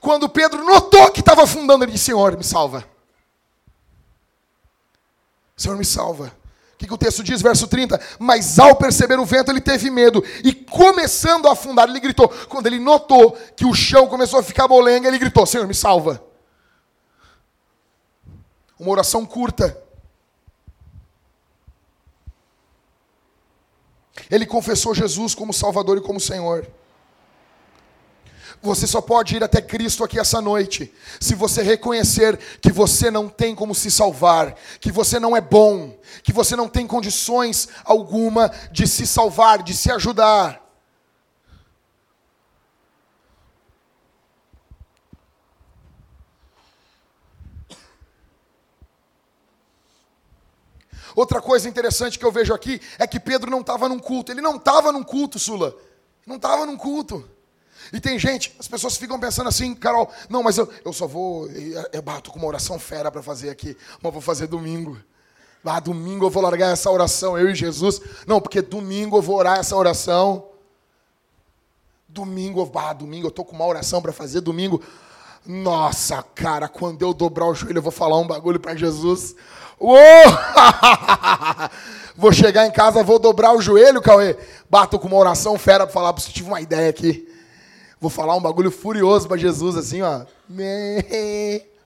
Quando 0.00 0.28
Pedro 0.28 0.64
notou 0.64 1.10
que 1.10 1.20
estava 1.20 1.44
afundando, 1.44 1.84
ele 1.84 1.92
disse: 1.92 2.06
Senhor, 2.06 2.36
me 2.36 2.44
salva. 2.44 2.84
Senhor, 5.56 5.76
me 5.76 5.84
salva. 5.84 6.32
O 6.74 6.78
que, 6.78 6.86
que 6.86 6.94
o 6.94 6.98
texto 6.98 7.22
diz, 7.22 7.42
verso 7.42 7.68
30? 7.68 8.00
Mas 8.18 8.58
ao 8.58 8.74
perceber 8.74 9.18
o 9.18 9.26
vento, 9.26 9.50
ele 9.50 9.60
teve 9.60 9.90
medo. 9.90 10.24
E 10.42 10.54
começando 10.54 11.46
a 11.46 11.52
afundar, 11.52 11.86
ele 11.88 12.00
gritou. 12.00 12.28
Quando 12.48 12.66
ele 12.66 12.78
notou 12.78 13.32
que 13.54 13.66
o 13.66 13.74
chão 13.74 14.06
começou 14.06 14.38
a 14.38 14.42
ficar 14.42 14.66
molenga, 14.68 15.08
ele 15.08 15.18
gritou: 15.18 15.44
Senhor, 15.44 15.66
me 15.66 15.74
salva. 15.74 16.22
Uma 18.78 18.90
oração 18.92 19.26
curta. 19.26 19.76
Ele 24.30 24.44
confessou 24.44 24.94
Jesus 24.94 25.34
como 25.34 25.52
Salvador 25.52 25.98
e 25.98 26.00
como 26.00 26.18
Senhor. 26.18 26.66
Você 28.62 28.86
só 28.86 29.00
pode 29.00 29.36
ir 29.36 29.42
até 29.42 29.62
Cristo 29.62 30.04
aqui 30.04 30.18
essa 30.18 30.40
noite 30.40 30.92
se 31.18 31.34
você 31.34 31.62
reconhecer 31.62 32.38
que 32.60 32.70
você 32.70 33.10
não 33.10 33.26
tem 33.26 33.54
como 33.54 33.74
se 33.74 33.90
salvar, 33.90 34.54
que 34.78 34.92
você 34.92 35.18
não 35.18 35.34
é 35.34 35.40
bom, 35.40 35.96
que 36.22 36.32
você 36.32 36.54
não 36.54 36.68
tem 36.68 36.86
condições 36.86 37.68
alguma 37.84 38.50
de 38.70 38.86
se 38.86 39.06
salvar, 39.06 39.62
de 39.62 39.74
se 39.74 39.90
ajudar. 39.90 40.69
Outra 51.20 51.38
coisa 51.38 51.68
interessante 51.68 52.18
que 52.18 52.24
eu 52.24 52.32
vejo 52.32 52.54
aqui 52.54 52.80
é 52.98 53.06
que 53.06 53.20
Pedro 53.20 53.50
não 53.50 53.60
estava 53.60 53.86
num 53.90 53.98
culto. 53.98 54.32
Ele 54.32 54.40
não 54.40 54.56
estava 54.56 54.90
num 54.90 55.02
culto, 55.02 55.38
Sula. 55.38 55.76
Não 56.26 56.36
estava 56.36 56.64
num 56.64 56.78
culto. 56.78 57.28
E 57.92 58.00
tem 58.00 58.18
gente, 58.18 58.56
as 58.58 58.66
pessoas 58.66 58.96
ficam 58.96 59.20
pensando 59.20 59.46
assim, 59.46 59.74
Carol, 59.74 60.10
não, 60.30 60.42
mas 60.42 60.56
eu, 60.56 60.66
eu 60.82 60.94
só 60.94 61.06
vou. 61.06 61.46
Eu, 61.50 61.84
eu 61.92 62.00
bato 62.00 62.30
com 62.30 62.38
uma 62.38 62.48
oração 62.48 62.78
fera 62.78 63.10
para 63.10 63.22
fazer 63.22 63.50
aqui, 63.50 63.76
mas 64.00 64.10
vou 64.10 64.22
fazer 64.22 64.46
domingo. 64.46 64.96
Ah, 65.62 65.78
domingo 65.78 66.24
eu 66.24 66.30
vou 66.30 66.42
largar 66.42 66.72
essa 66.72 66.90
oração, 66.90 67.38
eu 67.38 67.50
e 67.50 67.54
Jesus. 67.54 68.00
Não, 68.26 68.40
porque 68.40 68.62
domingo 68.62 69.18
eu 69.18 69.22
vou 69.22 69.36
orar 69.36 69.58
essa 69.58 69.76
oração. 69.76 70.46
Domingo, 72.08 72.72
ah, 72.76 72.94
domingo 72.94 73.26
eu 73.26 73.30
tô 73.30 73.44
com 73.44 73.54
uma 73.54 73.66
oração 73.66 74.00
para 74.00 74.10
fazer 74.10 74.40
domingo. 74.40 74.82
Nossa, 75.44 76.22
cara, 76.22 76.66
quando 76.66 77.02
eu 77.02 77.12
dobrar 77.12 77.44
o 77.44 77.54
joelho 77.54 77.76
eu 77.76 77.82
vou 77.82 77.92
falar 77.92 78.16
um 78.16 78.26
bagulho 78.26 78.58
para 78.58 78.74
Jesus. 78.74 79.36
Uou! 79.80 79.96
vou 82.14 82.32
chegar 82.32 82.66
em 82.66 82.70
casa, 82.70 83.02
vou 83.02 83.18
dobrar 83.18 83.54
o 83.54 83.62
joelho, 83.62 84.02
Cauê. 84.02 84.36
Bato 84.68 84.98
com 84.98 85.08
uma 85.08 85.16
oração 85.16 85.58
fera 85.58 85.86
para 85.86 85.94
falar, 85.94 86.12
você 86.12 86.30
tive 86.30 86.48
uma 86.48 86.60
ideia 86.60 86.90
aqui. 86.90 87.26
Vou 87.98 88.10
falar 88.10 88.36
um 88.36 88.42
bagulho 88.42 88.70
furioso 88.70 89.26
para 89.26 89.38
Jesus, 89.38 89.76
assim, 89.76 90.02
ó. 90.02 90.26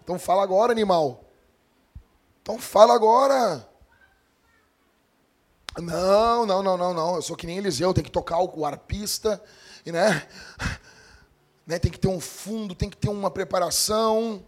Então 0.02 0.18
fala 0.18 0.42
agora, 0.42 0.72
animal. 0.72 1.24
Então 2.42 2.58
fala 2.58 2.94
agora. 2.94 3.66
Não, 5.78 6.44
não, 6.44 6.62
não, 6.62 6.76
não, 6.76 6.92
não. 6.92 7.14
Eu 7.16 7.22
sou 7.22 7.36
que 7.36 7.46
nem 7.46 7.58
Eliseu, 7.58 7.94
tem 7.94 8.04
que 8.04 8.10
tocar 8.10 8.40
o 8.40 8.66
arpista, 8.66 9.40
né? 9.86 10.26
né? 11.66 11.78
Tem 11.78 11.90
que 11.90 11.98
ter 11.98 12.08
um 12.08 12.20
fundo, 12.20 12.74
tem 12.74 12.90
que 12.90 12.96
ter 12.96 13.08
uma 13.08 13.30
preparação. 13.30 14.42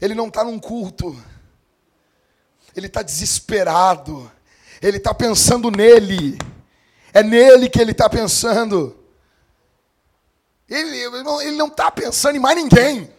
Ele 0.00 0.14
não 0.14 0.28
está 0.28 0.44
num 0.44 0.58
culto. 0.58 1.16
Ele 2.74 2.86
está 2.86 3.02
desesperado. 3.02 4.30
Ele 4.82 4.98
está 4.98 5.14
pensando 5.14 5.70
nele. 5.70 6.38
É 7.12 7.22
nele 7.22 7.68
que 7.68 7.80
ele 7.80 7.92
está 7.92 8.08
pensando. 8.08 8.96
Ele, 10.68 10.96
ele 10.98 11.56
não 11.56 11.68
está 11.68 11.90
pensando 11.90 12.36
em 12.36 12.40
mais 12.40 12.56
ninguém. 12.56 13.10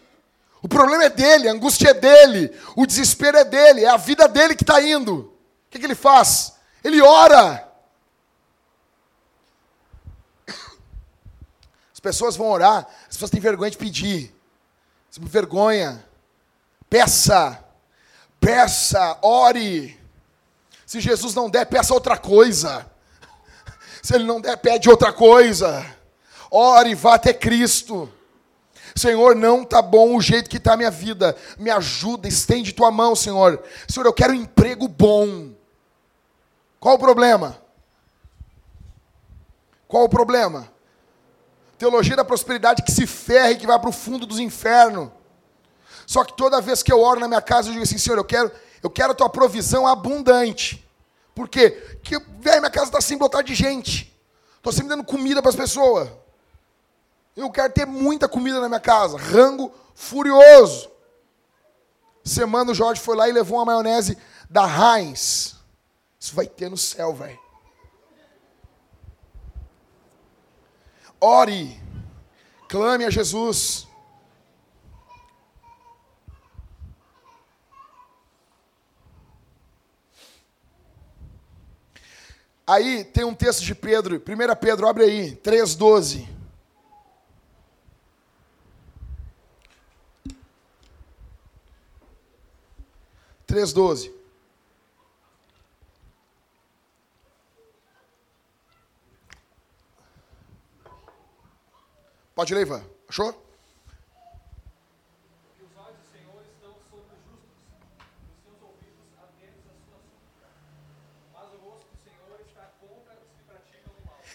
O 0.61 0.67
problema 0.67 1.05
é 1.05 1.09
dele, 1.09 1.47
a 1.47 1.53
angústia 1.53 1.89
é 1.89 1.93
dele, 1.93 2.53
o 2.75 2.85
desespero 2.85 3.37
é 3.37 3.45
dele, 3.45 3.85
é 3.85 3.89
a 3.89 3.97
vida 3.97 4.27
dele 4.27 4.55
que 4.55 4.63
está 4.63 4.81
indo. 4.81 5.15
O 5.15 5.69
que, 5.69 5.79
que 5.79 5.85
ele 5.85 5.95
faz? 5.95 6.55
Ele 6.83 7.01
ora. 7.01 7.65
As 11.93 11.99
pessoas 11.99 12.35
vão 12.35 12.47
orar, 12.49 12.87
as 13.07 13.15
pessoas 13.15 13.31
têm 13.31 13.39
vergonha 13.39 13.71
de 13.71 13.77
pedir. 13.77 14.35
Vergonha. 15.19 16.06
Peça, 16.89 17.63
peça, 18.39 19.17
ore. 19.21 19.99
Se 20.85 21.01
Jesus 21.01 21.35
não 21.35 21.49
der, 21.49 21.65
peça 21.65 21.93
outra 21.93 22.17
coisa. 22.17 22.89
Se 24.01 24.15
ele 24.15 24.23
não 24.23 24.39
der, 24.39 24.57
pede 24.57 24.89
outra 24.89 25.11
coisa. 25.11 25.85
Ore, 26.49 26.95
vá 26.95 27.15
até 27.15 27.33
Cristo. 27.33 28.11
Senhor, 28.95 29.35
não 29.35 29.61
está 29.61 29.81
bom 29.81 30.15
o 30.15 30.21
jeito 30.21 30.49
que 30.49 30.57
está 30.57 30.73
a 30.73 30.77
minha 30.77 30.89
vida. 30.89 31.35
Me 31.59 31.69
ajuda, 31.69 32.27
estende 32.27 32.73
tua 32.73 32.89
mão, 32.89 33.15
Senhor. 33.15 33.61
Senhor, 33.87 34.05
eu 34.05 34.13
quero 34.13 34.33
um 34.33 34.37
emprego 34.37 34.87
bom. 34.87 35.51
Qual 36.79 36.95
o 36.95 36.99
problema? 36.99 37.61
Qual 39.87 40.03
o 40.03 40.09
problema? 40.09 40.71
Teologia 41.77 42.15
da 42.15 42.25
prosperidade 42.25 42.81
que 42.81 42.91
se 42.91 43.05
ferre 43.05 43.55
que 43.55 43.67
vai 43.67 43.77
para 43.77 43.89
o 43.89 43.93
fundo 43.93 44.25
dos 44.25 44.39
infernos. 44.39 45.09
Só 46.07 46.23
que 46.23 46.31
toda 46.37 46.61
vez 46.61 46.81
que 46.81 46.91
eu 46.91 47.01
oro 47.01 47.19
na 47.19 47.27
minha 47.27 47.41
casa, 47.41 47.67
eu 47.67 47.73
digo 47.73 47.83
assim, 47.83 47.97
Senhor, 47.97 48.17
eu 48.17 48.23
quero, 48.23 48.49
eu 48.81 48.89
quero 48.89 49.11
a 49.11 49.13
tua 49.13 49.29
provisão 49.29 49.85
abundante. 49.85 50.87
Por 51.35 51.49
quê? 51.49 51.69
Porque, 51.69 52.17
velho, 52.39 52.61
minha 52.61 52.71
casa 52.71 52.85
está 52.85 53.01
sempre 53.01 53.23
lotada 53.23 53.43
de 53.43 53.53
gente. 53.53 54.17
Estou 54.55 54.71
sempre 54.71 54.87
dando 54.87 55.03
comida 55.03 55.41
para 55.41 55.49
as 55.49 55.55
pessoas. 55.55 56.09
Eu 57.35 57.51
quero 57.51 57.73
ter 57.73 57.85
muita 57.85 58.27
comida 58.29 58.61
na 58.61 58.69
minha 58.69 58.79
casa. 58.79 59.17
Rango 59.17 59.69
furioso. 59.93 60.89
Semana 62.23 62.71
o 62.71 62.73
Jorge 62.73 63.01
foi 63.01 63.17
lá 63.17 63.27
e 63.27 63.33
levou 63.33 63.57
uma 63.57 63.65
maionese 63.65 64.17
da 64.49 64.63
Heinz. 64.65 65.57
Isso 66.17 66.33
vai 66.33 66.47
ter 66.47 66.69
no 66.69 66.77
céu, 66.77 67.13
velho. 67.13 67.37
Ore. 71.19 71.81
Clame 72.69 73.03
a 73.03 73.09
Jesus. 73.09 73.86
Aí 82.69 83.05
tem 83.05 83.23
um 83.23 83.33
texto 83.33 83.63
de 83.63 83.73
Pedro, 83.73 84.17
1 84.17 84.55
Pedro, 84.59 84.87
abre 84.87 85.03
aí, 85.05 85.35
3,12. 85.37 86.27
Três 93.47 93.71
doze. 93.71 94.13
Pode 102.35 102.53
ler, 102.53 102.61
Ivan. 102.61 102.83
Achou? 103.07 103.47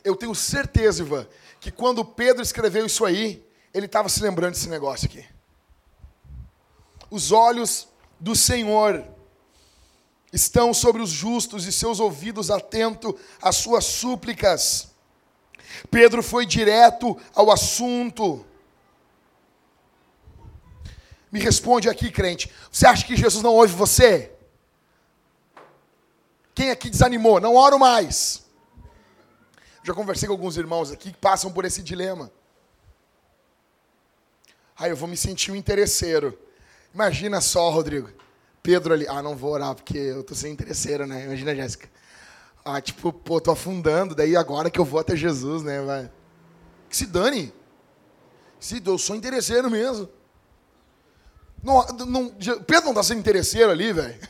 Eu 0.05 0.17
tenho 0.33 0.35
certeza, 0.35 1.03
Ivan, 1.03 1.27
que 1.61 1.71
quando 1.71 2.05
Pedro 2.05 2.43
escreveu 2.43 2.87
isso 2.87 3.05
aí, 3.05 3.45
ele 3.73 3.87
estava 3.87 4.09
se 4.09 4.23
lembrando 4.23 4.55
desse 4.55 4.69
negócio 4.69 5.07
aqui. 5.07 5.25
Os 7.11 7.31
olhos 7.31 7.89
do 8.19 8.35
Senhor 8.35 9.05
estão 10.33 10.73
sobre 10.73 11.03
os 11.03 11.11
justos 11.11 11.67
e 11.67 11.73
seus 11.73 12.01
ouvidos 12.01 12.51
atentos 12.51 13.15
às 13.41 13.57
suas 13.57 13.85
súplicas. 13.85 14.89
Pedro 15.91 16.23
foi 16.23 16.47
direto 16.47 17.19
ao 17.35 17.51
assunto. 17.51 18.45
Me 21.31 21.41
responde 21.41 21.89
aqui, 21.89 22.11
crente. 22.11 22.51
Você 22.71 22.87
acha 22.87 23.05
que 23.05 23.17
Jesus 23.17 23.43
não 23.43 23.55
ouve 23.55 23.75
você? 23.75 24.33
Quem 26.55 26.71
aqui 26.71 26.89
desanimou? 26.89 27.41
Não 27.41 27.55
oro 27.55 27.79
mais. 27.79 28.42
Já 29.83 29.93
conversei 29.93 30.29
com 30.29 30.33
alguns 30.33 30.57
irmãos 30.57 30.91
aqui 30.93 31.11
que 31.11 31.19
passam 31.19 31.53
por 31.53 31.65
esse 31.65 31.83
dilema. 31.83 32.31
Aí 34.79 34.91
eu 34.91 34.97
vou 34.97 35.09
me 35.09 35.17
sentir 35.17 35.51
um 35.51 35.57
interesseiro. 35.57 36.39
Imagina 36.95 37.41
só, 37.41 37.71
Rodrigo. 37.71 38.11
Pedro 38.63 38.95
ali. 38.95 39.07
Ah, 39.09 39.23
não 39.23 39.37
vou 39.37 39.53
orar 39.53 39.75
porque 39.75 39.99
eu 39.99 40.23
tô 40.23 40.35
sem 40.35 40.53
interesseiro, 40.53 41.07
né? 41.07 41.25
Imagina, 41.25 41.55
Jéssica. 41.55 41.89
Ah, 42.65 42.81
tipo, 42.81 43.13
pô, 43.13 43.41
tô 43.41 43.51
afundando. 43.51 44.15
Daí 44.15 44.37
agora 44.37 44.71
que 44.71 44.79
eu 44.79 44.85
vou 44.85 45.01
até 45.01 45.17
Jesus, 45.17 45.63
né? 45.63 45.81
Vai. 45.83 46.11
Que 46.89 46.97
se 46.97 47.07
dane. 47.07 47.53
Se, 48.61 48.81
eu 48.85 48.97
sou 48.99 49.17
interesseiro 49.17 49.69
mesmo. 49.69 50.09
Não, 51.63 51.85
não, 52.07 52.29
Pedro 52.29 52.87
não 52.87 52.95
tá 52.95 53.03
sendo 53.03 53.19
interesseiro 53.19 53.71
ali, 53.71 53.93
velho. 53.93 54.21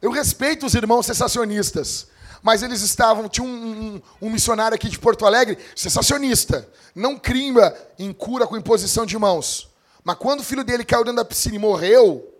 Eu 0.00 0.10
respeito 0.10 0.66
os 0.66 0.74
irmãos 0.74 1.06
sensacionistas, 1.06 2.08
mas 2.42 2.62
eles 2.62 2.82
estavam. 2.82 3.28
Tinha 3.28 3.46
um, 3.46 3.50
um, 3.96 4.02
um, 4.22 4.30
missionário 4.30 4.74
aqui 4.74 4.88
de 4.88 4.98
Porto 4.98 5.26
Alegre, 5.26 5.58
sensacionista. 5.74 6.68
Não 6.94 7.18
crima 7.18 7.74
em 7.98 8.12
cura 8.12 8.46
com 8.46 8.56
imposição 8.56 9.06
de 9.06 9.18
mãos. 9.18 9.70
Mas 10.04 10.16
quando 10.16 10.40
o 10.40 10.44
filho 10.44 10.64
dele 10.64 10.84
caiu 10.84 11.04
dentro 11.04 11.16
da 11.16 11.24
piscina 11.24 11.56
e 11.56 11.58
morreu, 11.58 12.32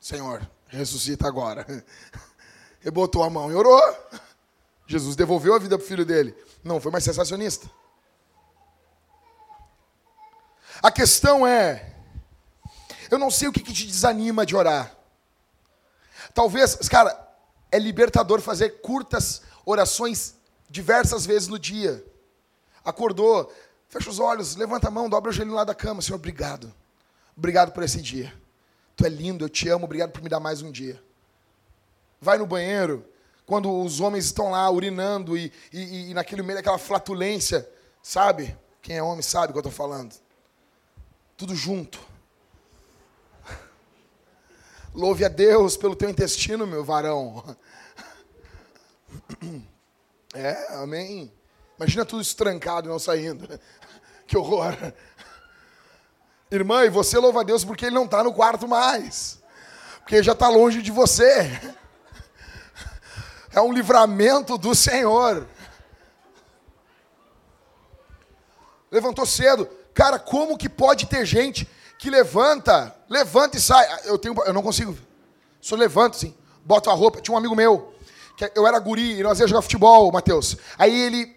Senhor, 0.00 0.48
ressuscita 0.66 1.26
agora. 1.26 1.66
Ele 2.82 2.90
botou 2.90 3.22
a 3.22 3.30
mão 3.30 3.50
e 3.50 3.54
orou. 3.54 3.80
Jesus 4.86 5.14
devolveu 5.14 5.54
a 5.54 5.58
vida 5.58 5.76
para 5.76 5.84
o 5.84 5.88
filho 5.88 6.04
dele. 6.04 6.34
Não 6.64 6.80
foi 6.80 6.90
mais 6.90 7.04
sensacionista. 7.04 7.70
A 10.82 10.90
questão 10.90 11.46
é: 11.46 11.94
eu 13.10 13.18
não 13.18 13.30
sei 13.30 13.48
o 13.48 13.52
que, 13.52 13.60
que 13.60 13.72
te 13.72 13.86
desanima 13.86 14.46
de 14.46 14.56
orar. 14.56 14.96
Talvez, 16.34 16.76
cara, 16.88 17.28
é 17.70 17.78
libertador 17.78 18.40
fazer 18.40 18.80
curtas 18.80 19.42
orações 19.64 20.34
diversas 20.68 21.26
vezes 21.26 21.48
no 21.48 21.58
dia. 21.58 22.04
Acordou, 22.84 23.52
fecha 23.88 24.10
os 24.10 24.18
olhos, 24.18 24.56
levanta 24.56 24.88
a 24.88 24.90
mão, 24.90 25.08
dobra 25.08 25.30
o 25.30 25.32
joelho 25.32 25.54
lá 25.54 25.64
da 25.64 25.74
cama. 25.74 26.02
Senhor, 26.02 26.16
obrigado. 26.16 26.72
Obrigado 27.36 27.72
por 27.72 27.82
esse 27.82 28.00
dia. 28.00 28.32
Tu 28.96 29.06
é 29.06 29.08
lindo, 29.08 29.44
eu 29.44 29.48
te 29.48 29.68
amo, 29.68 29.84
obrigado 29.84 30.10
por 30.10 30.22
me 30.22 30.28
dar 30.28 30.40
mais 30.40 30.62
um 30.62 30.70
dia. 30.70 31.02
Vai 32.20 32.36
no 32.36 32.46
banheiro, 32.46 33.04
quando 33.46 33.82
os 33.82 33.98
homens 33.98 34.26
estão 34.26 34.50
lá 34.50 34.70
urinando 34.70 35.36
e, 35.36 35.52
e, 35.72 36.10
e 36.10 36.14
naquele 36.14 36.42
meio 36.42 36.58
daquela 36.58 36.78
flatulência, 36.78 37.68
sabe? 38.02 38.56
Quem 38.82 38.96
é 38.96 39.02
homem 39.02 39.22
sabe 39.22 39.48
o 39.48 39.52
que 39.52 39.58
eu 39.58 39.60
estou 39.60 39.72
falando. 39.72 40.14
Tudo 41.36 41.54
junto. 41.54 42.09
Louve 44.92 45.24
a 45.24 45.28
Deus 45.28 45.76
pelo 45.76 45.94
teu 45.94 46.10
intestino, 46.10 46.66
meu 46.66 46.84
varão. 46.84 47.56
É, 50.32 50.74
amém. 50.74 51.32
Imagina 51.76 52.04
tudo 52.04 52.22
estrancado 52.22 52.88
e 52.88 52.90
não 52.90 52.98
saindo. 53.00 53.48
Que 54.26 54.36
horror. 54.36 54.76
Irmã, 56.50 56.84
e 56.84 56.88
você 56.88 57.18
louva 57.18 57.40
a 57.40 57.42
Deus 57.42 57.64
porque 57.64 57.86
ele 57.86 57.94
não 57.94 58.04
está 58.04 58.22
no 58.22 58.32
quarto 58.32 58.68
mais. 58.68 59.40
Porque 59.98 60.14
ele 60.14 60.22
já 60.22 60.32
está 60.32 60.48
longe 60.48 60.82
de 60.82 60.90
você. 60.90 61.60
É 63.52 63.60
um 63.60 63.72
livramento 63.72 64.56
do 64.56 64.72
Senhor. 64.72 65.48
Levantou 68.90 69.26
cedo. 69.26 69.66
Cara, 69.92 70.20
como 70.20 70.56
que 70.56 70.68
pode 70.68 71.06
ter 71.06 71.26
gente 71.26 71.68
que 71.98 72.08
levanta, 72.08 72.96
levanta 73.10 73.58
e 73.58 73.60
sai? 73.60 73.86
Eu, 74.04 74.16
tenho, 74.16 74.34
eu 74.46 74.52
não 74.52 74.62
consigo. 74.62 74.96
Só 75.60 75.74
levanto, 75.74 76.14
assim, 76.14 76.34
boto 76.64 76.88
a 76.88 76.94
roupa. 76.94 77.20
Tinha 77.20 77.34
um 77.34 77.38
amigo 77.38 77.56
meu, 77.56 77.92
que 78.36 78.50
eu 78.54 78.66
era 78.66 78.78
guri 78.78 79.18
e 79.18 79.22
nós 79.22 79.40
ia 79.40 79.48
jogar 79.48 79.62
futebol, 79.62 80.10
Matheus. 80.12 80.56
Aí 80.78 80.98
ele, 80.98 81.36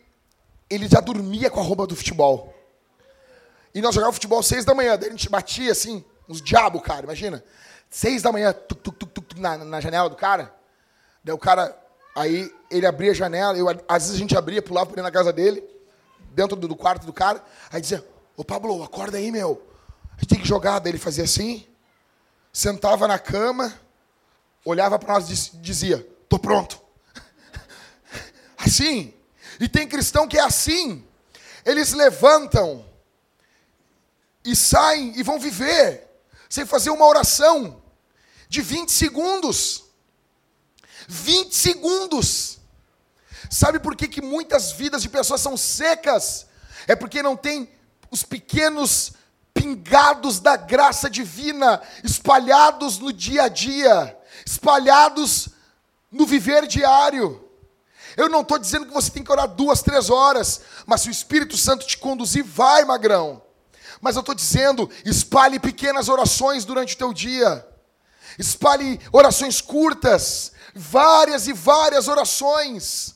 ele 0.69 0.87
já 0.87 1.01
dormia 1.01 1.49
com 1.49 1.59
a 1.59 1.63
roupa 1.63 1.87
do 1.87 1.95
futebol. 1.95 2.53
E 3.73 3.81
nós 3.81 3.95
jogávamos 3.95 4.17
futebol 4.17 4.43
seis 4.43 4.63
da 4.63 4.75
manhã. 4.75 4.95
Daí 4.97 5.09
a 5.09 5.11
gente 5.11 5.27
batia 5.27 5.71
assim, 5.71 6.05
uns 6.29 6.41
diabos, 6.41 6.81
cara, 6.83 7.03
imagina. 7.03 7.43
Seis 7.89 8.21
da 8.21 8.31
manhã, 8.31 8.53
tuc, 8.53 8.79
tuc, 8.81 8.95
tuc, 8.95 9.11
tuc, 9.11 9.39
na, 9.39 9.57
na 9.57 9.81
janela 9.81 10.09
do 10.09 10.15
cara. 10.15 10.53
Daí 11.23 11.33
o 11.33 11.39
cara, 11.39 11.75
aí 12.15 12.53
ele 12.69 12.85
abria 12.85 13.11
a 13.11 13.15
janela, 13.15 13.57
eu, 13.57 13.67
às 13.87 14.03
vezes 14.03 14.15
a 14.15 14.19
gente 14.19 14.37
abria, 14.37 14.61
pulava 14.61 14.87
pra 14.87 14.95
dentro 14.95 15.11
da 15.11 15.17
casa 15.17 15.33
dele, 15.33 15.63
dentro 16.31 16.55
do, 16.55 16.67
do 16.67 16.75
quarto 16.75 17.05
do 17.05 17.13
cara. 17.13 17.43
Aí 17.71 17.81
dizia, 17.81 18.05
ô 18.37 18.43
Pablo, 18.43 18.83
acorda 18.83 19.17
aí, 19.17 19.31
meu. 19.31 19.72
A 20.17 20.21
gente 20.21 20.27
tem 20.27 20.39
que 20.39 20.47
jogar. 20.47 20.79
Daí 20.79 20.91
ele 20.91 20.99
fazia 20.99 21.23
assim, 21.23 21.67
sentava 22.51 23.07
na 23.07 23.19
cama, 23.19 23.73
olhava 24.63 24.97
para 24.97 25.13
nós 25.13 25.29
e 25.29 25.57
dizia, 25.57 26.07
tô 26.29 26.39
pronto. 26.39 26.81
Assim. 28.57 29.13
E 29.59 29.67
tem 29.67 29.87
cristão 29.87 30.27
que 30.27 30.37
é 30.37 30.41
assim. 30.41 31.05
Eles 31.65 31.93
levantam 31.93 32.85
e 34.43 34.55
saem 34.55 35.17
e 35.17 35.23
vão 35.23 35.39
viver 35.39 36.09
sem 36.49 36.65
fazer 36.65 36.89
uma 36.89 37.05
oração 37.05 37.81
de 38.49 38.61
20 38.61 38.91
segundos. 38.91 39.83
20 41.07 41.55
segundos. 41.55 42.59
Sabe 43.49 43.79
por 43.79 43.95
que, 43.95 44.07
que 44.07 44.21
muitas 44.21 44.71
vidas 44.71 45.01
de 45.01 45.09
pessoas 45.09 45.41
são 45.41 45.55
secas? 45.55 46.47
É 46.87 46.95
porque 46.95 47.23
não 47.23 47.37
tem 47.37 47.71
os 48.11 48.23
pequenos 48.23 49.13
pingados 49.63 50.41
da 50.41 50.57
graça 50.57 51.09
divina 51.09 51.81
espalhados 52.03 52.99
no 52.99 53.13
dia 53.13 53.43
a 53.43 53.47
dia, 53.47 54.17
espalhados 54.45 55.47
no 56.11 56.25
viver 56.25 56.67
diário. 56.67 57.41
Eu 58.17 58.27
não 58.27 58.41
estou 58.41 58.59
dizendo 58.59 58.85
que 58.85 58.93
você 58.93 59.09
tem 59.09 59.23
que 59.23 59.31
orar 59.31 59.47
duas, 59.47 59.81
três 59.81 60.09
horas, 60.09 60.59
mas 60.85 60.99
se 60.99 61.07
o 61.07 61.11
Espírito 61.11 61.55
Santo 61.55 61.87
te 61.87 61.97
conduzir, 61.97 62.43
vai, 62.43 62.83
magrão. 62.83 63.41
Mas 64.01 64.17
eu 64.17 64.19
estou 64.19 64.35
dizendo, 64.35 64.89
espalhe 65.05 65.57
pequenas 65.61 66.09
orações 66.09 66.65
durante 66.65 66.95
o 66.95 66.97
teu 66.97 67.13
dia. 67.13 67.65
Espalhe 68.37 68.99
orações 69.13 69.61
curtas, 69.61 70.51
várias 70.75 71.47
e 71.47 71.53
várias 71.53 72.09
orações. 72.09 73.15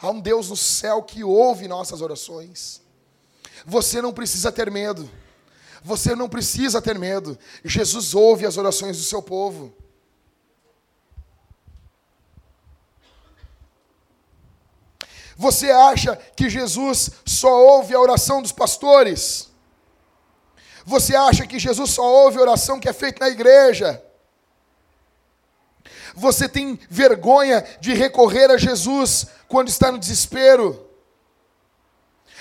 Há 0.00 0.10
um 0.10 0.20
Deus 0.20 0.48
no 0.48 0.56
céu 0.56 1.02
que 1.02 1.24
ouve 1.24 1.66
nossas 1.66 2.00
orações. 2.00 2.80
Você 3.66 4.00
não 4.00 4.12
precisa 4.12 4.52
ter 4.52 4.70
medo. 4.70 5.10
Você 5.82 6.14
não 6.14 6.28
precisa 6.28 6.82
ter 6.82 6.98
medo. 6.98 7.38
Jesus 7.64 8.14
ouve 8.14 8.46
as 8.46 8.56
orações 8.56 8.96
do 8.96 9.02
seu 9.02 9.22
povo. 9.22 9.74
Você 15.36 15.70
acha 15.70 16.16
que 16.36 16.50
Jesus 16.50 17.10
só 17.24 17.64
ouve 17.64 17.94
a 17.94 18.00
oração 18.00 18.42
dos 18.42 18.52
pastores? 18.52 19.48
Você 20.84 21.16
acha 21.16 21.46
que 21.46 21.58
Jesus 21.58 21.90
só 21.90 22.02
ouve 22.02 22.36
a 22.36 22.42
oração 22.42 22.78
que 22.78 22.88
é 22.88 22.92
feita 22.92 23.24
na 23.24 23.30
igreja? 23.30 24.04
Você 26.14 26.46
tem 26.46 26.78
vergonha 26.90 27.66
de 27.80 27.94
recorrer 27.94 28.50
a 28.50 28.58
Jesus 28.58 29.28
quando 29.48 29.68
está 29.68 29.90
no 29.90 29.98
desespero? 29.98 30.86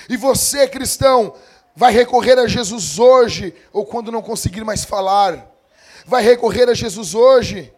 E 0.09 0.17
você, 0.17 0.67
cristão, 0.67 1.35
vai 1.79 1.93
recorrer 1.93 2.37
a 2.37 2.45
Jesus 2.45 2.99
hoje 2.99 3.55
ou 3.71 3.85
quando 3.85 4.11
não 4.11 4.21
conseguir 4.21 4.65
mais 4.65 4.83
falar? 4.83 5.49
Vai 6.05 6.21
recorrer 6.21 6.67
a 6.67 6.73
Jesus 6.73 7.15
hoje 7.15 7.73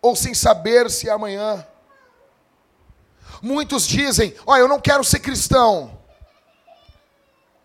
ou 0.00 0.14
sem 0.14 0.32
saber 0.32 0.88
se 0.88 1.08
é 1.08 1.10
amanhã? 1.10 1.66
Muitos 3.42 3.84
dizem: 3.88 4.32
Olha, 4.46 4.60
eu 4.60 4.68
não 4.68 4.78
quero 4.78 5.02
ser 5.02 5.18
cristão. 5.18 5.98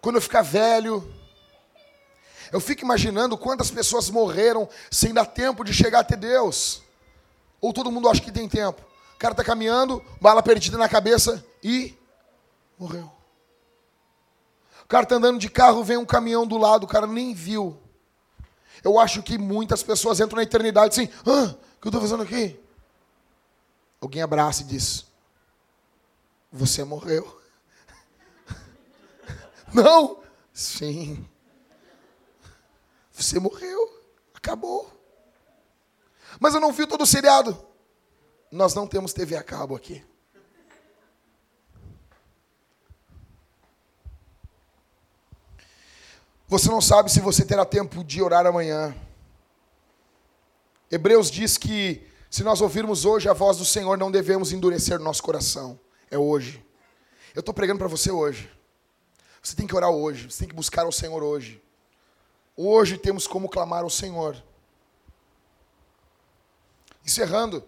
Quando 0.02 0.16
eu 0.16 0.22
ficar 0.22 0.42
velho, 0.42 1.08
eu 2.52 2.60
fico 2.60 2.84
imaginando 2.84 3.38
quantas 3.38 3.70
pessoas 3.70 4.10
morreram 4.10 4.68
sem 4.90 5.14
dar 5.14 5.28
tempo 5.28 5.64
de 5.64 5.72
chegar 5.72 6.00
até 6.00 6.16
Deus. 6.16 6.82
Ou 7.62 7.72
todo 7.72 7.92
mundo 7.92 8.10
acha 8.10 8.20
que 8.20 8.32
tem 8.32 8.50
tempo. 8.50 8.82
O 9.14 9.20
cara 9.20 9.34
está 9.34 9.44
caminhando, 9.44 10.04
bala 10.20 10.42
perdida 10.42 10.76
na 10.76 10.90
cabeça 10.90 11.46
e 11.64 11.96
morreu. 12.80 13.15
O 14.86 14.88
cara 14.88 15.04
está 15.04 15.16
andando 15.16 15.40
de 15.40 15.50
carro, 15.50 15.84
vem 15.84 15.98
um 15.98 16.06
caminhão 16.06 16.46
do 16.46 16.58
lado, 16.58 16.84
o 16.84 16.88
cara 16.88 17.08
nem 17.08 17.34
viu. 17.34 17.78
Eu 18.84 19.00
acho 19.00 19.24
que 19.24 19.38
muitas 19.38 19.82
pessoas 19.82 20.20
entram 20.20 20.38
na 20.38 20.44
eternidade 20.44 20.90
assim: 20.90 21.12
ah, 21.26 21.56
o 21.78 21.82
que 21.82 21.88
eu 21.88 21.90
estou 21.90 22.02
fazendo 22.02 22.24
aqui? 22.24 22.60
Alguém 24.00 24.22
abraça 24.22 24.62
e 24.62 24.66
diz: 24.66 25.06
você 26.52 26.84
morreu. 26.84 27.42
Não. 29.74 30.24
Sim. 30.54 31.28
Você 33.12 33.40
morreu. 33.40 34.04
Acabou. 34.34 34.90
Mas 36.40 36.54
eu 36.54 36.62
não 36.62 36.72
vi 36.72 36.86
todo 36.86 37.02
o 37.02 37.06
seriado. 37.06 37.58
Nós 38.52 38.74
não 38.74 38.88
temos 38.88 39.12
TV 39.12 39.36
a 39.36 39.44
cabo 39.44 39.76
aqui. 39.76 40.02
Você 46.48 46.70
não 46.70 46.82
sabe 46.82 47.12
se 47.12 47.20
você 47.20 47.44
terá 47.44 47.66
tempo 47.66 48.04
de 48.04 48.22
orar 48.22 48.46
amanhã. 48.46 48.96
Hebreus 50.92 51.32
diz 51.32 51.58
que 51.58 52.08
se 52.30 52.44
nós 52.44 52.62
ouvirmos 52.62 53.06
hoje 53.06 53.28
a 53.28 53.34
voz 53.34 53.58
do 53.58 53.66
Senhor, 53.66 53.98
não 53.98 54.12
devemos 54.12 54.52
endurecer 54.52 55.00
nosso 55.00 55.24
coração 55.24 55.80
é 56.10 56.18
hoje. 56.18 56.64
Eu 57.34 57.42
estou 57.42 57.54
pregando 57.54 57.80
para 57.80 57.88
você 57.88 58.12
hoje. 58.12 58.50
Você 59.42 59.56
tem 59.56 59.68
que 59.68 59.76
orar 59.76 59.92
hoje, 59.92 60.32
você 60.32 60.40
tem 60.40 60.48
que 60.48 60.56
buscar 60.56 60.88
o 60.88 60.92
Senhor 60.92 61.22
hoje. 61.22 61.62
Hoje 62.56 62.98
temos 62.98 63.28
como 63.28 63.50
clamar 63.50 63.84
ao 63.84 63.90
Senhor. 63.90 64.42
Encerrando. 67.06 67.64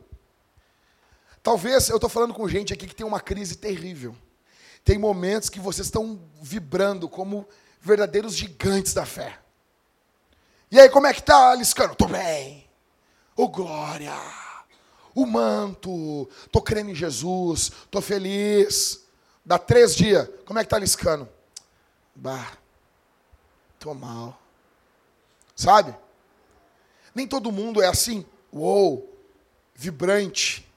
Talvez 1.44 1.90
eu 1.90 1.98
estou 1.98 2.10
falando 2.10 2.34
com 2.34 2.48
gente 2.48 2.74
aqui 2.74 2.88
que 2.88 2.96
tem 2.96 3.06
uma 3.06 3.20
crise 3.20 3.58
terrível. 3.58 4.16
Tem 4.84 4.98
momentos 4.98 5.50
que 5.50 5.60
vocês 5.60 5.88
estão 5.88 6.20
vibrando 6.42 7.08
como 7.08 7.48
verdadeiros 7.82 8.36
gigantes 8.36 8.94
da 8.94 9.06
fé. 9.06 9.40
E 10.70 10.80
aí, 10.80 10.90
como 10.90 11.08
é 11.08 11.14
que 11.14 11.24
tá, 11.24 11.56
Liscano? 11.56 11.94
Estou 11.94 12.08
bem. 12.08 12.68
Oh, 13.36 13.48
glória 13.48 14.14
o 15.18 15.26
manto, 15.26 16.30
tô 16.52 16.62
crendo 16.62 16.92
em 16.92 16.96
Jesus, 16.96 17.72
tô 17.90 18.00
feliz. 18.00 19.04
Dá 19.44 19.58
três 19.58 19.96
dias, 19.96 20.30
como 20.46 20.60
é 20.60 20.64
que 20.64 20.70
tá 20.70 20.78
liscando? 20.78 21.28
Bah, 22.14 22.52
tô 23.80 23.96
mal. 23.96 24.40
Sabe? 25.56 25.96
Nem 27.16 27.28
todo 27.28 27.52
mundo 27.52 27.82
é 27.82 27.88
assim, 27.88 28.24
uou, 28.54 29.12
vibrante. 29.74 30.72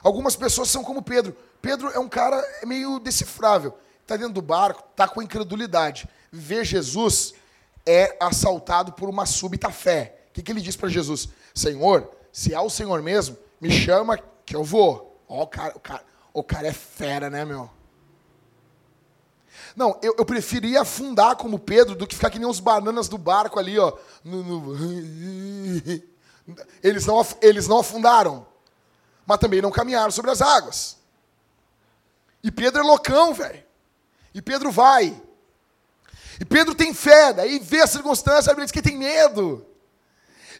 Algumas 0.00 0.36
pessoas 0.36 0.70
são 0.70 0.84
como 0.84 1.02
Pedro. 1.02 1.36
Pedro 1.60 1.90
é 1.90 1.98
um 1.98 2.08
cara 2.08 2.40
meio 2.62 3.00
decifrável. 3.00 3.76
Está 4.08 4.16
dentro 4.16 4.32
do 4.32 4.40
barco, 4.40 4.82
está 4.90 5.06
com 5.06 5.20
incredulidade. 5.20 6.08
Vê 6.32 6.64
Jesus, 6.64 7.34
é 7.84 8.16
assaltado 8.18 8.92
por 8.92 9.06
uma 9.06 9.26
súbita 9.26 9.70
fé. 9.70 10.22
O 10.30 10.32
que, 10.32 10.42
que 10.42 10.50
ele 10.50 10.62
diz 10.62 10.76
para 10.76 10.88
Jesus? 10.88 11.28
Senhor, 11.54 12.10
se 12.32 12.54
é 12.54 12.60
o 12.60 12.70
Senhor 12.70 13.02
mesmo, 13.02 13.36
Me 13.60 13.70
chama 13.70 14.18
que 14.46 14.56
eu 14.56 14.64
vou. 14.64 15.22
Ó, 15.28 15.42
o 15.42 15.46
cara, 15.46 15.76
o 15.76 15.80
cara, 15.80 16.04
cara 16.46 16.68
é 16.68 16.72
fera, 16.72 17.28
né, 17.28 17.44
meu? 17.44 17.68
Não, 19.76 19.98
eu, 20.00 20.14
eu 20.16 20.24
preferia 20.24 20.80
afundar 20.80 21.36
como 21.36 21.58
Pedro 21.58 21.94
do 21.94 22.06
que 22.06 22.14
ficar 22.14 22.30
que 22.30 22.38
nem 22.38 22.48
os 22.48 22.60
bananas 22.60 23.10
do 23.10 23.18
barco 23.18 23.58
ali, 23.58 23.78
ó. 23.78 23.92
No, 24.24 24.42
no... 24.42 24.74
Eles, 26.82 27.04
não, 27.04 27.26
eles 27.42 27.68
não 27.68 27.80
afundaram, 27.80 28.46
mas 29.26 29.38
também 29.38 29.60
não 29.60 29.70
caminharam 29.70 30.10
sobre 30.10 30.30
as 30.30 30.40
águas. 30.40 30.96
E 32.42 32.50
Pedro 32.50 32.80
é 32.80 32.86
loucão, 32.86 33.34
velho. 33.34 33.67
E 34.34 34.42
Pedro 34.42 34.70
vai. 34.70 35.20
E 36.40 36.44
Pedro 36.44 36.74
tem 36.74 36.94
fé, 36.94 37.32
daí 37.32 37.58
vê 37.58 37.80
a 37.80 37.86
circunstância, 37.86 38.50
ele 38.50 38.62
diz 38.62 38.70
que 38.70 38.82
tem 38.82 38.96
medo. 38.96 39.66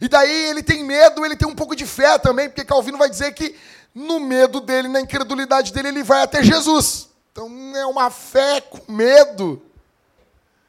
E 0.01 0.07
daí 0.07 0.49
ele 0.49 0.63
tem 0.63 0.83
medo, 0.83 1.25
ele 1.25 1.35
tem 1.35 1.47
um 1.47 1.55
pouco 1.55 1.75
de 1.75 1.85
fé 1.85 2.17
também, 2.17 2.49
porque 2.49 2.65
Calvino 2.65 2.97
vai 2.97 3.09
dizer 3.09 3.33
que 3.33 3.55
no 3.93 4.19
medo 4.19 4.61
dele, 4.61 4.87
na 4.87 5.01
incredulidade 5.01 5.73
dele, 5.73 5.89
ele 5.89 6.03
vai 6.03 6.21
até 6.21 6.43
Jesus. 6.43 7.09
Então 7.31 7.47
é 7.75 7.85
uma 7.85 8.09
fé 8.09 8.61
com 8.61 8.91
medo. 8.91 9.61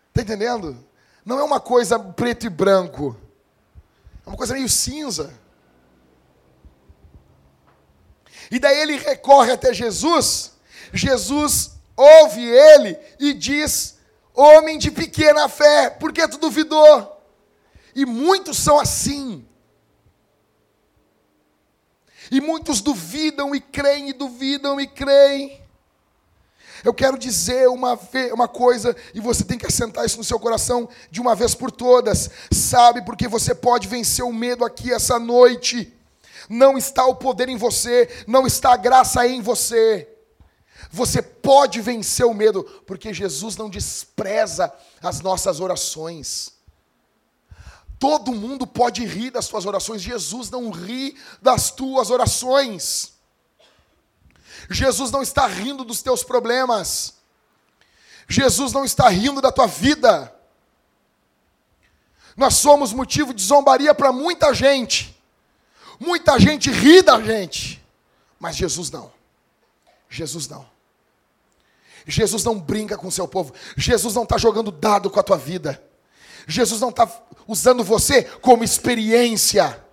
Está 0.08 0.22
entendendo? 0.22 0.76
Não 1.24 1.38
é 1.38 1.44
uma 1.44 1.60
coisa 1.60 1.98
preto 1.98 2.46
e 2.46 2.48
branco. 2.48 3.16
É 4.26 4.28
uma 4.28 4.36
coisa 4.36 4.54
meio 4.54 4.68
cinza. 4.68 5.32
E 8.50 8.58
daí 8.58 8.80
ele 8.80 8.96
recorre 8.96 9.52
até 9.52 9.72
Jesus. 9.72 10.52
Jesus 10.92 11.72
ouve 12.00 12.42
ele 12.42 12.98
e 13.18 13.34
diz: 13.34 13.98
Homem 14.34 14.78
de 14.78 14.90
pequena 14.90 15.48
fé, 15.48 15.90
por 15.90 16.12
que 16.12 16.26
tu 16.26 16.38
duvidou? 16.38 17.20
E 17.94 18.06
muitos 18.06 18.56
são 18.56 18.78
assim. 18.78 19.46
E 22.30 22.40
muitos 22.40 22.80
duvidam 22.80 23.54
e 23.54 23.60
creem, 23.60 24.10
e 24.10 24.12
duvidam 24.12 24.80
e 24.80 24.86
creem. 24.86 25.60
Eu 26.82 26.94
quero 26.94 27.18
dizer 27.18 27.68
uma, 27.68 27.98
uma 28.32 28.48
coisa, 28.48 28.96
e 29.12 29.20
você 29.20 29.44
tem 29.44 29.58
que 29.58 29.66
assentar 29.66 30.06
isso 30.06 30.16
no 30.16 30.24
seu 30.24 30.38
coração 30.38 30.88
de 31.10 31.20
uma 31.20 31.34
vez 31.34 31.54
por 31.54 31.70
todas. 31.70 32.30
Sabe, 32.50 33.04
porque 33.04 33.28
você 33.28 33.54
pode 33.54 33.88
vencer 33.88 34.24
o 34.24 34.32
medo 34.32 34.64
aqui 34.64 34.92
essa 34.92 35.18
noite. 35.18 35.92
Não 36.48 36.78
está 36.78 37.04
o 37.04 37.16
poder 37.16 37.48
em 37.48 37.56
você, 37.56 38.08
não 38.26 38.46
está 38.46 38.72
a 38.72 38.76
graça 38.76 39.26
em 39.26 39.42
você. 39.42 40.08
Você 40.90 41.22
pode 41.22 41.80
vencer 41.80 42.26
o 42.26 42.34
medo, 42.34 42.64
porque 42.86 43.14
Jesus 43.14 43.56
não 43.56 43.70
despreza 43.70 44.72
as 45.00 45.20
nossas 45.20 45.60
orações. 45.60 46.52
Todo 47.98 48.34
mundo 48.34 48.66
pode 48.66 49.04
rir 49.04 49.30
das 49.30 49.46
tuas 49.46 49.66
orações, 49.66 50.02
Jesus 50.02 50.50
não 50.50 50.70
ri 50.70 51.16
das 51.40 51.70
tuas 51.70 52.10
orações. 52.10 53.12
Jesus 54.68 55.10
não 55.10 55.22
está 55.22 55.46
rindo 55.46 55.84
dos 55.84 56.02
teus 56.02 56.24
problemas. 56.24 57.14
Jesus 58.28 58.72
não 58.72 58.84
está 58.84 59.08
rindo 59.08 59.40
da 59.40 59.52
tua 59.52 59.66
vida. 59.66 60.34
Nós 62.36 62.54
somos 62.54 62.92
motivo 62.92 63.34
de 63.34 63.42
zombaria 63.42 63.94
para 63.94 64.12
muita 64.12 64.52
gente. 64.54 65.16
Muita 65.98 66.38
gente 66.38 66.70
ri 66.70 67.02
da 67.02 67.20
gente, 67.20 67.84
mas 68.38 68.56
Jesus 68.56 68.90
não. 68.90 69.12
Jesus 70.08 70.48
não. 70.48 70.66
Jesus 72.06 72.44
não 72.44 72.58
brinca 72.58 72.96
com 72.96 73.08
o 73.08 73.12
seu 73.12 73.28
povo. 73.28 73.54
Jesus 73.76 74.14
não 74.14 74.24
está 74.24 74.38
jogando 74.38 74.70
dado 74.70 75.10
com 75.10 75.20
a 75.20 75.22
tua 75.22 75.36
vida. 75.36 75.82
Jesus 76.46 76.80
não 76.80 76.90
está 76.90 77.08
usando 77.46 77.84
você 77.84 78.24
como 78.24 78.64
experiência. 78.64 79.84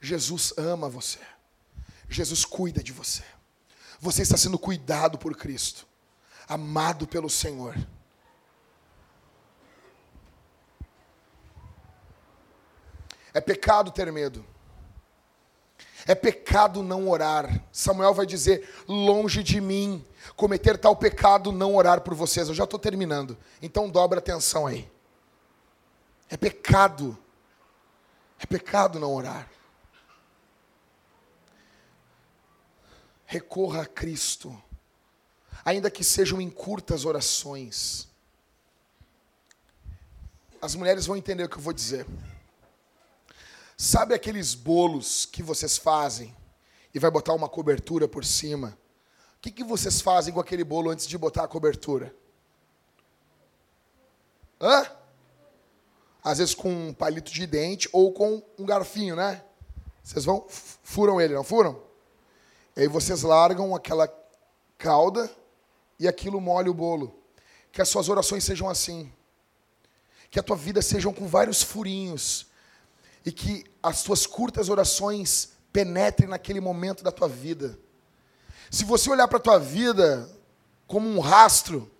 Jesus 0.00 0.52
ama 0.56 0.88
você. 0.88 1.18
Jesus 2.08 2.44
cuida 2.44 2.82
de 2.82 2.92
você. 2.92 3.22
Você 3.98 4.22
está 4.22 4.36
sendo 4.36 4.58
cuidado 4.58 5.16
por 5.16 5.34
Cristo, 5.34 5.86
amado 6.46 7.06
pelo 7.06 7.30
Senhor. 7.30 7.74
É 13.32 13.40
pecado 13.40 13.90
ter 13.90 14.12
medo. 14.12 14.44
É 16.06 16.14
pecado 16.14 16.82
não 16.82 17.08
orar. 17.08 17.62
Samuel 17.72 18.12
vai 18.12 18.26
dizer: 18.26 18.68
longe 18.86 19.42
de 19.42 19.60
mim 19.60 20.04
cometer 20.36 20.78
tal 20.78 20.96
pecado, 20.96 21.52
não 21.52 21.74
orar 21.74 22.00
por 22.00 22.14
vocês. 22.14 22.48
Eu 22.48 22.54
já 22.54 22.64
estou 22.64 22.78
terminando. 22.78 23.36
Então 23.62 23.88
dobra 23.88 24.18
atenção 24.18 24.66
aí. 24.66 24.90
É 26.28 26.36
pecado. 26.36 27.16
É 28.38 28.46
pecado 28.46 28.98
não 28.98 29.14
orar. 29.14 29.48
Recorra 33.26 33.82
a 33.82 33.86
Cristo, 33.86 34.56
ainda 35.64 35.90
que 35.90 36.04
sejam 36.04 36.40
em 36.40 36.50
curtas 36.50 37.04
orações. 37.04 38.06
As 40.60 40.74
mulheres 40.74 41.06
vão 41.06 41.16
entender 41.16 41.44
o 41.44 41.48
que 41.48 41.56
eu 41.56 41.60
vou 41.60 41.72
dizer. 41.72 42.06
Sabe 43.76 44.14
aqueles 44.14 44.54
bolos 44.54 45.26
que 45.26 45.42
vocês 45.42 45.76
fazem 45.76 46.34
e 46.94 46.98
vai 46.98 47.10
botar 47.10 47.34
uma 47.34 47.48
cobertura 47.48 48.06
por 48.06 48.24
cima? 48.24 48.78
O 49.36 49.40
que, 49.40 49.50
que 49.50 49.64
vocês 49.64 50.00
fazem 50.00 50.32
com 50.32 50.40
aquele 50.40 50.64
bolo 50.64 50.90
antes 50.90 51.06
de 51.06 51.18
botar 51.18 51.44
a 51.44 51.48
cobertura? 51.48 52.14
Hã? 54.60 54.86
Às 56.22 56.38
vezes 56.38 56.54
com 56.54 56.72
um 56.72 56.94
palito 56.94 57.32
de 57.32 57.46
dente 57.46 57.88
ou 57.92 58.12
com 58.12 58.42
um 58.58 58.64
garfinho, 58.64 59.16
né? 59.16 59.44
Vocês 60.02 60.24
vão, 60.24 60.46
furam 60.48 61.20
ele, 61.20 61.34
não 61.34 61.44
furam? 61.44 61.82
E 62.76 62.82
aí 62.82 62.88
vocês 62.88 63.22
largam 63.22 63.74
aquela 63.74 64.08
calda 64.78 65.30
e 65.98 66.06
aquilo 66.06 66.40
molha 66.40 66.70
o 66.70 66.74
bolo. 66.74 67.20
Que 67.72 67.82
as 67.82 67.88
suas 67.88 68.08
orações 68.08 68.44
sejam 68.44 68.68
assim. 68.68 69.12
Que 70.30 70.38
a 70.38 70.42
tua 70.42 70.56
vida 70.56 70.80
sejam 70.80 71.12
com 71.12 71.26
vários 71.26 71.62
furinhos 71.62 72.46
e 73.24 73.32
que 73.32 73.64
as 73.82 74.02
tuas 74.02 74.26
curtas 74.26 74.68
orações 74.68 75.50
penetrem 75.72 76.28
naquele 76.28 76.60
momento 76.60 77.02
da 77.02 77.10
tua 77.10 77.28
vida. 77.28 77.78
Se 78.70 78.84
você 78.84 79.10
olhar 79.10 79.28
para 79.28 79.38
a 79.38 79.42
tua 79.42 79.58
vida 79.58 80.28
como 80.86 81.08
um 81.08 81.20
rastro, 81.20 81.90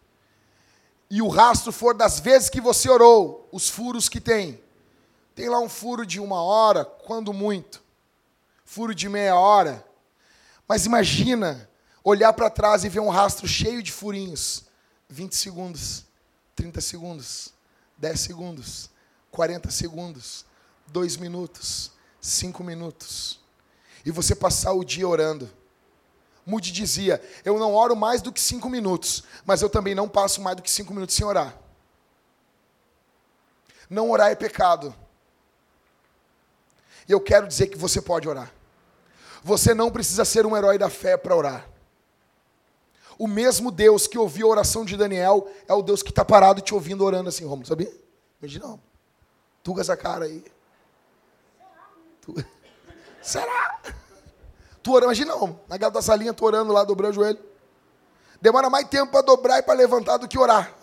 e 1.11 1.23
o 1.23 1.29
rastro 1.29 1.73
for 1.73 1.95
das 1.95 2.19
vezes 2.21 2.49
que 2.51 2.61
você 2.61 2.89
orou, 2.89 3.49
os 3.53 3.69
furos 3.69 4.09
que 4.09 4.21
tem. 4.21 4.61
Tem 5.35 5.49
lá 5.49 5.59
um 5.61 5.69
furo 5.69 6.07
de 6.07 6.21
uma 6.21 6.43
hora, 6.43 6.85
quando 6.85 7.33
muito. 7.33 7.83
Furo 8.65 8.95
de 8.95 9.09
meia 9.09 9.37
hora. 9.37 9.85
Mas 10.67 10.87
imagina 10.87 11.69
olhar 12.03 12.33
para 12.33 12.51
trás 12.51 12.85
e 12.85 12.89
ver 12.89 13.01
um 13.01 13.09
rastro 13.09 13.47
cheio 13.47 13.83
de 13.83 13.93
furinhos. 13.93 14.65
20 15.09 15.37
segundos, 15.37 16.05
30 16.57 16.81
segundos, 16.81 17.53
10 17.99 18.21
segundos, 18.21 18.91
40 19.31 19.71
segundos, 19.71 20.45
dois 20.87 21.17
minutos, 21.17 21.93
cinco 22.21 22.63
minutos, 22.63 23.41
e 24.05 24.11
você 24.11 24.35
passar 24.35 24.73
o 24.73 24.85
dia 24.85 25.09
orando. 25.09 25.51
Mude 26.47 26.71
dizia: 26.71 27.23
Eu 27.45 27.59
não 27.59 27.75
oro 27.75 27.97
mais 27.97 28.21
do 28.21 28.33
que 28.33 28.41
cinco 28.41 28.69
minutos, 28.69 29.25
mas 29.45 29.63
eu 29.63 29.71
também 29.71 29.95
não 29.95 30.09
passo 30.09 30.41
mais 30.41 30.57
do 30.57 30.63
que 30.63 30.71
cinco 30.71 30.93
minutos 30.93 31.17
sem 31.17 31.27
orar. 31.27 31.59
Não 33.89 34.11
orar 34.11 34.31
é 34.31 34.35
pecado. 34.35 34.95
E 37.09 37.13
eu 37.13 37.21
quero 37.21 37.47
dizer 37.47 37.67
que 37.69 37.79
você 37.79 38.01
pode 38.01 38.29
orar. 38.29 38.53
Você 39.43 39.75
não 39.75 39.91
precisa 39.91 40.25
ser 40.25 40.47
um 40.47 40.57
herói 40.57 40.79
da 40.79 40.89
fé 40.89 41.17
para 41.17 41.37
orar. 41.37 41.69
O 43.19 43.29
mesmo 43.29 43.71
Deus 43.71 44.07
que 44.07 44.19
ouviu 44.19 44.49
a 44.49 44.51
oração 44.51 44.85
de 44.85 44.97
Daniel 44.97 45.49
é 45.69 45.75
o 45.75 45.83
Deus 45.83 46.03
que 46.03 46.11
está 46.11 46.25
parado 46.25 46.61
te 46.61 46.75
ouvindo 46.75 47.05
orando 47.05 47.29
assim, 47.29 47.45
Romulo, 47.45 47.67
sabia? 47.67 47.93
Imagina, 48.41 48.67
não. 48.67 48.81
Tu 49.63 49.73
com 49.73 49.81
essa 49.81 49.97
cara 49.97 50.25
aí. 50.25 50.45
Tu... 52.25 52.35
Será? 53.23 53.81
Tu 54.83 54.93
orando, 54.93 55.07
imagina, 55.07 55.35
na 55.69 55.77
gata 55.77 55.95
da 55.95 56.03
salinha, 56.03 56.35
tu 56.35 56.45
orando 56.45 56.73
lá, 56.73 56.85
dobrando 56.85 57.13
o 57.13 57.15
joelho. 57.15 57.39
Demora 58.41 58.69
mais 58.69 58.87
tempo 58.89 59.13
para 59.13 59.23
dobrar 59.23 59.59
e 59.59 59.63
para 59.63 59.75
levantar 59.75 60.19
do 60.19 60.29
que 60.29 60.39
orar. 60.39 60.75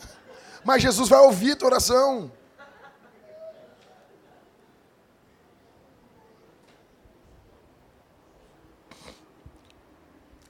Mas 0.64 0.82
Jesus 0.82 1.10
vai 1.10 1.20
ouvir 1.20 1.56
tua 1.56 1.68
oração. 1.68 2.32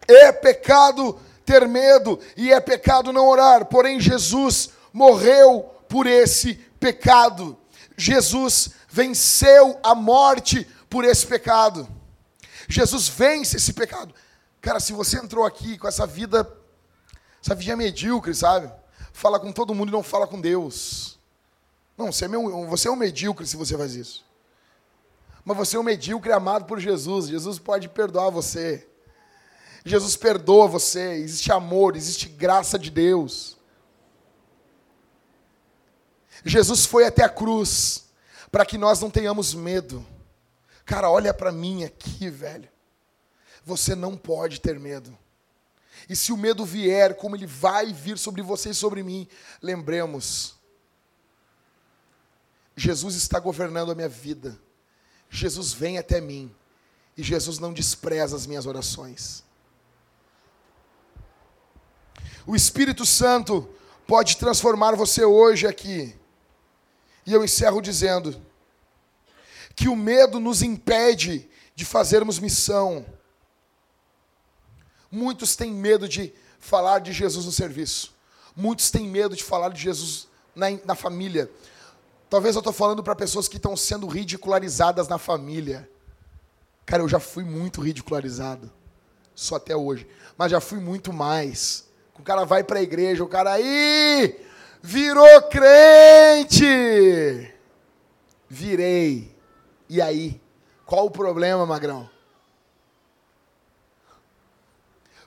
É 0.07 0.31
pecado 0.31 1.19
ter 1.45 1.67
medo 1.67 2.19
e 2.37 2.51
é 2.51 2.59
pecado 2.59 3.11
não 3.11 3.27
orar. 3.27 3.65
Porém, 3.65 3.99
Jesus 3.99 4.71
morreu 4.93 5.69
por 5.87 6.07
esse 6.07 6.55
pecado. 6.79 7.57
Jesus 7.97 8.71
venceu 8.87 9.79
a 9.83 9.93
morte 9.93 10.67
por 10.91 11.05
esse 11.05 11.25
pecado. 11.25 11.87
Jesus 12.67 13.07
vence 13.07 13.55
esse 13.55 13.71
pecado. 13.71 14.13
Cara, 14.59 14.79
se 14.79 14.91
você 14.91 15.17
entrou 15.17 15.45
aqui 15.45 15.77
com 15.77 15.87
essa 15.87 16.05
vida, 16.05 16.45
essa 17.41 17.55
vida 17.55 17.77
medíocre, 17.77 18.35
sabe? 18.35 18.69
Fala 19.13 19.39
com 19.39 19.53
todo 19.53 19.73
mundo 19.73 19.87
e 19.87 19.93
não 19.93 20.03
fala 20.03 20.27
com 20.27 20.39
Deus. 20.39 21.17
Não, 21.97 22.11
você 22.11 22.25
é, 22.25 22.27
meu, 22.27 22.67
você 22.67 22.89
é 22.89 22.91
um 22.91 22.97
medíocre 22.97 23.47
se 23.47 23.55
você 23.55 23.77
faz 23.77 23.95
isso. 23.95 24.25
Mas 25.45 25.57
você 25.57 25.77
é 25.77 25.79
um 25.79 25.83
medíocre 25.83 26.33
amado 26.33 26.65
por 26.65 26.77
Jesus. 26.77 27.27
Jesus 27.27 27.57
pode 27.57 27.87
perdoar 27.87 28.29
você. 28.29 28.85
Jesus 29.85 30.17
perdoa 30.17 30.67
você. 30.67 31.13
Existe 31.13 31.53
amor, 31.53 31.95
existe 31.95 32.27
graça 32.27 32.77
de 32.77 32.91
Deus. 32.91 33.57
Jesus 36.43 36.85
foi 36.85 37.05
até 37.05 37.23
a 37.23 37.29
cruz 37.29 38.09
para 38.51 38.65
que 38.65 38.77
nós 38.77 38.99
não 38.99 39.09
tenhamos 39.09 39.53
medo. 39.53 40.05
Cara, 40.85 41.09
olha 41.09 41.33
para 41.33 41.51
mim 41.51 41.83
aqui, 41.83 42.29
velho. 42.29 42.69
Você 43.63 43.95
não 43.95 44.17
pode 44.17 44.59
ter 44.59 44.79
medo. 44.79 45.17
E 46.09 46.15
se 46.15 46.31
o 46.31 46.37
medo 46.37 46.65
vier, 46.65 47.15
como 47.15 47.35
ele 47.35 47.45
vai 47.45 47.93
vir 47.93 48.17
sobre 48.17 48.41
você 48.41 48.71
e 48.71 48.75
sobre 48.75 49.03
mim, 49.03 49.27
lembremos: 49.61 50.55
Jesus 52.75 53.15
está 53.15 53.39
governando 53.39 53.91
a 53.91 53.95
minha 53.95 54.09
vida. 54.09 54.59
Jesus 55.29 55.73
vem 55.73 55.97
até 55.97 56.19
mim. 56.19 56.53
E 57.15 57.23
Jesus 57.23 57.59
não 57.59 57.73
despreza 57.73 58.35
as 58.35 58.47
minhas 58.47 58.65
orações. 58.65 59.43
O 62.45 62.55
Espírito 62.55 63.05
Santo 63.05 63.69
pode 64.07 64.37
transformar 64.37 64.95
você 64.95 65.23
hoje 65.23 65.67
aqui. 65.67 66.15
E 67.25 67.33
eu 67.33 67.43
encerro 67.43 67.81
dizendo 67.81 68.41
que 69.75 69.87
o 69.87 69.95
medo 69.95 70.39
nos 70.39 70.61
impede 70.61 71.49
de 71.75 71.85
fazermos 71.85 72.39
missão. 72.39 73.05
Muitos 75.09 75.55
têm 75.55 75.71
medo 75.71 76.07
de 76.07 76.33
falar 76.59 76.99
de 76.99 77.11
Jesus 77.11 77.45
no 77.45 77.51
serviço. 77.51 78.13
Muitos 78.55 78.91
têm 78.91 79.07
medo 79.07 79.35
de 79.35 79.43
falar 79.43 79.69
de 79.69 79.81
Jesus 79.81 80.27
na, 80.55 80.67
na 80.85 80.95
família. 80.95 81.49
Talvez 82.29 82.55
eu 82.55 82.59
estou 82.59 82.73
falando 82.73 83.03
para 83.03 83.15
pessoas 83.15 83.47
que 83.47 83.57
estão 83.57 83.75
sendo 83.75 84.07
ridicularizadas 84.07 85.07
na 85.07 85.17
família. 85.17 85.89
Cara, 86.85 87.03
eu 87.03 87.09
já 87.09 87.19
fui 87.19 87.43
muito 87.43 87.81
ridicularizado. 87.81 88.71
Só 89.33 89.55
até 89.55 89.75
hoje. 89.75 90.07
Mas 90.37 90.51
já 90.51 90.61
fui 90.61 90.79
muito 90.79 91.11
mais. 91.11 91.89
O 92.17 92.23
cara 92.23 92.45
vai 92.45 92.63
para 92.63 92.79
a 92.79 92.83
igreja, 92.83 93.23
o 93.23 93.27
cara 93.27 93.53
aí 93.53 94.39
virou 94.81 95.41
crente. 95.43 96.63
Virei. 98.49 99.30
E 99.91 100.01
aí? 100.01 100.41
Qual 100.85 101.05
o 101.05 101.11
problema, 101.11 101.65
Magrão? 101.65 102.09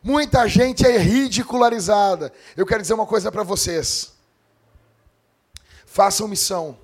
Muita 0.02 0.48
gente 0.48 0.86
é 0.86 0.96
ridicularizada. 0.96 2.32
Eu 2.56 2.64
quero 2.64 2.80
dizer 2.80 2.94
uma 2.94 3.06
coisa 3.06 3.30
para 3.30 3.42
vocês. 3.42 4.14
Façam 5.84 6.26
missão. 6.26 6.78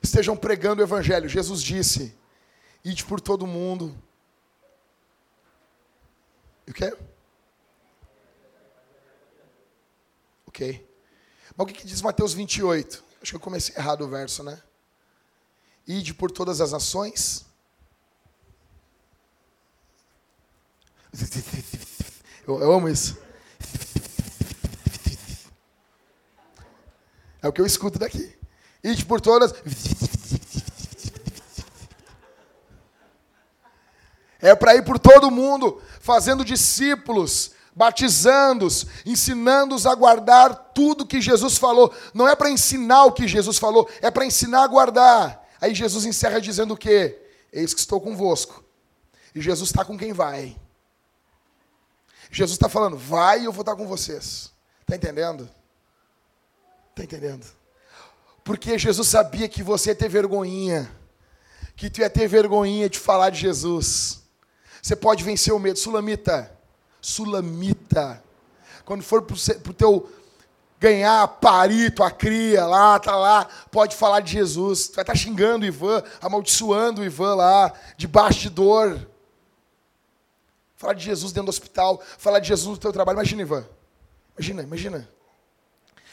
Estejam 0.00 0.36
pregando 0.36 0.80
o 0.80 0.84
evangelho. 0.84 1.28
Jesus 1.28 1.60
disse: 1.64 2.16
"Ide 2.84 3.04
por 3.04 3.20
todo 3.20 3.44
mundo". 3.44 3.92
O 6.68 6.72
quê? 6.72 6.96
Ok. 10.46 10.88
Mas 11.56 11.64
o 11.64 11.66
que, 11.66 11.74
que 11.80 11.86
diz 11.88 12.00
Mateus 12.00 12.32
28? 12.34 13.02
Acho 13.20 13.32
que 13.32 13.36
eu 13.36 13.40
comecei 13.40 13.74
errado 13.74 14.02
o 14.02 14.08
verso, 14.08 14.44
né? 14.44 14.62
Ide 15.86 16.14
por 16.14 16.30
todas 16.30 16.60
as 16.60 16.72
nações. 16.72 17.44
Eu, 22.46 22.60
eu 22.60 22.72
amo 22.72 22.88
isso. 22.88 23.18
É 27.42 27.48
o 27.48 27.52
que 27.52 27.60
eu 27.60 27.66
escuto 27.66 27.98
daqui. 27.98 28.36
Ide 28.84 29.04
por 29.04 29.20
todas. 29.20 29.52
É 34.40 34.54
para 34.54 34.76
ir 34.76 34.84
por 34.84 34.96
todo 34.96 35.28
mundo, 35.28 35.82
fazendo 36.00 36.44
discípulos, 36.44 37.50
batizando-os, 37.74 38.86
ensinando-os 39.04 39.86
a 39.86 39.94
guardar 39.94 40.72
tudo 40.72 41.06
que 41.06 41.20
Jesus 41.20 41.58
falou. 41.58 41.92
Não 42.14 42.28
é 42.28 42.36
para 42.36 42.50
ensinar 42.50 43.06
o 43.06 43.12
que 43.12 43.26
Jesus 43.26 43.58
falou, 43.58 43.88
é 44.00 44.08
para 44.08 44.24
ensinar 44.24 44.62
a 44.62 44.68
guardar. 44.68 45.45
Aí 45.60 45.74
Jesus 45.74 46.04
encerra 46.04 46.40
dizendo 46.40 46.74
o 46.74 46.76
quê? 46.76 47.18
Eis 47.52 47.72
que 47.72 47.80
estou 47.80 48.00
convosco. 48.00 48.64
E 49.34 49.40
Jesus 49.40 49.70
está 49.70 49.84
com 49.84 49.96
quem 49.96 50.12
vai. 50.12 50.56
Jesus 52.30 52.56
está 52.56 52.68
falando, 52.68 52.96
vai 52.96 53.40
e 53.40 53.44
eu 53.44 53.52
vou 53.52 53.62
estar 53.62 53.76
com 53.76 53.86
vocês. 53.86 54.52
Está 54.80 54.96
entendendo? 54.96 55.48
Está 56.90 57.04
entendendo? 57.04 57.46
Porque 58.44 58.78
Jesus 58.78 59.08
sabia 59.08 59.48
que 59.48 59.62
você 59.62 59.90
ia 59.90 59.94
ter 59.94 60.08
vergonhinha. 60.08 60.90
Que 61.74 61.90
tu 61.90 62.00
ia 62.00 62.08
ter 62.08 62.28
vergonhinha 62.28 62.88
de 62.88 62.98
falar 62.98 63.30
de 63.30 63.40
Jesus. 63.40 64.22
Você 64.80 64.94
pode 64.94 65.24
vencer 65.24 65.52
o 65.52 65.58
medo. 65.58 65.78
Sulamita. 65.78 66.56
Sulamita. 67.00 68.22
Quando 68.84 69.02
for 69.02 69.22
para 69.22 69.34
o 69.34 69.74
teu 69.74 70.10
ganhar 70.78 71.26
parito, 71.28 72.02
a 72.02 72.10
cria 72.10 72.64
lá, 72.64 72.98
tá 72.98 73.16
lá, 73.16 73.48
pode 73.70 73.96
falar 73.96 74.20
de 74.20 74.32
Jesus. 74.32 74.88
Tu 74.88 74.94
vai 74.96 75.02
estar 75.02 75.12
tá 75.12 75.18
xingando 75.18 75.64
o 75.64 75.68
Ivan, 75.68 76.02
amaldiçoando 76.20 77.00
o 77.00 77.04
Ivan 77.04 77.34
lá, 77.34 77.72
de 77.96 78.50
dor. 78.50 79.08
Falar 80.76 80.92
de 80.92 81.04
Jesus 81.04 81.32
dentro 81.32 81.46
do 81.46 81.50
hospital, 81.50 82.00
falar 82.18 82.38
de 82.38 82.48
Jesus 82.48 82.76
no 82.76 82.78
teu 82.78 82.92
trabalho. 82.92 83.16
Imagina, 83.16 83.42
Ivan. 83.42 83.66
Imagina, 84.36 84.62
imagina. 84.62 85.08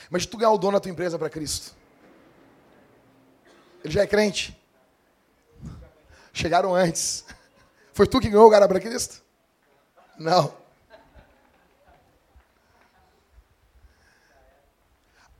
Imagina 0.09 0.31
tu 0.31 0.37
ganhar 0.37 0.51
o 0.51 0.57
dono 0.57 0.73
da 0.73 0.79
tua 0.79 0.91
empresa 0.91 1.19
para 1.19 1.29
Cristo. 1.29 1.75
Ele 3.83 3.93
já 3.93 4.03
é 4.03 4.07
crente. 4.07 4.57
Chegaram 6.31 6.73
antes. 6.73 7.25
Foi 7.93 8.07
tu 8.07 8.19
que 8.19 8.29
ganhou 8.29 8.47
o 8.47 8.51
cara 8.51 8.67
para 8.67 8.79
Cristo? 8.79 9.21
Não. 10.17 10.62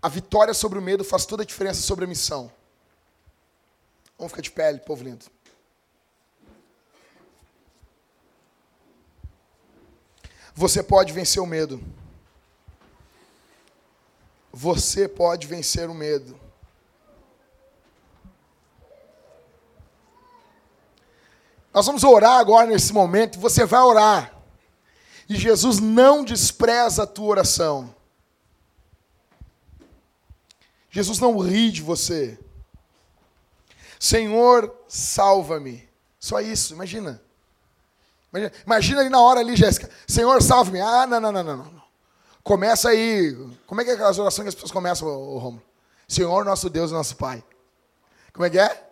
A 0.04 0.10
vitória 0.10 0.54
sobre 0.54 0.78
o 0.78 0.82
medo 0.82 1.02
faz 1.02 1.26
toda 1.26 1.44
a 1.44 1.46
diferença 1.46 1.82
sobre 1.82 2.04
a 2.04 2.08
missão. 2.10 2.52
Vamos 4.18 4.34
ficar 4.34 4.42
de 4.42 4.52
pele, 4.52 4.80
povo 4.80 5.02
lindo. 5.02 5.26
Você 10.54 10.84
pode 10.84 11.14
vencer 11.14 11.42
o 11.42 11.46
medo. 11.46 11.82
Você 14.52 15.08
pode 15.08 15.48
vencer 15.48 15.90
o 15.90 15.94
medo. 15.94 16.38
Nós 21.74 21.86
vamos 21.86 22.04
orar 22.04 22.40
agora 22.40 22.68
nesse 22.68 22.92
momento, 22.92 23.40
você 23.40 23.66
vai 23.66 23.80
orar. 23.80 24.34
E 25.30 25.36
Jesus 25.36 25.80
não 25.80 26.26
despreza 26.26 27.04
a 27.04 27.08
tua 27.08 27.28
oração. 27.28 28.03
Jesus 30.94 31.18
não 31.18 31.36
ri 31.40 31.72
de 31.72 31.82
você. 31.82 32.38
Senhor, 34.00 34.72
salva-me. 34.88 35.90
Só 36.20 36.40
isso, 36.40 36.76
imagina. 36.76 37.20
Imagina, 38.32 38.54
imagina 38.64 39.02
ali 39.02 39.10
na 39.10 39.20
hora 39.20 39.40
ali, 39.40 39.56
Jéssica. 39.56 39.90
Senhor, 40.08 40.40
salve-me. 40.44 40.80
Ah, 40.80 41.08
não, 41.08 41.20
não, 41.20 41.32
não, 41.32 41.44
não, 41.44 41.58
não. 41.58 41.84
Começa 42.44 42.90
aí. 42.90 43.36
Como 43.66 43.82
é 43.82 43.84
que 43.84 43.90
é 43.90 43.94
aquelas 43.96 44.20
orações 44.20 44.44
que 44.44 44.50
as 44.50 44.54
pessoas 44.54 44.72
começam, 44.72 45.08
ô, 45.08 45.40
Romulo? 45.40 45.64
Senhor, 46.08 46.46
nosso 46.46 46.70
Deus 46.70 46.92
e 46.92 46.94
nosso 46.94 47.16
Pai. 47.16 47.44
Como 48.32 48.46
é 48.46 48.52
que 48.52 48.60
é? 48.60 48.90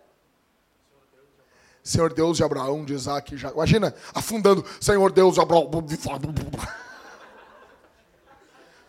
Senhor 1.84 2.12
Deus 2.12 2.36
de 2.36 2.42
Abraão, 2.42 2.84
de 2.84 2.94
Isaac, 2.94 3.36
de 3.36 3.46
Imagina, 3.46 3.94
afundando. 4.12 4.66
Senhor 4.80 5.12
Deus 5.12 5.34
de 5.34 5.40
Abraão. 5.40 5.70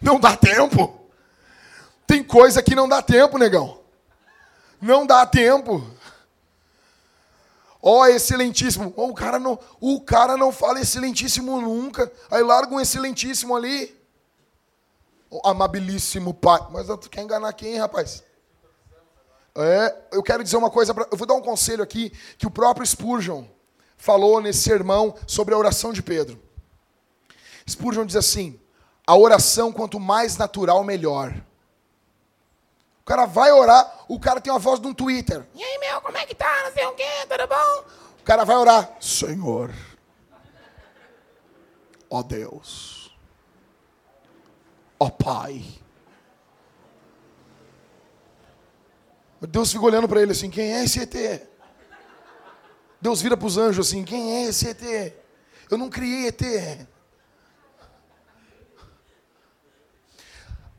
Não 0.01 0.19
dá 0.19 0.35
tempo. 0.35 1.02
Tem 2.13 2.23
coisa 2.23 2.61
que 2.61 2.75
não 2.75 2.87
dá 2.87 3.01
tempo, 3.01 3.39
negão. 3.39 3.79
Não 4.79 5.03
dá 5.03 5.25
tempo. 5.25 5.83
Ó, 7.81 8.01
oh, 8.01 8.05
excelentíssimo. 8.05 8.93
Oh, 8.95 9.07
o, 9.07 9.15
cara 9.15 9.39
não, 9.39 9.57
o 9.81 9.99
cara 9.99 10.37
não 10.37 10.51
fala 10.51 10.79
excelentíssimo 10.79 11.59
nunca. 11.59 12.11
Aí 12.29 12.43
larga 12.43 12.75
um 12.75 12.79
excelentíssimo 12.79 13.55
ali. 13.55 13.99
Oh, 15.27 15.41
amabilíssimo 15.43 16.35
pai. 16.35 16.59
Mas 16.69 16.85
tu 16.85 17.09
quer 17.09 17.23
enganar 17.23 17.51
quem, 17.53 17.79
rapaz? 17.79 18.23
É, 19.55 19.97
eu 20.11 20.21
quero 20.21 20.43
dizer 20.43 20.57
uma 20.57 20.69
coisa, 20.69 20.93
pra, 20.93 21.07
eu 21.11 21.17
vou 21.17 21.25
dar 21.25 21.33
um 21.33 21.41
conselho 21.41 21.81
aqui 21.81 22.11
que 22.37 22.45
o 22.45 22.51
próprio 22.51 22.85
Spurgeon 22.85 23.43
falou 23.97 24.39
nesse 24.39 24.61
sermão 24.61 25.15
sobre 25.25 25.55
a 25.55 25.57
oração 25.57 25.91
de 25.91 26.03
Pedro. 26.03 26.39
Spurgeon 27.67 28.05
diz 28.05 28.15
assim: 28.15 28.61
a 29.07 29.17
oração, 29.17 29.73
quanto 29.73 29.99
mais 29.99 30.37
natural, 30.37 30.83
melhor. 30.83 31.33
O 33.03 33.05
cara 33.05 33.25
vai 33.25 33.51
orar, 33.51 34.05
o 34.07 34.17
cara 34.17 34.39
tem 34.39 34.51
uma 34.51 34.57
voz 34.59 34.79
de 34.79 34.87
um 34.87 34.93
Twitter. 34.93 35.45
E 35.53 35.61
aí, 35.61 35.77
meu, 35.77 35.99
como 35.99 36.17
é 36.17 36.25
que 36.25 36.33
tá? 36.33 36.63
Não 36.63 36.71
sei 36.71 36.85
o 36.85 36.93
quê, 36.93 37.03
tudo 37.29 37.47
bom? 37.47 37.85
O 38.21 38.23
cara 38.23 38.45
vai 38.45 38.55
orar. 38.55 38.95
Senhor, 39.01 39.73
ó 42.09 42.23
Deus, 42.23 43.13
ó 44.97 45.09
Pai. 45.09 45.65
Deus 49.41 49.73
fica 49.73 49.83
olhando 49.83 50.07
para 50.07 50.21
ele 50.21 50.31
assim: 50.31 50.49
quem 50.49 50.73
é 50.73 50.85
esse 50.85 51.01
ET? 51.01 51.45
Deus 53.01 53.21
vira 53.21 53.35
para 53.35 53.47
os 53.47 53.57
anjos 53.57 53.85
assim: 53.85 54.05
quem 54.05 54.37
é 54.37 54.43
esse 54.47 54.69
ET? 54.69 55.13
Eu 55.69 55.77
não 55.77 55.89
criei 55.89 56.27
ET. 56.27 56.87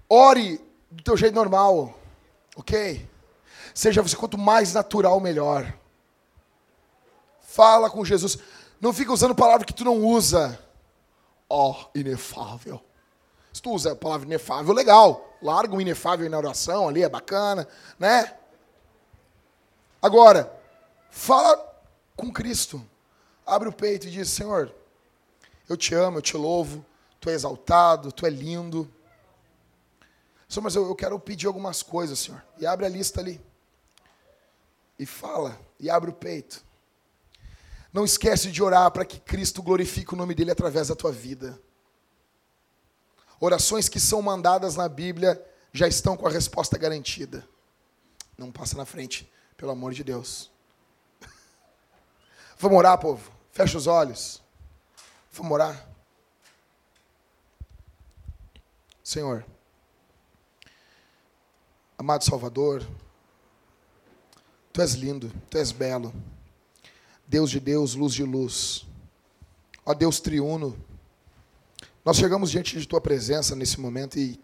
Ore 0.09 0.59
do 0.91 1.03
teu 1.03 1.19
jeito 1.19 1.35
normal, 1.35 1.99
ok? 2.57 3.09
Seja 3.75 4.03
você 4.03 4.17
quanto 4.17 4.39
mais 4.39 4.73
natural, 4.73 5.21
melhor. 5.21 5.73
Fala 7.41 7.91
com 7.91 8.05
Jesus. 8.05 8.39
Não 8.81 8.93
fica 8.93 9.13
usando 9.13 9.35
palavra 9.35 9.67
que 9.67 9.73
tu 9.73 9.85
não 9.85 10.05
usa. 10.05 10.59
Ó, 11.49 11.71
oh, 11.71 11.99
inefável. 11.99 12.81
Se 13.53 13.63
tu 13.63 13.71
usa 13.71 13.93
a 13.93 13.97
palavra 13.97 14.27
inefável, 14.27 14.75
legal. 14.75 15.37
Larga 15.41 15.77
o 15.77 15.81
inefável 15.81 16.29
na 16.29 16.39
oração 16.39 16.89
ali, 16.89 17.03
é 17.03 17.09
bacana, 17.09 17.69
né? 17.99 18.35
Agora, 20.03 20.53
fala 21.11 21.57
com 22.17 22.33
Cristo. 22.33 22.85
Abre 23.47 23.69
o 23.69 23.73
peito 23.73 24.07
e 24.07 24.11
diz: 24.11 24.29
Senhor, 24.29 24.75
eu 25.69 25.77
te 25.77 25.95
amo, 25.95 26.19
eu 26.19 26.23
te 26.23 26.37
louvo, 26.37 26.85
tu 27.21 27.31
é 27.31 27.35
exaltado, 27.35 28.11
tu 28.11 28.27
é 28.27 28.31
lindo. 28.31 28.91
Senhor, 30.55 30.63
mas 30.63 30.77
eu, 30.77 30.87
eu 30.87 30.95
quero 30.95 31.19
pedir 31.19 31.49
algumas 31.49 31.83
coisas, 31.83 32.21
Senhor. 32.21 32.41
E 32.59 32.65
abre 32.65 32.87
a 32.87 32.89
lista 32.89 33.21
ali. 33.21 33.45
E 34.97 35.05
fala, 35.05 35.59
e 35.81 35.91
abre 35.91 36.11
o 36.11 36.15
peito. 36.15 36.65
Não 37.93 38.05
esquece 38.05 38.53
de 38.53 38.63
orar 38.63 38.89
para 38.93 39.05
que 39.05 39.19
Cristo 39.19 39.61
glorifique 39.61 40.15
o 40.15 40.17
nome 40.17 40.33
dele 40.33 40.53
através 40.53 40.89
da 40.89 40.95
tua 40.95 41.11
vida. 41.11 41.61
Orações 43.41 43.89
que 43.89 43.99
são 43.99 44.23
mandadas 44.23 44.77
na 44.77 44.89
Bíblia 44.89 45.45
já 45.73 45.89
estão 45.89 46.17
com 46.17 46.29
a 46.29 46.31
resposta 46.31 46.79
garantida. 46.79 47.45
Não 48.39 48.53
passa 48.53 48.77
na 48.77 48.85
frente, 48.85 49.29
pelo 49.57 49.73
amor 49.73 49.93
de 49.93 50.05
Deus. 50.05 50.53
Vamos 52.59 52.79
orar, 52.79 52.97
povo? 52.99 53.33
Fecha 53.51 53.77
os 53.77 53.89
olhos. 53.89 54.41
Vamos 55.33 55.51
orar. 55.51 55.89
Senhor, 59.03 59.45
amado 62.05 62.23
Salvador, 62.23 62.87
Tu 64.71 64.83
és 64.83 64.93
lindo, 64.93 65.33
Tu 65.49 65.57
és 65.57 65.73
belo. 65.73 66.13
Deus 67.27 67.51
de 67.51 67.59
Deus, 67.59 67.95
luz 67.95 68.13
de 68.13 68.23
luz. 68.23 68.87
Ó 69.87 69.95
Deus 69.95 70.21
triuno, 70.21 70.77
nós 72.05 72.19
chegamos 72.19 72.51
diante 72.51 72.79
de 72.79 72.87
Tua 72.87 73.01
presença 73.01 73.57
nesse 73.57 73.81
momento 73.81 74.19
e 74.19 74.39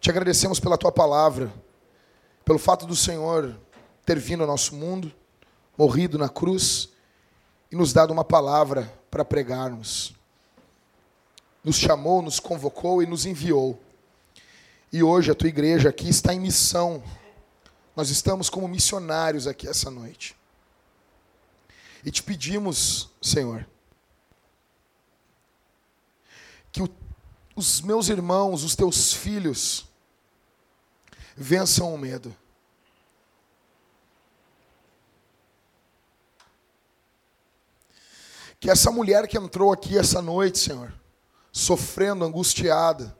te 0.00 0.08
agradecemos 0.08 0.58
pela 0.58 0.78
Tua 0.78 0.90
palavra, 0.90 1.52
pelo 2.46 2.58
fato 2.58 2.86
do 2.86 2.96
Senhor 2.96 3.60
ter 4.06 4.18
vindo 4.18 4.40
ao 4.40 4.46
nosso 4.46 4.74
mundo, 4.74 5.12
morrido 5.76 6.16
na 6.16 6.30
cruz 6.30 6.88
e 7.70 7.76
nos 7.76 7.92
dado 7.92 8.10
uma 8.10 8.24
palavra 8.24 8.90
para 9.10 9.22
pregarmos. 9.22 10.14
Nos 11.62 11.76
chamou, 11.76 12.22
nos 12.22 12.40
convocou 12.40 13.02
e 13.02 13.06
nos 13.06 13.26
enviou. 13.26 13.78
E 14.92 15.02
hoje 15.02 15.30
a 15.30 15.34
tua 15.34 15.48
igreja 15.48 15.88
aqui 15.88 16.08
está 16.08 16.34
em 16.34 16.40
missão. 16.40 17.02
Nós 17.94 18.10
estamos 18.10 18.50
como 18.50 18.66
missionários 18.66 19.46
aqui 19.46 19.68
essa 19.68 19.90
noite. 19.90 20.36
E 22.04 22.10
te 22.10 22.22
pedimos, 22.22 23.10
Senhor, 23.20 23.66
que 26.72 26.82
o, 26.82 26.88
os 27.54 27.80
meus 27.80 28.08
irmãos, 28.08 28.64
os 28.64 28.74
teus 28.74 29.12
filhos, 29.12 29.86
vençam 31.36 31.94
o 31.94 31.98
medo. 31.98 32.34
Que 38.58 38.70
essa 38.70 38.90
mulher 38.90 39.28
que 39.28 39.38
entrou 39.38 39.72
aqui 39.72 39.96
essa 39.96 40.20
noite, 40.20 40.58
Senhor, 40.58 40.92
sofrendo, 41.52 42.24
angustiada, 42.24 43.16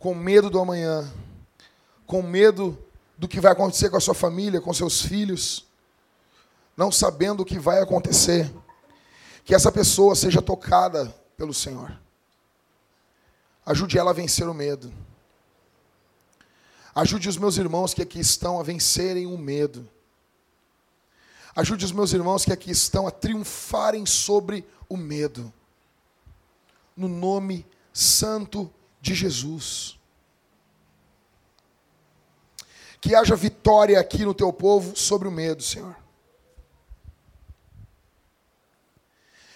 com 0.00 0.14
medo 0.14 0.48
do 0.48 0.58
amanhã, 0.58 1.12
com 2.06 2.22
medo 2.22 2.76
do 3.18 3.28
que 3.28 3.38
vai 3.38 3.52
acontecer 3.52 3.90
com 3.90 3.98
a 3.98 4.00
sua 4.00 4.14
família, 4.14 4.58
com 4.58 4.72
seus 4.72 5.02
filhos, 5.02 5.66
não 6.74 6.90
sabendo 6.90 7.42
o 7.42 7.44
que 7.44 7.58
vai 7.58 7.82
acontecer, 7.82 8.50
que 9.44 9.54
essa 9.54 9.70
pessoa 9.70 10.16
seja 10.16 10.40
tocada 10.40 11.14
pelo 11.36 11.52
Senhor. 11.52 12.00
Ajude 13.64 13.98
ela 13.98 14.10
a 14.10 14.14
vencer 14.14 14.48
o 14.48 14.54
medo. 14.54 14.90
Ajude 16.94 17.28
os 17.28 17.36
meus 17.36 17.58
irmãos 17.58 17.92
que 17.92 18.00
aqui 18.00 18.20
estão 18.20 18.58
a 18.58 18.62
vencerem 18.62 19.26
o 19.26 19.36
medo. 19.36 19.86
Ajude 21.54 21.84
os 21.84 21.92
meus 21.92 22.14
irmãos 22.14 22.42
que 22.42 22.52
aqui 22.52 22.70
estão 22.70 23.06
a 23.06 23.10
triunfarem 23.10 24.06
sobre 24.06 24.66
o 24.88 24.96
medo. 24.96 25.52
No 26.96 27.06
nome 27.06 27.66
santo 27.92 28.72
de 29.00 29.14
Jesus. 29.14 29.98
Que 33.00 33.14
haja 33.14 33.34
vitória 33.34 33.98
aqui 33.98 34.24
no 34.24 34.34
teu 34.34 34.52
povo 34.52 34.96
sobre 34.96 35.26
o 35.26 35.30
medo, 35.30 35.62
Senhor. 35.62 35.96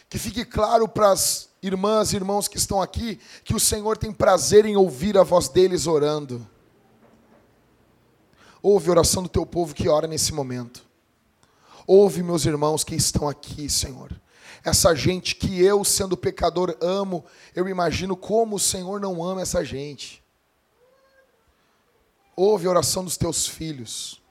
Que 0.09 0.19
fique 0.19 0.45
claro 0.45 0.89
para 0.89 1.13
as 1.13 1.51
irmãs 1.63 2.13
e 2.13 2.17
irmãos 2.17 2.47
que 2.47 2.57
estão 2.57 2.81
aqui 2.81 3.19
que 3.43 3.55
o 3.55 3.61
Senhor 3.61 3.99
tem 3.99 4.13
prazer 4.13 4.65
em 4.65 4.77
ouvir 4.77 5.19
a 5.19 5.23
voz 5.23 5.49
deles 5.49 5.87
orando. 5.87 6.47
Ouve 8.63 8.89
a 8.89 8.93
oração 8.93 9.23
do 9.23 9.29
teu 9.29 9.45
povo 9.45 9.75
que 9.75 9.89
ora 9.89 10.07
nesse 10.07 10.33
momento. 10.33 10.87
Ouve, 11.87 12.23
meus 12.23 12.47
irmãos 12.47 12.83
que 12.83 12.95
estão 12.95 13.29
aqui, 13.29 13.69
Senhor. 13.69 14.11
Essa 14.65 14.95
gente 14.95 15.35
que 15.37 15.63
eu, 15.63 15.85
sendo 15.85 16.17
pecador, 16.17 16.75
amo, 16.81 17.23
eu 17.55 17.69
imagino 17.69 18.17
como 18.17 18.57
o 18.57 18.61
Senhor 18.61 18.99
não 18.99 19.23
ama 19.23 19.43
essa 19.43 19.63
gente. 19.63 20.25
Ouve 22.35 22.67
a 22.67 22.71
oração 22.71 23.05
dos 23.05 23.19
teus 23.19 23.47
filhos. 23.47 24.23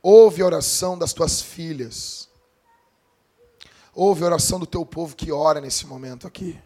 Ouve 0.00 0.40
a 0.40 0.46
oração 0.46 0.96
das 0.96 1.12
tuas 1.12 1.42
filhas. 1.42 2.28
Ouve 3.92 4.22
a 4.22 4.26
oração 4.26 4.60
do 4.60 4.66
teu 4.66 4.86
povo 4.86 5.16
que 5.16 5.32
ora 5.32 5.60
nesse 5.60 5.84
momento 5.84 6.26
aqui. 6.26 6.58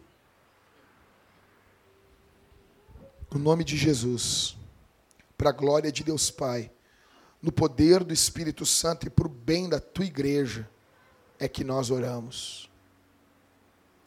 No 3.33 3.41
nome 3.41 3.65
de 3.65 3.79
Jesus, 3.79 4.57
para 5.39 5.49
a 5.49 5.53
glória 5.53 5.91
de 5.91 6.05
Deus 6.05 6.31
Pai, 6.31 6.71
no 7.41 7.51
poder 7.51 8.05
do 8.05 8.13
Espírito 8.13 8.67
Santo 8.67 9.07
e 9.07 9.11
para 9.11 9.27
o 9.27 9.31
bem 9.31 9.69
da 9.69 9.81
tua 9.81 10.05
igreja, 10.05 10.69
é 11.39 11.49
que 11.49 11.65
nós 11.65 11.91
oramos. 11.91 12.71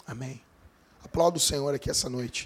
Amém. 0.05 0.41
Aplauda 1.03 1.37
o 1.37 1.41
Senhor 1.41 1.73
aqui 1.73 1.89
essa 1.89 2.09
noite. 2.09 2.45